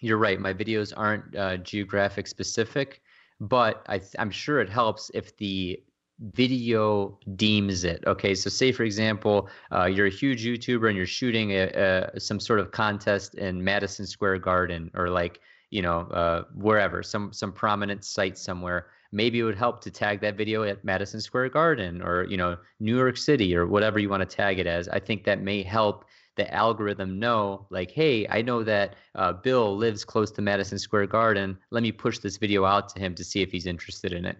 you're 0.00 0.18
right. 0.18 0.40
My 0.40 0.54
videos 0.54 0.92
aren't 0.96 1.34
uh, 1.36 1.56
geographic 1.58 2.26
specific, 2.26 3.02
but 3.40 3.84
I 3.88 4.00
I'm 4.18 4.30
sure 4.30 4.60
it 4.60 4.68
helps 4.68 5.10
if 5.14 5.36
the 5.36 5.82
video 6.34 7.18
deems 7.36 7.84
it. 7.84 8.04
Okay, 8.06 8.34
so 8.34 8.50
say 8.50 8.72
for 8.72 8.84
example, 8.84 9.48
uh, 9.72 9.86
you're 9.86 10.06
a 10.06 10.10
huge 10.10 10.44
YouTuber 10.44 10.88
and 10.88 10.96
you're 10.96 11.06
shooting 11.06 11.52
a, 11.52 12.10
a, 12.14 12.20
some 12.20 12.38
sort 12.38 12.60
of 12.60 12.70
contest 12.70 13.34
in 13.36 13.62
Madison 13.62 14.06
Square 14.06 14.38
Garden 14.38 14.90
or 14.94 15.08
like 15.08 15.40
you 15.70 15.82
know 15.82 16.00
uh, 16.12 16.44
wherever, 16.54 17.02
some 17.02 17.32
some 17.32 17.52
prominent 17.52 18.04
site 18.04 18.38
somewhere 18.38 18.88
maybe 19.12 19.40
it 19.40 19.42
would 19.42 19.58
help 19.58 19.80
to 19.82 19.90
tag 19.90 20.20
that 20.20 20.36
video 20.36 20.62
at 20.62 20.84
Madison 20.84 21.20
Square 21.20 21.50
Garden 21.50 22.02
or 22.02 22.24
you 22.24 22.36
know 22.36 22.56
New 22.78 22.96
York 22.96 23.16
City 23.16 23.54
or 23.56 23.66
whatever 23.66 23.98
you 23.98 24.08
want 24.08 24.28
to 24.28 24.36
tag 24.36 24.58
it 24.58 24.66
as. 24.66 24.88
I 24.88 24.98
think 24.98 25.24
that 25.24 25.40
may 25.40 25.62
help 25.62 26.04
the 26.36 26.52
algorithm 26.54 27.18
know 27.18 27.66
like 27.70 27.90
hey 27.90 28.26
i 28.28 28.40
know 28.40 28.62
that 28.62 28.94
uh, 29.16 29.32
bill 29.32 29.76
lives 29.76 30.04
close 30.04 30.30
to 30.30 30.40
madison 30.40 30.78
square 30.78 31.06
garden. 31.06 31.58
Let 31.70 31.82
me 31.82 31.92
push 31.92 32.18
this 32.18 32.36
video 32.36 32.64
out 32.64 32.88
to 32.90 33.00
him 33.00 33.14
to 33.16 33.24
see 33.24 33.42
if 33.42 33.50
he's 33.52 33.66
interested 33.66 34.12
in 34.12 34.24
it. 34.24 34.38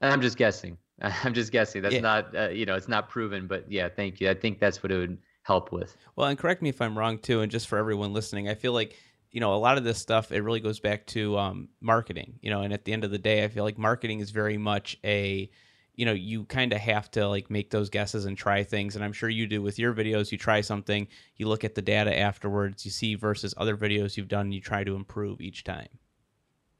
And 0.00 0.12
i'm 0.12 0.20
just 0.20 0.36
guessing. 0.36 0.76
I'm 1.00 1.34
just 1.34 1.52
guessing. 1.52 1.82
That's 1.82 1.94
yeah. 1.94 2.00
not 2.00 2.36
uh, 2.36 2.48
you 2.48 2.66
know 2.66 2.74
it's 2.74 2.88
not 2.88 3.08
proven 3.08 3.46
but 3.46 3.70
yeah 3.70 3.88
thank 3.88 4.20
you. 4.20 4.28
I 4.28 4.34
think 4.34 4.58
that's 4.58 4.82
what 4.82 4.92
it 4.92 4.98
would 4.98 5.18
help 5.42 5.72
with. 5.72 5.96
Well 6.16 6.28
and 6.28 6.38
correct 6.38 6.60
me 6.60 6.68
if 6.68 6.82
i'm 6.82 6.98
wrong 6.98 7.18
too 7.18 7.40
and 7.40 7.50
just 7.50 7.68
for 7.68 7.78
everyone 7.78 8.12
listening 8.12 8.48
i 8.48 8.54
feel 8.54 8.72
like 8.72 8.96
you 9.36 9.40
know, 9.40 9.52
a 9.52 9.56
lot 9.56 9.76
of 9.76 9.84
this 9.84 9.98
stuff, 9.98 10.32
it 10.32 10.40
really 10.40 10.60
goes 10.60 10.80
back 10.80 11.04
to 11.08 11.36
um, 11.36 11.68
marketing, 11.82 12.38
you 12.40 12.48
know, 12.48 12.62
and 12.62 12.72
at 12.72 12.86
the 12.86 12.92
end 12.94 13.04
of 13.04 13.10
the 13.10 13.18
day, 13.18 13.44
I 13.44 13.48
feel 13.48 13.64
like 13.64 13.76
marketing 13.76 14.20
is 14.20 14.30
very 14.30 14.56
much 14.56 14.96
a, 15.04 15.50
you 15.94 16.06
know, 16.06 16.14
you 16.14 16.44
kind 16.44 16.72
of 16.72 16.78
have 16.78 17.10
to 17.10 17.28
like 17.28 17.50
make 17.50 17.68
those 17.68 17.90
guesses 17.90 18.24
and 18.24 18.34
try 18.34 18.64
things. 18.64 18.96
And 18.96 19.04
I'm 19.04 19.12
sure 19.12 19.28
you 19.28 19.46
do 19.46 19.60
with 19.60 19.78
your 19.78 19.92
videos. 19.92 20.32
You 20.32 20.38
try 20.38 20.62
something, 20.62 21.06
you 21.36 21.48
look 21.48 21.64
at 21.64 21.74
the 21.74 21.82
data 21.82 22.18
afterwards, 22.18 22.86
you 22.86 22.90
see 22.90 23.14
versus 23.14 23.52
other 23.58 23.76
videos 23.76 24.16
you've 24.16 24.26
done, 24.26 24.52
you 24.52 24.60
try 24.62 24.84
to 24.84 24.96
improve 24.96 25.42
each 25.42 25.64
time. 25.64 25.88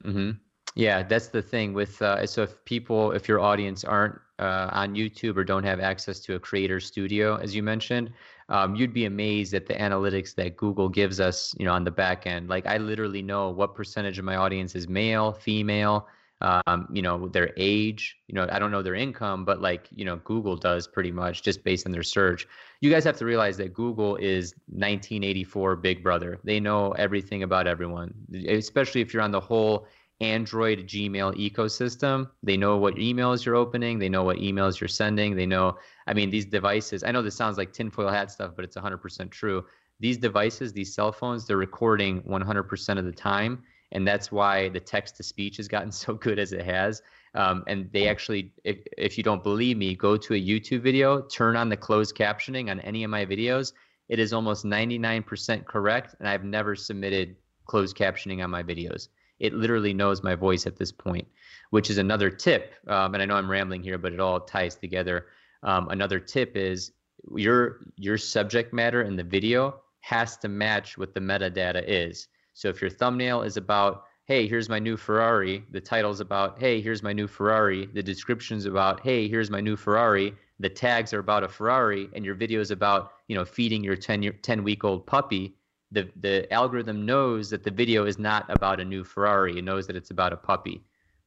Mm-hmm. 0.02 0.30
Yeah, 0.76 1.02
that's 1.02 1.28
the 1.28 1.42
thing 1.42 1.74
with 1.74 2.00
uh, 2.00 2.26
so 2.26 2.42
if 2.42 2.64
people, 2.64 3.12
if 3.12 3.28
your 3.28 3.40
audience 3.40 3.84
aren't 3.84 4.18
uh, 4.38 4.70
on 4.72 4.94
YouTube 4.94 5.36
or 5.36 5.44
don't 5.44 5.64
have 5.64 5.80
access 5.80 6.20
to 6.20 6.36
a 6.36 6.38
creator 6.38 6.80
studio, 6.80 7.36
as 7.36 7.54
you 7.54 7.62
mentioned, 7.62 8.14
um, 8.48 8.74
you'd 8.74 8.92
be 8.92 9.06
amazed 9.06 9.54
at 9.54 9.66
the 9.66 9.74
analytics 9.74 10.34
that 10.36 10.56
Google 10.56 10.88
gives 10.88 11.20
us, 11.20 11.54
you 11.58 11.64
know, 11.64 11.72
on 11.72 11.84
the 11.84 11.90
back 11.90 12.26
end. 12.26 12.48
Like 12.48 12.66
I 12.66 12.76
literally 12.76 13.22
know 13.22 13.50
what 13.50 13.74
percentage 13.74 14.18
of 14.18 14.24
my 14.24 14.36
audience 14.36 14.74
is 14.74 14.88
male, 14.88 15.32
female, 15.32 16.06
um, 16.40 16.86
you 16.92 17.02
know, 17.02 17.28
their 17.28 17.52
age. 17.56 18.16
You 18.28 18.34
know, 18.34 18.46
I 18.50 18.58
don't 18.58 18.70
know 18.70 18.82
their 18.82 18.94
income, 18.94 19.44
but 19.44 19.60
like 19.60 19.88
you 19.90 20.04
know, 20.04 20.16
Google 20.24 20.56
does 20.56 20.86
pretty 20.86 21.10
much 21.10 21.42
just 21.42 21.64
based 21.64 21.86
on 21.86 21.92
their 21.92 22.02
search. 22.02 22.46
You 22.80 22.90
guys 22.90 23.04
have 23.04 23.16
to 23.18 23.24
realize 23.24 23.56
that 23.56 23.74
Google 23.74 24.16
is 24.16 24.54
1984 24.68 25.76
Big 25.76 26.02
Brother. 26.02 26.38
They 26.44 26.60
know 26.60 26.92
everything 26.92 27.42
about 27.42 27.66
everyone, 27.66 28.14
especially 28.48 29.00
if 29.00 29.12
you're 29.12 29.22
on 29.22 29.32
the 29.32 29.40
whole 29.40 29.86
Android 30.20 30.86
Gmail 30.86 31.34
ecosystem. 31.36 32.30
They 32.42 32.56
know 32.56 32.76
what 32.76 32.94
emails 32.94 33.44
you're 33.44 33.56
opening. 33.56 33.98
They 33.98 34.08
know 34.08 34.22
what 34.22 34.38
emails 34.38 34.80
you're 34.80 34.88
sending. 34.88 35.36
They 35.36 35.46
know, 35.46 35.76
I 36.06 36.14
mean, 36.14 36.30
these 36.30 36.46
devices, 36.46 37.02
I 37.02 37.10
know 37.10 37.22
this 37.22 37.34
sounds 37.34 37.58
like 37.58 37.72
tinfoil 37.72 38.08
hat 38.08 38.30
stuff, 38.30 38.52
but 38.54 38.64
it's 38.64 38.76
100% 38.76 39.30
true. 39.30 39.64
These 39.98 40.18
devices, 40.18 40.72
these 40.72 40.94
cell 40.94 41.12
phones, 41.12 41.46
they're 41.46 41.56
recording 41.56 42.22
100% 42.22 42.98
of 42.98 43.04
the 43.04 43.12
time. 43.12 43.62
And 43.92 44.06
that's 44.06 44.30
why 44.32 44.68
the 44.68 44.80
text 44.80 45.16
to 45.16 45.22
speech 45.22 45.56
has 45.56 45.68
gotten 45.68 45.92
so 46.04 46.14
good 46.14 46.38
as 46.38 46.52
it 46.52 46.64
has. 46.64 47.02
Um, 47.34 47.64
and 47.66 47.90
they 47.92 48.08
actually, 48.08 48.52
if, 48.64 48.78
if 48.96 49.18
you 49.18 49.24
don't 49.24 49.42
believe 49.42 49.76
me, 49.76 49.94
go 49.94 50.16
to 50.16 50.34
a 50.34 50.40
YouTube 50.40 50.80
video, 50.80 51.22
turn 51.22 51.56
on 51.56 51.68
the 51.68 51.76
closed 51.76 52.16
captioning 52.16 52.70
on 52.70 52.80
any 52.80 53.04
of 53.04 53.10
my 53.10 53.26
videos. 53.26 53.72
It 54.08 54.18
is 54.18 54.32
almost 54.32 54.64
99% 54.64 55.66
correct. 55.66 56.14
And 56.18 56.28
I've 56.28 56.44
never 56.44 56.74
submitted 56.76 57.36
closed 57.66 57.96
captioning 57.96 58.42
on 58.42 58.50
my 58.50 58.62
videos 58.62 59.08
it 59.38 59.52
literally 59.52 59.92
knows 59.92 60.22
my 60.22 60.34
voice 60.34 60.66
at 60.66 60.76
this 60.76 60.92
point, 60.92 61.26
which 61.70 61.90
is 61.90 61.98
another 61.98 62.30
tip. 62.30 62.74
Um, 62.86 63.14
and 63.14 63.22
I 63.22 63.26
know 63.26 63.34
I'm 63.34 63.50
rambling 63.50 63.82
here, 63.82 63.98
but 63.98 64.12
it 64.12 64.20
all 64.20 64.40
ties 64.40 64.76
together. 64.76 65.26
Um, 65.62 65.88
another 65.88 66.18
tip 66.18 66.56
is 66.56 66.92
your 67.34 67.80
your 67.96 68.18
subject 68.18 68.72
matter 68.72 69.02
in 69.02 69.16
the 69.16 69.24
video 69.24 69.80
has 70.00 70.36
to 70.38 70.48
match 70.48 70.96
what 70.96 71.14
the 71.14 71.20
metadata 71.20 71.82
is. 71.86 72.28
So 72.54 72.68
if 72.68 72.80
your 72.80 72.90
thumbnail 72.90 73.42
is 73.42 73.56
about, 73.56 74.04
hey, 74.26 74.46
here's 74.46 74.68
my 74.68 74.78
new 74.78 74.96
Ferrari, 74.96 75.64
the 75.72 75.80
title's 75.80 76.20
about, 76.20 76.60
hey, 76.60 76.80
here's 76.80 77.02
my 77.02 77.12
new 77.12 77.26
Ferrari, 77.26 77.86
the 77.86 78.02
description's 78.02 78.66
about, 78.66 79.00
hey, 79.00 79.28
here's 79.28 79.50
my 79.50 79.60
new 79.60 79.76
Ferrari, 79.76 80.32
the 80.60 80.68
tags 80.68 81.12
are 81.12 81.18
about 81.18 81.42
a 81.42 81.48
Ferrari, 81.48 82.08
and 82.14 82.24
your 82.24 82.34
video 82.34 82.60
is 82.60 82.70
about, 82.70 83.12
you 83.28 83.34
know, 83.34 83.44
feeding 83.44 83.82
your 83.82 83.96
10 83.96 84.22
year, 84.22 84.32
10 84.32 84.62
week 84.62 84.84
old 84.84 85.06
puppy, 85.06 85.56
the 85.92 86.08
the 86.20 86.52
algorithm 86.52 87.06
knows 87.06 87.50
that 87.50 87.62
the 87.62 87.70
video 87.70 88.06
is 88.06 88.18
not 88.18 88.48
about 88.48 88.80
a 88.80 88.84
new 88.84 89.04
Ferrari. 89.04 89.58
It 89.58 89.64
knows 89.64 89.86
that 89.86 89.96
it's 89.96 90.10
about 90.10 90.32
a 90.32 90.36
puppy. 90.36 90.84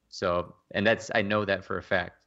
So, 0.10 0.56
and 0.72 0.86
that's 0.86 1.12
I 1.16 1.22
know 1.22 1.46
that 1.46 1.64
for 1.64 1.78
a 1.78 1.84
fact. 1.84 2.19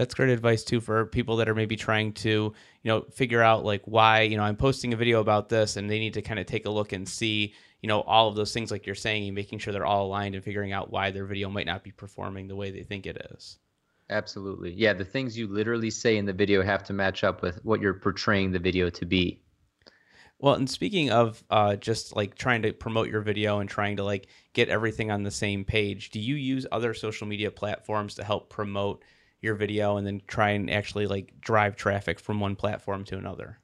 That's 0.00 0.14
great 0.14 0.30
advice 0.30 0.64
too 0.64 0.80
for 0.80 1.04
people 1.04 1.36
that 1.36 1.48
are 1.50 1.54
maybe 1.54 1.76
trying 1.76 2.14
to, 2.14 2.30
you 2.30 2.54
know, 2.84 3.02
figure 3.12 3.42
out 3.42 3.66
like 3.66 3.82
why, 3.84 4.22
you 4.22 4.38
know, 4.38 4.42
I'm 4.42 4.56
posting 4.56 4.94
a 4.94 4.96
video 4.96 5.20
about 5.20 5.50
this 5.50 5.76
and 5.76 5.90
they 5.90 5.98
need 5.98 6.14
to 6.14 6.22
kind 6.22 6.40
of 6.40 6.46
take 6.46 6.64
a 6.64 6.70
look 6.70 6.94
and 6.94 7.06
see, 7.06 7.52
you 7.82 7.86
know, 7.86 8.00
all 8.00 8.26
of 8.26 8.34
those 8.34 8.54
things 8.54 8.70
like 8.70 8.86
you're 8.86 8.94
saying 8.94 9.26
and 9.26 9.34
making 9.34 9.58
sure 9.58 9.74
they're 9.74 9.84
all 9.84 10.06
aligned 10.06 10.34
and 10.34 10.42
figuring 10.42 10.72
out 10.72 10.90
why 10.90 11.10
their 11.10 11.26
video 11.26 11.50
might 11.50 11.66
not 11.66 11.84
be 11.84 11.90
performing 11.90 12.48
the 12.48 12.56
way 12.56 12.70
they 12.70 12.82
think 12.82 13.04
it 13.04 13.26
is. 13.34 13.58
Absolutely. 14.08 14.72
Yeah, 14.72 14.94
the 14.94 15.04
things 15.04 15.36
you 15.36 15.46
literally 15.46 15.90
say 15.90 16.16
in 16.16 16.24
the 16.24 16.32
video 16.32 16.62
have 16.62 16.82
to 16.84 16.94
match 16.94 17.22
up 17.22 17.42
with 17.42 17.62
what 17.62 17.82
you're 17.82 17.92
portraying 17.92 18.52
the 18.52 18.58
video 18.58 18.88
to 18.88 19.04
be. 19.04 19.42
Well, 20.38 20.54
and 20.54 20.70
speaking 20.70 21.10
of 21.10 21.44
uh, 21.50 21.76
just 21.76 22.16
like 22.16 22.36
trying 22.36 22.62
to 22.62 22.72
promote 22.72 23.10
your 23.10 23.20
video 23.20 23.58
and 23.58 23.68
trying 23.68 23.98
to 23.98 24.04
like 24.04 24.28
get 24.54 24.70
everything 24.70 25.10
on 25.10 25.24
the 25.24 25.30
same 25.30 25.62
page, 25.62 26.08
do 26.08 26.20
you 26.20 26.36
use 26.36 26.66
other 26.72 26.94
social 26.94 27.26
media 27.26 27.50
platforms 27.50 28.14
to 28.14 28.24
help 28.24 28.48
promote 28.48 29.04
your 29.42 29.54
video 29.54 29.96
and 29.96 30.06
then 30.06 30.20
try 30.26 30.50
and 30.50 30.70
actually 30.70 31.06
like 31.06 31.32
drive 31.40 31.76
traffic 31.76 32.20
from 32.20 32.40
one 32.40 32.56
platform 32.56 33.04
to 33.04 33.16
another? 33.18 33.58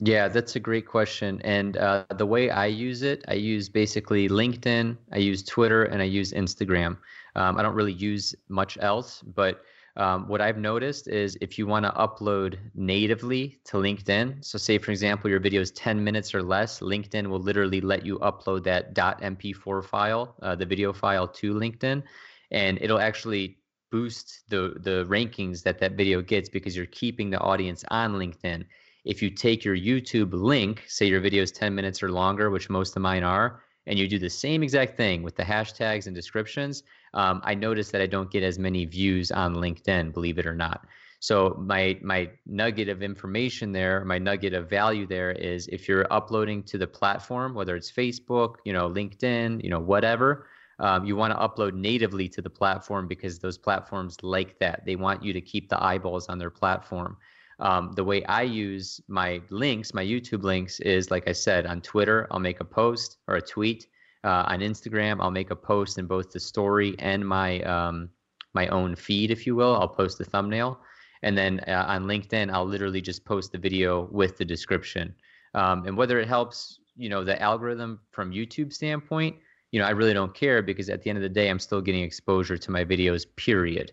Yeah, 0.00 0.28
that's 0.28 0.56
a 0.56 0.60
great 0.60 0.86
question. 0.86 1.40
And 1.42 1.76
uh, 1.76 2.04
the 2.16 2.26
way 2.26 2.50
I 2.50 2.66
use 2.66 3.02
it, 3.02 3.24
I 3.28 3.34
use 3.34 3.68
basically 3.68 4.28
LinkedIn, 4.28 4.96
I 5.12 5.18
use 5.18 5.44
Twitter, 5.44 5.84
and 5.84 6.02
I 6.02 6.06
use 6.06 6.32
Instagram. 6.32 6.96
Um, 7.36 7.56
I 7.58 7.62
don't 7.62 7.74
really 7.74 7.92
use 7.92 8.34
much 8.48 8.78
else, 8.80 9.22
but 9.22 9.62
Um, 9.96 10.26
what 10.26 10.40
I've 10.40 10.56
noticed 10.56 11.06
is 11.08 11.36
if 11.42 11.58
you 11.58 11.66
want 11.66 11.84
to 11.84 11.92
upload 11.92 12.56
natively 12.74 13.60
to 13.64 13.76
LinkedIn, 13.76 14.42
so 14.42 14.56
say 14.56 14.78
for 14.78 14.90
example 14.90 15.28
your 15.28 15.40
video 15.40 15.60
is 15.60 15.70
10 15.72 16.02
minutes 16.02 16.34
or 16.34 16.42
less, 16.42 16.80
LinkedIn 16.80 17.26
will 17.26 17.40
literally 17.40 17.80
let 17.82 18.06
you 18.06 18.18
upload 18.20 18.64
that 18.64 18.94
.mp4 18.94 19.84
file, 19.84 20.34
uh, 20.40 20.54
the 20.56 20.64
video 20.64 20.92
file 20.94 21.28
to 21.28 21.52
LinkedIn, 21.52 22.02
and 22.50 22.78
it'll 22.80 23.00
actually 23.00 23.58
boost 23.92 24.40
the 24.48 24.74
the 24.80 25.04
rankings 25.08 25.62
that 25.62 25.78
that 25.78 25.92
video 25.92 26.20
gets 26.20 26.48
because 26.48 26.76
you're 26.76 26.86
keeping 26.86 27.30
the 27.30 27.38
audience 27.38 27.84
on 27.88 28.14
LinkedIn. 28.14 28.64
If 29.04 29.22
you 29.22 29.30
take 29.30 29.64
your 29.64 29.76
YouTube 29.76 30.32
link, 30.32 30.84
say 30.88 31.06
your 31.06 31.20
video 31.20 31.42
is 31.42 31.52
10 31.52 31.74
minutes 31.74 32.02
or 32.02 32.10
longer, 32.10 32.50
which 32.50 32.70
most 32.70 32.96
of 32.96 33.02
mine 33.02 33.22
are, 33.22 33.62
and 33.86 33.98
you 33.98 34.08
do 34.08 34.18
the 34.18 34.30
same 34.30 34.62
exact 34.62 34.96
thing 34.96 35.22
with 35.22 35.36
the 35.36 35.42
hashtags 35.42 36.06
and 36.06 36.14
descriptions, 36.14 36.84
um, 37.14 37.40
I 37.44 37.54
notice 37.54 37.90
that 37.90 38.00
I 38.00 38.06
don't 38.06 38.30
get 38.30 38.42
as 38.42 38.58
many 38.58 38.84
views 38.84 39.30
on 39.30 39.56
LinkedIn, 39.56 40.12
believe 40.12 40.38
it 40.38 40.46
or 40.46 40.54
not. 40.54 40.86
So 41.20 41.56
my 41.60 41.98
my 42.02 42.30
nugget 42.46 42.88
of 42.88 43.02
information 43.02 43.70
there, 43.70 44.04
my 44.04 44.18
nugget 44.18 44.54
of 44.54 44.68
value 44.68 45.06
there 45.06 45.30
is 45.32 45.68
if 45.68 45.86
you're 45.86 46.12
uploading 46.12 46.62
to 46.64 46.78
the 46.78 46.86
platform, 46.86 47.54
whether 47.54 47.76
it's 47.76 47.92
Facebook, 47.92 48.56
you 48.64 48.72
know, 48.72 48.88
LinkedIn, 48.90 49.62
you 49.62 49.70
know, 49.70 49.78
whatever, 49.78 50.46
um, 50.78 51.04
you 51.04 51.16
want 51.16 51.32
to 51.32 51.38
upload 51.38 51.74
natively 51.74 52.28
to 52.28 52.42
the 52.42 52.50
platform 52.50 53.06
because 53.06 53.38
those 53.38 53.58
platforms 53.58 54.16
like 54.22 54.58
that. 54.58 54.84
They 54.84 54.96
want 54.96 55.22
you 55.22 55.32
to 55.32 55.40
keep 55.40 55.68
the 55.68 55.82
eyeballs 55.82 56.28
on 56.28 56.38
their 56.38 56.50
platform. 56.50 57.16
Um, 57.60 57.92
the 57.92 58.04
way 58.04 58.24
I 58.24 58.42
use 58.42 59.00
my 59.06 59.40
links, 59.50 59.94
my 59.94 60.04
YouTube 60.04 60.42
links, 60.42 60.80
is 60.80 61.10
like 61.10 61.28
I 61.28 61.32
said, 61.32 61.66
on 61.66 61.80
Twitter, 61.80 62.26
I'll 62.30 62.40
make 62.40 62.60
a 62.60 62.64
post 62.64 63.18
or 63.28 63.36
a 63.36 63.42
tweet. 63.42 63.86
Uh, 64.24 64.44
on 64.46 64.60
Instagram, 64.60 65.18
I'll 65.20 65.30
make 65.30 65.50
a 65.50 65.56
post 65.56 65.98
in 65.98 66.06
both 66.06 66.30
the 66.30 66.40
story 66.40 66.94
and 66.98 67.26
my 67.26 67.60
um, 67.62 68.08
my 68.54 68.68
own 68.68 68.94
feed, 68.94 69.30
if 69.30 69.46
you 69.46 69.54
will. 69.54 69.74
I'll 69.76 69.88
post 69.88 70.18
the 70.18 70.24
thumbnail, 70.24 70.80
and 71.22 71.36
then 71.36 71.60
uh, 71.66 71.84
on 71.88 72.04
LinkedIn, 72.04 72.52
I'll 72.52 72.66
literally 72.66 73.00
just 73.00 73.24
post 73.24 73.52
the 73.52 73.58
video 73.58 74.08
with 74.12 74.38
the 74.38 74.44
description. 74.44 75.14
Um, 75.54 75.86
and 75.86 75.96
whether 75.96 76.18
it 76.18 76.28
helps, 76.28 76.78
you 76.96 77.08
know, 77.08 77.24
the 77.24 77.40
algorithm 77.40 78.00
from 78.10 78.30
YouTube 78.30 78.72
standpoint, 78.72 79.36
you 79.72 79.80
know, 79.80 79.86
I 79.86 79.90
really 79.90 80.12
don't 80.12 80.34
care 80.34 80.62
because 80.62 80.88
at 80.88 81.02
the 81.02 81.10
end 81.10 81.16
of 81.16 81.22
the 81.22 81.28
day, 81.28 81.48
I'm 81.48 81.58
still 81.58 81.80
getting 81.80 82.04
exposure 82.04 82.56
to 82.56 82.70
my 82.70 82.84
videos. 82.84 83.26
Period. 83.36 83.92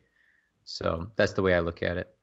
So 0.66 1.08
that's 1.16 1.34
the 1.34 1.42
way 1.42 1.56
I 1.56 1.62
look 1.62 1.82
at 1.82 1.98
it. 1.98 2.14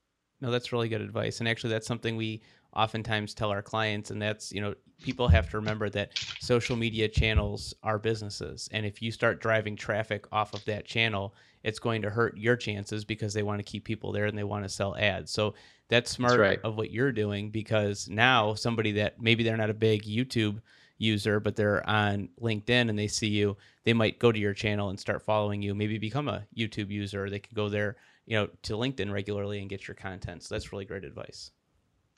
No, 0.41 0.51
that's 0.51 0.71
really 0.71 0.89
good 0.89 1.01
advice. 1.01 1.41
And 1.41 1.49
actually, 1.49 1.71
that's 1.71 1.87
something 1.87 2.17
we 2.17 2.43
oftentimes 2.75 3.33
tell 3.33 3.51
our 3.51 3.63
clients. 3.63 4.11
And 4.11 4.21
that's, 4.21 4.53
you 4.53 4.61
know, 4.61 4.75
people 5.03 5.29
have 5.29 5.51
to 5.51 5.57
remember 5.57 5.89
that 5.91 6.11
social 6.41 6.77
media 6.77 7.09
channels 7.09 7.75
are 7.83 7.99
businesses. 7.99 8.69
And 8.73 8.85
if 8.85 9.01
you 9.01 9.11
start 9.11 9.41
driving 9.41 9.75
traffic 9.75 10.27
off 10.31 10.53
of 10.53 10.63
that 10.67 10.85
channel, 10.85 11.35
it's 11.65 11.79
going 11.79 12.03
to 12.03 12.11
hurt 12.11 12.37
your 12.37 12.55
chances 12.55 13.05
because 13.05 13.33
they 13.33 13.43
want 13.43 13.59
to 13.59 13.65
keep 13.65 13.85
people 13.85 14.13
there 14.13 14.27
and 14.27 14.37
they 14.37 14.45
want 14.45 14.65
to 14.65 14.69
sell 14.69 14.95
ads. 14.97 15.33
So 15.33 15.55
that's 15.89 16.11
smart 16.11 16.33
that's 16.33 16.41
right. 16.41 16.61
of 16.63 16.77
what 16.77 16.91
you're 16.91 17.13
doing 17.13 17.51
because 17.51 18.09
now 18.09 18.55
somebody 18.55 18.93
that 18.93 19.21
maybe 19.21 19.43
they're 19.43 19.57
not 19.57 19.71
a 19.71 19.75
big 19.75 20.03
YouTube 20.05 20.61
user, 20.99 21.41
but 21.41 21.57
they're 21.57 21.89
on 21.89 22.29
LinkedIn 22.41 22.89
and 22.89 22.99
they 22.99 23.09
see 23.09 23.29
you, 23.29 23.57
they 23.85 23.93
might 23.93 24.19
go 24.19 24.33
to 24.33 24.39
your 24.39 24.55
channel 24.55 24.89
and 24.89 24.99
start 24.99 25.23
following 25.23 25.63
you, 25.63 25.75
maybe 25.75 25.99
become 25.99 26.29
a 26.29 26.45
YouTube 26.57 26.91
user. 26.91 27.29
They 27.29 27.39
can 27.39 27.55
go 27.55 27.69
there 27.69 27.97
you 28.27 28.37
know 28.37 28.49
to 28.63 28.75
linkedin 28.75 29.13
regularly 29.13 29.61
and 29.61 29.71
get 29.71 29.89
your 29.89 29.95
content. 29.95 30.43
So 30.43 30.55
that's 30.55 30.73
really 30.73 30.85
great 30.85 31.05
advice. 31.05 31.53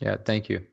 Yeah 0.01 0.17
thank 0.17 0.49
you. 0.49 0.65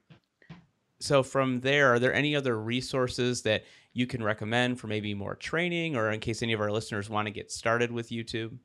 So 0.99 1.23
from 1.23 1.59
there 1.59 1.93
are 1.93 1.99
there 1.99 2.13
any 2.13 2.35
other 2.35 2.59
resources 2.59 3.41
that 3.43 3.63
you 3.93 4.07
can 4.07 4.23
recommend 4.23 4.79
for 4.79 4.87
maybe 4.87 5.13
more 5.13 5.35
training 5.35 5.95
or 5.95 6.11
in 6.11 6.19
case 6.19 6.41
any 6.41 6.53
of 6.53 6.61
our 6.61 6.71
listeners 6.71 7.09
want 7.09 7.27
to 7.27 7.31
get 7.31 7.49
started 7.49 7.91
with 7.91 8.09
youtube 8.09 8.57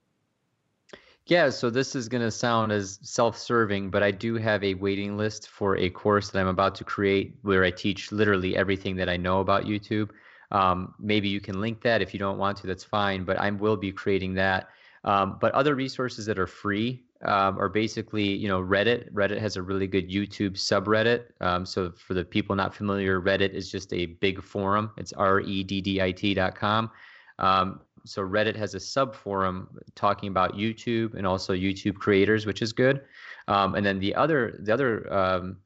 yeah, 1.31 1.49
so 1.49 1.71
this 1.71 1.95
is 1.95 2.09
going 2.09 2.23
to 2.23 2.31
sound 2.31 2.73
as 2.73 2.99
self 3.03 3.39
serving, 3.39 3.89
but 3.89 4.03
I 4.03 4.11
do 4.11 4.35
have 4.35 4.65
a 4.65 4.75
waiting 4.75 5.17
list 5.17 5.49
for 5.49 5.77
a 5.77 5.89
course 5.89 6.31
that 6.31 6.41
I'm 6.41 6.49
about 6.49 6.75
to 6.75 6.85
create 6.85 7.37
where 7.43 7.63
I 7.63 7.71
teach 7.71 8.11
literally 8.11 8.57
everything 8.57 8.97
that 8.97 9.09
I 9.09 9.17
know 9.17 9.39
about 9.39 9.65
YouTube. 9.65 10.11
Um, 10.51 10.93
maybe 10.99 11.29
you 11.29 11.41
can 11.41 11.61
link 11.61 11.83
that. 11.83 12.03
If 12.03 12.13
you 12.13 12.19
don't 12.19 12.37
want 12.37 12.59
to, 12.59 12.67
that's 12.67 12.83
fine, 12.83 13.23
but 13.23 13.39
I 13.39 13.49
will 13.53 13.77
be 13.77 13.93
creating 13.93 14.35
that. 14.35 14.71
Um, 15.05 15.39
but 15.41 15.53
other 15.53 15.77
resources 15.77 16.27
that 16.27 16.37
are 16.37 16.49
free 16.49 17.05
um, 17.25 17.61
are 17.61 17.69
basically, 17.69 18.25
you 18.25 18.49
know, 18.49 18.61
Reddit. 18.61 19.13
Reddit 19.13 19.39
has 19.39 19.57
a 19.57 19.63
really 19.63 19.87
good 19.87 20.11
YouTube 20.11 20.55
subreddit. 20.55 21.27
Um, 21.41 21.65
so 21.65 21.93
for 21.93 22.15
the 22.15 22.25
people 22.25 22.57
not 22.57 22.75
familiar, 22.75 23.21
Reddit 23.21 23.51
is 23.51 23.71
just 23.71 23.93
a 23.93 24.07
big 24.07 24.43
forum. 24.43 24.91
It's 24.97 25.13
R-E-D-D-I-T 25.13 26.35
dot 26.35 26.57
com. 26.57 26.91
Um, 27.39 27.81
so 28.05 28.23
Reddit 28.23 28.57
has 28.57 28.75
a 28.75 28.81
sub 28.81 29.15
forum 29.15 29.69
talking 29.95 30.29
about 30.29 30.55
YouTube 30.55 31.15
and 31.15 31.27
also 31.27 31.55
YouTube 31.55 31.97
creators, 31.97 32.47
which 32.47 32.63
is 32.63 32.73
good. 32.73 33.03
Um, 33.49 33.75
and 33.75 33.85
then 33.85 33.99
the 33.99 34.15
other 34.15 34.59
the 34.61 34.73
other 34.73 35.13
um, 35.13 35.57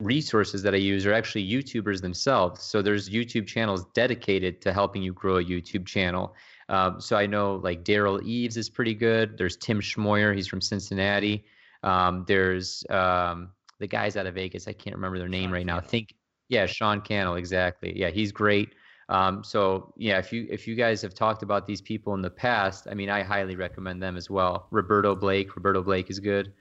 resources 0.00 0.62
that 0.62 0.74
I 0.74 0.78
use 0.78 1.06
are 1.06 1.12
actually 1.12 1.48
YouTubers 1.48 2.00
themselves. 2.00 2.62
So 2.62 2.82
there's 2.82 3.08
YouTube 3.08 3.46
channels 3.46 3.86
dedicated 3.94 4.60
to 4.62 4.72
helping 4.72 5.02
you 5.02 5.12
grow 5.12 5.38
a 5.38 5.44
YouTube 5.44 5.86
channel. 5.86 6.34
Um, 6.68 7.00
so 7.00 7.16
I 7.16 7.26
know 7.26 7.56
like 7.56 7.84
Derral 7.84 8.22
Eves 8.22 8.56
is 8.56 8.70
pretty 8.70 8.94
good. 8.94 9.36
There's 9.36 9.56
Tim 9.56 9.80
Schmoyer, 9.80 10.34
he's 10.34 10.46
from 10.46 10.60
Cincinnati. 10.60 11.44
Um, 11.82 12.24
there's 12.26 12.84
um, 12.88 13.50
the 13.78 13.86
guys 13.86 14.16
out 14.16 14.26
of 14.26 14.34
Vegas. 14.34 14.66
I 14.66 14.72
can't 14.72 14.96
remember 14.96 15.18
their 15.18 15.28
name 15.28 15.50
Sean 15.50 15.52
right 15.52 15.66
now. 15.66 15.76
I 15.76 15.82
think 15.82 16.14
yeah, 16.48 16.66
Sean 16.66 17.00
Cannell, 17.00 17.36
exactly. 17.36 17.98
Yeah, 17.98 18.10
he's 18.10 18.32
great. 18.32 18.74
Um, 19.08 19.44
so 19.44 19.92
yeah, 19.96 20.18
if 20.18 20.32
you 20.32 20.46
if 20.50 20.66
you 20.66 20.74
guys 20.74 21.02
have 21.02 21.14
talked 21.14 21.42
about 21.42 21.66
these 21.66 21.80
people 21.80 22.14
in 22.14 22.22
the 22.22 22.30
past, 22.30 22.86
I 22.90 22.94
mean, 22.94 23.10
I 23.10 23.22
highly 23.22 23.56
recommend 23.56 24.02
them 24.02 24.16
as 24.16 24.30
well. 24.30 24.66
Roberto 24.70 25.14
Blake, 25.14 25.54
Roberto 25.56 25.82
Blake 25.82 26.10
is 26.10 26.20
good. 26.20 26.52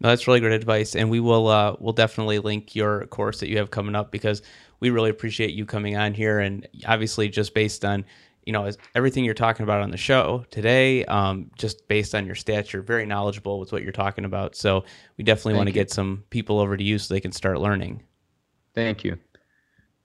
No, 0.00 0.10
that's 0.10 0.28
really 0.28 0.40
great 0.40 0.52
advice, 0.52 0.94
and 0.94 1.10
we 1.10 1.20
will 1.20 1.48
uh, 1.48 1.74
we'll 1.80 1.92
definitely 1.92 2.38
link 2.38 2.76
your 2.76 3.06
course 3.06 3.40
that 3.40 3.48
you 3.48 3.58
have 3.58 3.70
coming 3.70 3.96
up 3.96 4.12
because 4.12 4.42
we 4.80 4.90
really 4.90 5.10
appreciate 5.10 5.54
you 5.54 5.66
coming 5.66 5.96
on 5.96 6.14
here, 6.14 6.38
and 6.38 6.68
obviously 6.86 7.28
just 7.28 7.54
based 7.54 7.84
on 7.84 8.04
you 8.48 8.52
know, 8.52 8.70
everything 8.94 9.26
you're 9.26 9.34
talking 9.34 9.62
about 9.62 9.82
on 9.82 9.90
the 9.90 9.98
show 9.98 10.42
today, 10.50 11.04
um, 11.04 11.50
just 11.58 11.86
based 11.86 12.14
on 12.14 12.24
your 12.24 12.34
stats, 12.34 12.72
you're 12.72 12.80
very 12.80 13.04
knowledgeable 13.04 13.60
with 13.60 13.72
what 13.72 13.82
you're 13.82 13.92
talking 13.92 14.24
about. 14.24 14.56
So 14.56 14.86
we 15.18 15.24
definitely 15.24 15.52
want 15.52 15.66
to 15.66 15.72
get 15.72 15.90
some 15.90 16.24
people 16.30 16.58
over 16.58 16.74
to 16.74 16.82
you 16.82 16.98
so 16.98 17.12
they 17.12 17.20
can 17.20 17.30
start 17.30 17.60
learning. 17.60 18.02
Thank 18.74 19.04
you. 19.04 19.18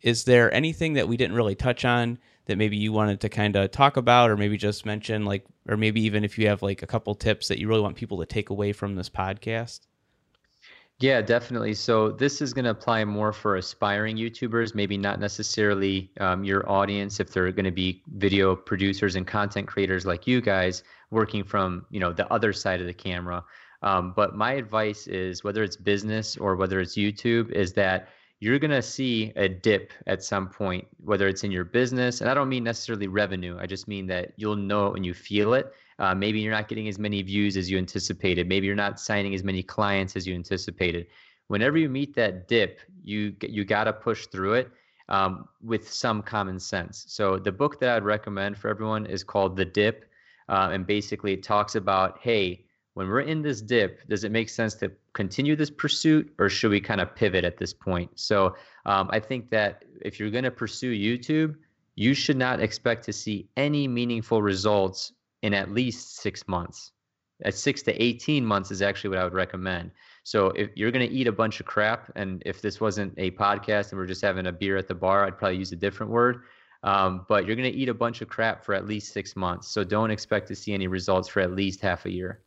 Is 0.04 0.26
there 0.26 0.54
anything 0.54 0.93
that 0.93 1.08
we 1.08 1.18
didn't 1.18 1.36
really 1.36 1.56
touch 1.56 1.86
on 1.86 2.20
that 2.45 2.58
maybe 2.58 2.78
you 2.78 2.91
wanted 2.91 3.22
to 3.22 3.30
kind 3.30 3.56
of 3.56 3.72
talk 3.72 3.97
about, 3.97 4.30
or 4.30 4.38
maybe 4.38 4.58
just 4.58 4.86
mention, 4.86 5.26
like, 5.26 5.45
or 5.68 5.78
maybe 5.78 6.01
even 6.01 6.24
if 6.24 6.38
you 6.38 6.47
have 6.49 6.62
like 6.62 6.84
a 6.84 6.88
couple 6.88 7.16
tips 7.16 7.47
that 7.47 7.58
you 7.58 7.68
really 7.68 7.82
want 7.82 7.95
people 7.95 8.20
to 8.20 8.26
take 8.26 8.49
away 8.49 8.74
from 8.74 8.95
this 8.95 9.10
podcast? 9.10 9.80
Yeah, 10.99 11.22
definitely. 11.22 11.74
So 11.74 12.12
this 12.12 12.41
is 12.41 12.54
going 12.54 12.66
to 12.66 12.72
apply 12.72 13.04
more 13.06 13.34
for 13.34 13.56
aspiring 13.56 14.16
YouTubers, 14.16 14.76
maybe 14.76 14.97
not 14.97 15.20
necessarily 15.20 16.12
um, 16.20 16.43
your 16.43 16.70
audience 16.70 17.20
if 17.20 17.32
they're 17.32 17.51
going 17.51 17.66
to 17.66 17.72
be 17.72 18.04
video 18.16 18.56
producers 18.56 19.16
and 19.16 19.26
content 19.26 19.68
creators 19.68 20.06
like 20.06 20.28
you 20.28 20.39
guys 20.39 20.84
working 21.12 21.43
from 21.43 21.86
you 21.89 21.99
know 21.99 22.14
the 22.14 22.32
other 22.32 22.54
side 22.54 22.80
of 22.80 22.88
the 22.88 22.93
camera. 22.93 23.43
Um, 23.82 24.14
but 24.16 24.36
my 24.36 24.54
advice 24.54 25.08
is 25.08 25.43
whether 25.43 25.64
it's 25.64 25.76
business 25.76 26.38
or 26.38 26.56
whether 26.56 26.80
it's 26.80 26.95
YouTube, 26.95 27.51
is 27.51 27.74
that 27.74 28.08
you're 28.43 28.59
going 28.59 28.71
to 28.71 28.81
see 28.81 29.31
a 29.35 29.47
dip 29.47 29.93
at 30.07 30.23
some 30.23 30.49
point, 30.49 30.85
whether 31.03 31.27
it's 31.27 31.43
in 31.43 31.51
your 31.51 31.63
business. 31.63 32.21
And 32.21 32.29
I 32.29 32.33
don't 32.33 32.49
mean 32.49 32.63
necessarily 32.63 33.07
revenue. 33.07 33.57
I 33.59 33.65
just 33.65 33.87
mean 33.87 34.05
that 34.07 34.33
you'll 34.35 34.55
know 34.55 34.87
it 34.87 34.97
and 34.97 35.05
you 35.05 35.13
feel 35.13 35.53
it 35.53 35.73
uh, 35.99 36.15
maybe 36.15 36.39
you're 36.39 36.53
not 36.53 36.67
getting 36.67 36.87
as 36.87 36.97
many 36.97 37.21
views 37.21 37.57
as 37.57 37.69
you 37.69 37.77
anticipated. 37.77 38.47
Maybe 38.47 38.67
you're 38.67 38.75
not 38.75 38.99
signing 38.99 39.33
as 39.33 39.43
many 39.43 39.61
clients 39.63 40.15
as 40.15 40.25
you 40.25 40.33
anticipated. 40.35 41.07
Whenever 41.47 41.77
you 41.77 41.89
meet 41.89 42.15
that 42.15 42.47
dip, 42.47 42.79
you 43.03 43.35
you 43.41 43.63
got 43.63 43.83
to 43.85 43.93
push 43.93 44.27
through 44.27 44.53
it 44.53 44.71
um, 45.09 45.47
with 45.61 45.91
some 45.91 46.21
common 46.21 46.59
sense. 46.59 47.05
So 47.07 47.37
the 47.37 47.51
book 47.51 47.79
that 47.79 47.95
I'd 47.95 48.03
recommend 48.03 48.57
for 48.57 48.69
everyone 48.69 49.05
is 49.05 49.23
called 49.23 49.55
The 49.55 49.65
Dip, 49.65 50.05
uh, 50.49 50.69
and 50.71 50.87
basically 50.87 51.33
it 51.33 51.43
talks 51.43 51.75
about 51.75 52.19
hey, 52.19 52.65
when 52.93 53.07
we're 53.07 53.21
in 53.21 53.41
this 53.41 53.61
dip, 53.61 54.07
does 54.07 54.23
it 54.23 54.31
make 54.31 54.49
sense 54.49 54.75
to 54.75 54.91
continue 55.13 55.55
this 55.55 55.71
pursuit 55.71 56.33
or 56.37 56.49
should 56.49 56.71
we 56.71 56.79
kind 56.79 57.01
of 57.01 57.15
pivot 57.15 57.43
at 57.43 57.57
this 57.57 57.73
point? 57.73 58.11
So 58.15 58.55
um, 58.85 59.09
I 59.11 59.19
think 59.19 59.49
that 59.49 59.83
if 60.01 60.19
you're 60.19 60.29
going 60.29 60.43
to 60.43 60.51
pursue 60.51 60.93
YouTube, 60.93 61.55
you 61.95 62.13
should 62.13 62.37
not 62.37 62.59
expect 62.59 63.03
to 63.05 63.13
see 63.13 63.47
any 63.57 63.87
meaningful 63.87 64.41
results 64.41 65.13
in 65.41 65.53
at 65.53 65.71
least 65.71 66.17
six 66.17 66.47
months. 66.47 66.91
At 67.43 67.55
six 67.55 67.81
to 67.83 68.01
18 68.01 68.45
months 68.45 68.71
is 68.71 68.81
actually 68.81 69.09
what 69.09 69.19
I 69.19 69.23
would 69.23 69.33
recommend. 69.33 69.91
So 70.23 70.47
if 70.47 70.69
you're 70.75 70.91
going 70.91 71.07
to 71.07 71.13
eat 71.13 71.27
a 71.27 71.31
bunch 71.31 71.59
of 71.59 71.65
crap, 71.65 72.11
and 72.15 72.41
if 72.45 72.61
this 72.61 72.79
wasn't 72.79 73.13
a 73.17 73.31
podcast 73.31 73.91
and 73.91 73.99
we're 73.99 74.05
just 74.05 74.21
having 74.21 74.47
a 74.47 74.51
beer 74.51 74.77
at 74.77 74.87
the 74.87 74.95
bar, 74.95 75.25
I'd 75.25 75.37
probably 75.37 75.57
use 75.57 75.71
a 75.71 75.75
different 75.75 76.11
word. 76.11 76.43
Um, 76.83 77.25
but 77.27 77.45
you're 77.45 77.55
going 77.55 77.71
to 77.71 77.77
eat 77.77 77.89
a 77.89 77.93
bunch 77.93 78.21
of 78.21 78.27
crap 78.27 78.63
for 78.63 78.73
at 78.75 78.85
least 78.85 79.13
six 79.13 79.35
months. 79.35 79.67
So 79.69 79.83
don't 79.83 80.11
expect 80.11 80.47
to 80.49 80.55
see 80.55 80.73
any 80.73 80.87
results 80.87 81.27
for 81.27 81.39
at 81.39 81.51
least 81.51 81.81
half 81.81 82.05
a 82.05 82.11
year. 82.11 82.42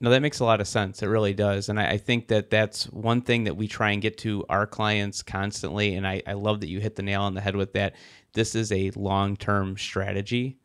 No, 0.00 0.10
that 0.10 0.22
makes 0.22 0.40
a 0.40 0.44
lot 0.44 0.60
of 0.60 0.68
sense. 0.68 1.02
It 1.02 1.06
really 1.08 1.34
does. 1.34 1.68
And 1.68 1.80
I, 1.80 1.92
I, 1.92 1.98
think 1.98 2.28
that 2.28 2.50
that's 2.50 2.84
one 2.90 3.22
thing 3.22 3.44
that 3.44 3.56
we 3.56 3.66
try 3.68 3.90
and 3.90 4.02
get 4.02 4.18
to 4.18 4.44
our 4.48 4.66
clients 4.66 5.22
constantly. 5.22 5.94
And 5.96 6.06
I, 6.06 6.22
I 6.26 6.34
love 6.34 6.60
that 6.60 6.68
you 6.68 6.80
hit 6.80 6.96
the 6.96 7.02
nail 7.02 7.22
on 7.22 7.34
the 7.34 7.40
head 7.40 7.56
with 7.56 7.72
that. 7.72 7.96
This 8.34 8.54
is 8.54 8.70
a 8.72 8.90
long 8.92 9.36
term 9.36 9.76
strategy 9.76 10.58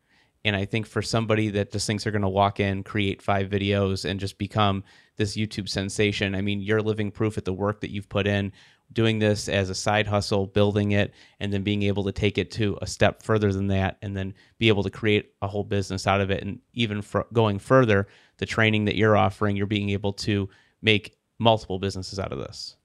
And 0.44 0.54
I 0.54 0.66
think 0.66 0.86
for 0.86 1.02
somebody 1.02 1.48
that 1.50 1.72
just 1.72 1.86
thinks 1.86 2.04
they're 2.04 2.12
going 2.12 2.22
to 2.22 2.28
walk 2.28 2.60
in, 2.60 2.82
create 2.84 3.22
five 3.22 3.48
videos, 3.48 4.04
and 4.08 4.20
just 4.20 4.38
become 4.38 4.84
this 5.16 5.36
YouTube 5.36 5.68
sensation, 5.68 6.34
I 6.34 6.42
mean, 6.42 6.60
you're 6.60 6.82
living 6.82 7.10
proof 7.10 7.38
at 7.38 7.44
the 7.44 7.52
work 7.52 7.80
that 7.80 7.90
you've 7.90 8.08
put 8.08 8.26
in, 8.26 8.52
doing 8.92 9.18
this 9.18 9.48
as 9.48 9.70
a 9.70 9.74
side 9.74 10.06
hustle, 10.06 10.46
building 10.46 10.92
it, 10.92 11.14
and 11.40 11.52
then 11.52 11.62
being 11.62 11.82
able 11.84 12.04
to 12.04 12.12
take 12.12 12.36
it 12.38 12.50
to 12.52 12.78
a 12.82 12.86
step 12.86 13.22
further 13.22 13.52
than 13.52 13.68
that, 13.68 13.96
and 14.02 14.16
then 14.16 14.34
be 14.58 14.68
able 14.68 14.82
to 14.82 14.90
create 14.90 15.32
a 15.40 15.48
whole 15.48 15.64
business 15.64 16.06
out 16.06 16.20
of 16.20 16.30
it. 16.30 16.42
And 16.42 16.60
even 16.74 17.02
going 17.32 17.58
further, 17.58 18.06
the 18.38 18.46
training 18.46 18.84
that 18.86 18.96
you're 18.96 19.16
offering, 19.16 19.56
you're 19.56 19.66
being 19.66 19.90
able 19.90 20.12
to 20.12 20.48
make 20.82 21.16
multiple 21.38 21.78
businesses 21.78 22.18
out 22.18 22.32
of 22.32 22.38
this. 22.38 22.76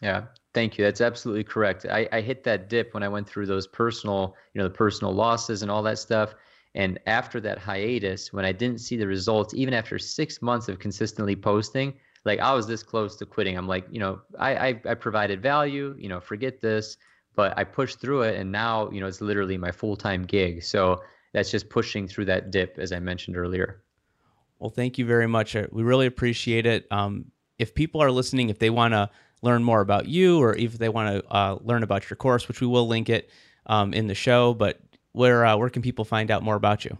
Yeah, 0.00 0.26
thank 0.54 0.78
you. 0.78 0.84
That's 0.84 1.00
absolutely 1.00 1.44
correct. 1.44 1.84
I, 1.86 2.08
I 2.12 2.20
hit 2.20 2.44
that 2.44 2.68
dip 2.68 2.94
when 2.94 3.02
I 3.02 3.08
went 3.08 3.28
through 3.28 3.46
those 3.46 3.66
personal, 3.66 4.36
you 4.54 4.60
know, 4.60 4.68
the 4.68 4.74
personal 4.74 5.12
losses 5.12 5.62
and 5.62 5.70
all 5.70 5.82
that 5.82 5.98
stuff. 5.98 6.34
And 6.74 7.00
after 7.06 7.40
that 7.40 7.58
hiatus, 7.58 8.32
when 8.32 8.44
I 8.44 8.52
didn't 8.52 8.80
see 8.80 8.96
the 8.96 9.06
results, 9.06 9.54
even 9.54 9.74
after 9.74 9.98
six 9.98 10.40
months 10.40 10.68
of 10.68 10.78
consistently 10.78 11.34
posting, 11.34 11.94
like 12.24 12.38
I 12.40 12.52
was 12.52 12.66
this 12.66 12.82
close 12.82 13.16
to 13.16 13.26
quitting. 13.26 13.56
I'm 13.56 13.66
like, 13.66 13.86
you 13.90 13.98
know, 13.98 14.20
I, 14.38 14.54
I, 14.54 14.80
I 14.90 14.94
provided 14.94 15.42
value, 15.42 15.96
you 15.98 16.08
know, 16.08 16.20
forget 16.20 16.60
this, 16.60 16.96
but 17.34 17.56
I 17.56 17.64
pushed 17.64 18.00
through 18.00 18.22
it. 18.22 18.36
And 18.36 18.52
now, 18.52 18.90
you 18.90 19.00
know, 19.00 19.06
it's 19.06 19.20
literally 19.20 19.56
my 19.56 19.72
full 19.72 19.96
time 19.96 20.24
gig. 20.24 20.62
So 20.62 21.02
that's 21.32 21.50
just 21.50 21.68
pushing 21.68 22.06
through 22.06 22.26
that 22.26 22.50
dip, 22.50 22.78
as 22.78 22.92
I 22.92 22.98
mentioned 23.00 23.36
earlier. 23.36 23.82
Well, 24.58 24.70
thank 24.70 24.98
you 24.98 25.06
very 25.06 25.26
much. 25.26 25.54
We 25.70 25.82
really 25.82 26.06
appreciate 26.06 26.66
it. 26.66 26.86
Um, 26.90 27.26
if 27.58 27.74
people 27.74 28.02
are 28.02 28.10
listening, 28.10 28.50
if 28.50 28.58
they 28.58 28.70
want 28.70 28.94
to 28.94 29.10
learn 29.42 29.62
more 29.62 29.80
about 29.80 30.06
you 30.06 30.38
or 30.38 30.56
if 30.56 30.78
they 30.78 30.88
want 30.88 31.22
to 31.22 31.32
uh, 31.32 31.58
learn 31.62 31.82
about 31.82 32.10
your 32.10 32.16
course, 32.16 32.48
which 32.48 32.60
we 32.60 32.66
will 32.66 32.88
link 32.88 33.08
it 33.08 33.30
um, 33.66 33.94
in 33.94 34.06
the 34.06 34.14
show, 34.14 34.54
but 34.54 34.80
where 35.12 35.44
uh, 35.44 35.56
where 35.56 35.70
can 35.70 35.82
people 35.82 36.04
find 36.04 36.30
out 36.30 36.42
more 36.42 36.56
about 36.56 36.84
you? 36.84 36.96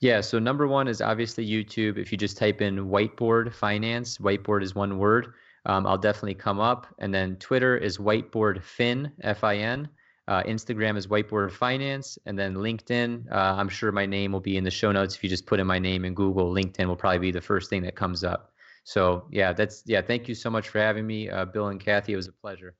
Yeah, 0.00 0.20
so 0.20 0.38
number 0.38 0.66
one 0.66 0.88
is 0.88 1.00
obviously 1.00 1.46
YouTube. 1.46 1.98
If 1.98 2.10
you 2.10 2.18
just 2.18 2.36
type 2.36 2.60
in 2.60 2.88
whiteboard 2.88 3.52
finance, 3.52 4.18
whiteboard 4.18 4.62
is 4.62 4.74
one 4.74 4.98
word. 4.98 5.34
Um, 5.66 5.86
I'll 5.86 5.98
definitely 5.98 6.34
come 6.34 6.60
up. 6.60 6.86
And 6.98 7.14
then 7.14 7.36
Twitter 7.36 7.76
is 7.76 7.98
whiteboard 7.98 8.62
fin, 8.62 9.12
F 9.22 9.44
I 9.44 9.56
N. 9.56 9.88
Uh, 10.26 10.42
Instagram 10.44 10.96
is 10.96 11.06
whiteboard 11.06 11.52
finance. 11.52 12.18
And 12.26 12.38
then 12.38 12.54
LinkedIn, 12.54 13.30
uh, 13.30 13.54
I'm 13.58 13.68
sure 13.68 13.92
my 13.92 14.06
name 14.06 14.32
will 14.32 14.40
be 14.40 14.56
in 14.56 14.64
the 14.64 14.70
show 14.70 14.90
notes. 14.92 15.14
If 15.14 15.22
you 15.22 15.30
just 15.30 15.46
put 15.46 15.60
in 15.60 15.66
my 15.66 15.78
name 15.78 16.04
in 16.04 16.14
Google, 16.14 16.52
LinkedIn 16.52 16.86
will 16.86 16.96
probably 16.96 17.18
be 17.18 17.30
the 17.30 17.40
first 17.40 17.70
thing 17.70 17.82
that 17.82 17.94
comes 17.94 18.24
up. 18.24 18.52
So 18.84 19.26
yeah, 19.30 19.52
that's 19.52 19.82
yeah. 19.86 20.02
Thank 20.02 20.28
you 20.28 20.34
so 20.34 20.50
much 20.50 20.68
for 20.68 20.78
having 20.78 21.06
me, 21.06 21.30
uh, 21.30 21.46
Bill 21.46 21.68
and 21.68 21.80
Kathy. 21.80 22.12
It 22.12 22.16
was 22.16 22.28
a 22.28 22.32
pleasure. 22.32 22.74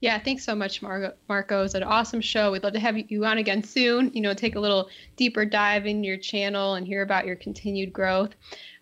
Yeah, 0.00 0.18
thanks 0.18 0.44
so 0.44 0.54
much, 0.54 0.80
Marko. 0.80 1.12
Marko, 1.28 1.62
it's 1.62 1.74
an 1.74 1.82
awesome 1.82 2.22
show. 2.22 2.52
We'd 2.52 2.62
love 2.62 2.72
to 2.72 2.80
have 2.80 2.96
you 2.96 3.24
on 3.26 3.36
again 3.36 3.62
soon. 3.62 4.10
You 4.14 4.22
know, 4.22 4.32
take 4.32 4.54
a 4.54 4.60
little 4.60 4.88
deeper 5.16 5.44
dive 5.44 5.84
in 5.84 6.02
your 6.02 6.16
channel 6.16 6.74
and 6.74 6.86
hear 6.86 7.02
about 7.02 7.26
your 7.26 7.36
continued 7.36 7.92
growth. 7.92 8.30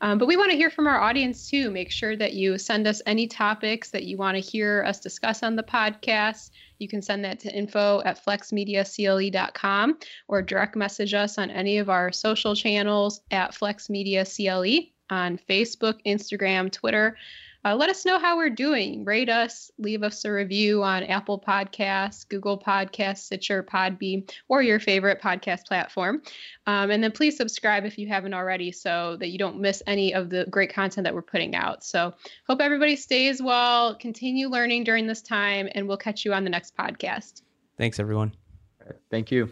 Um, 0.00 0.18
but 0.18 0.28
we 0.28 0.36
want 0.36 0.52
to 0.52 0.56
hear 0.56 0.70
from 0.70 0.86
our 0.86 1.00
audience 1.00 1.50
too. 1.50 1.72
Make 1.72 1.90
sure 1.90 2.16
that 2.16 2.34
you 2.34 2.56
send 2.56 2.86
us 2.86 3.02
any 3.04 3.26
topics 3.26 3.90
that 3.90 4.04
you 4.04 4.16
want 4.16 4.36
to 4.36 4.40
hear 4.40 4.84
us 4.84 5.00
discuss 5.00 5.42
on 5.42 5.56
the 5.56 5.62
podcast. 5.64 6.50
You 6.78 6.86
can 6.86 7.02
send 7.02 7.24
that 7.24 7.40
to 7.40 7.52
info 7.52 8.00
at 8.04 8.24
flexmediacle.com 8.24 9.98
or 10.28 10.42
direct 10.42 10.76
message 10.76 11.14
us 11.14 11.36
on 11.36 11.50
any 11.50 11.78
of 11.78 11.90
our 11.90 12.12
social 12.12 12.54
channels 12.54 13.22
at 13.32 13.52
flexmediacle 13.52 14.92
on 15.10 15.38
Facebook, 15.48 15.98
Instagram, 16.06 16.70
Twitter. 16.70 17.16
Uh, 17.64 17.74
let 17.74 17.90
us 17.90 18.04
know 18.04 18.18
how 18.18 18.36
we're 18.36 18.50
doing. 18.50 19.04
Rate 19.04 19.28
us, 19.28 19.70
leave 19.78 20.02
us 20.02 20.24
a 20.24 20.32
review 20.32 20.82
on 20.82 21.02
Apple 21.04 21.40
Podcasts, 21.40 22.28
Google 22.28 22.58
Podcasts, 22.58 23.18
Stitcher, 23.18 23.62
Podbean, 23.62 24.30
or 24.48 24.62
your 24.62 24.78
favorite 24.78 25.20
podcast 25.20 25.66
platform. 25.66 26.22
Um, 26.66 26.90
and 26.90 27.02
then 27.02 27.12
please 27.12 27.36
subscribe 27.36 27.84
if 27.84 27.98
you 27.98 28.08
haven't 28.08 28.34
already 28.34 28.70
so 28.70 29.16
that 29.18 29.28
you 29.28 29.38
don't 29.38 29.60
miss 29.60 29.82
any 29.86 30.14
of 30.14 30.30
the 30.30 30.46
great 30.50 30.72
content 30.72 31.04
that 31.04 31.14
we're 31.14 31.22
putting 31.22 31.54
out. 31.54 31.84
So, 31.84 32.14
hope 32.46 32.60
everybody 32.60 32.96
stays 32.96 33.42
well, 33.42 33.94
continue 33.96 34.48
learning 34.48 34.84
during 34.84 35.06
this 35.06 35.22
time, 35.22 35.68
and 35.74 35.88
we'll 35.88 35.96
catch 35.96 36.24
you 36.24 36.32
on 36.32 36.44
the 36.44 36.50
next 36.50 36.76
podcast. 36.76 37.42
Thanks, 37.76 37.98
everyone. 37.98 38.32
Thank 39.10 39.30
you. 39.30 39.50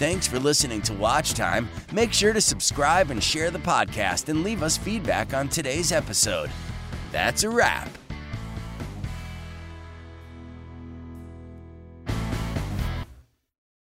Thanks 0.00 0.26
for 0.26 0.38
listening 0.38 0.80
to 0.82 0.94
Watch 0.94 1.34
Time. 1.34 1.68
Make 1.92 2.14
sure 2.14 2.32
to 2.32 2.40
subscribe 2.40 3.10
and 3.10 3.22
share 3.22 3.50
the 3.50 3.58
podcast 3.58 4.30
and 4.30 4.42
leave 4.42 4.62
us 4.62 4.78
feedback 4.78 5.34
on 5.34 5.48
today's 5.48 5.92
episode. 5.92 6.50
That's 7.12 7.42
a 7.42 7.50
wrap. 7.50 7.99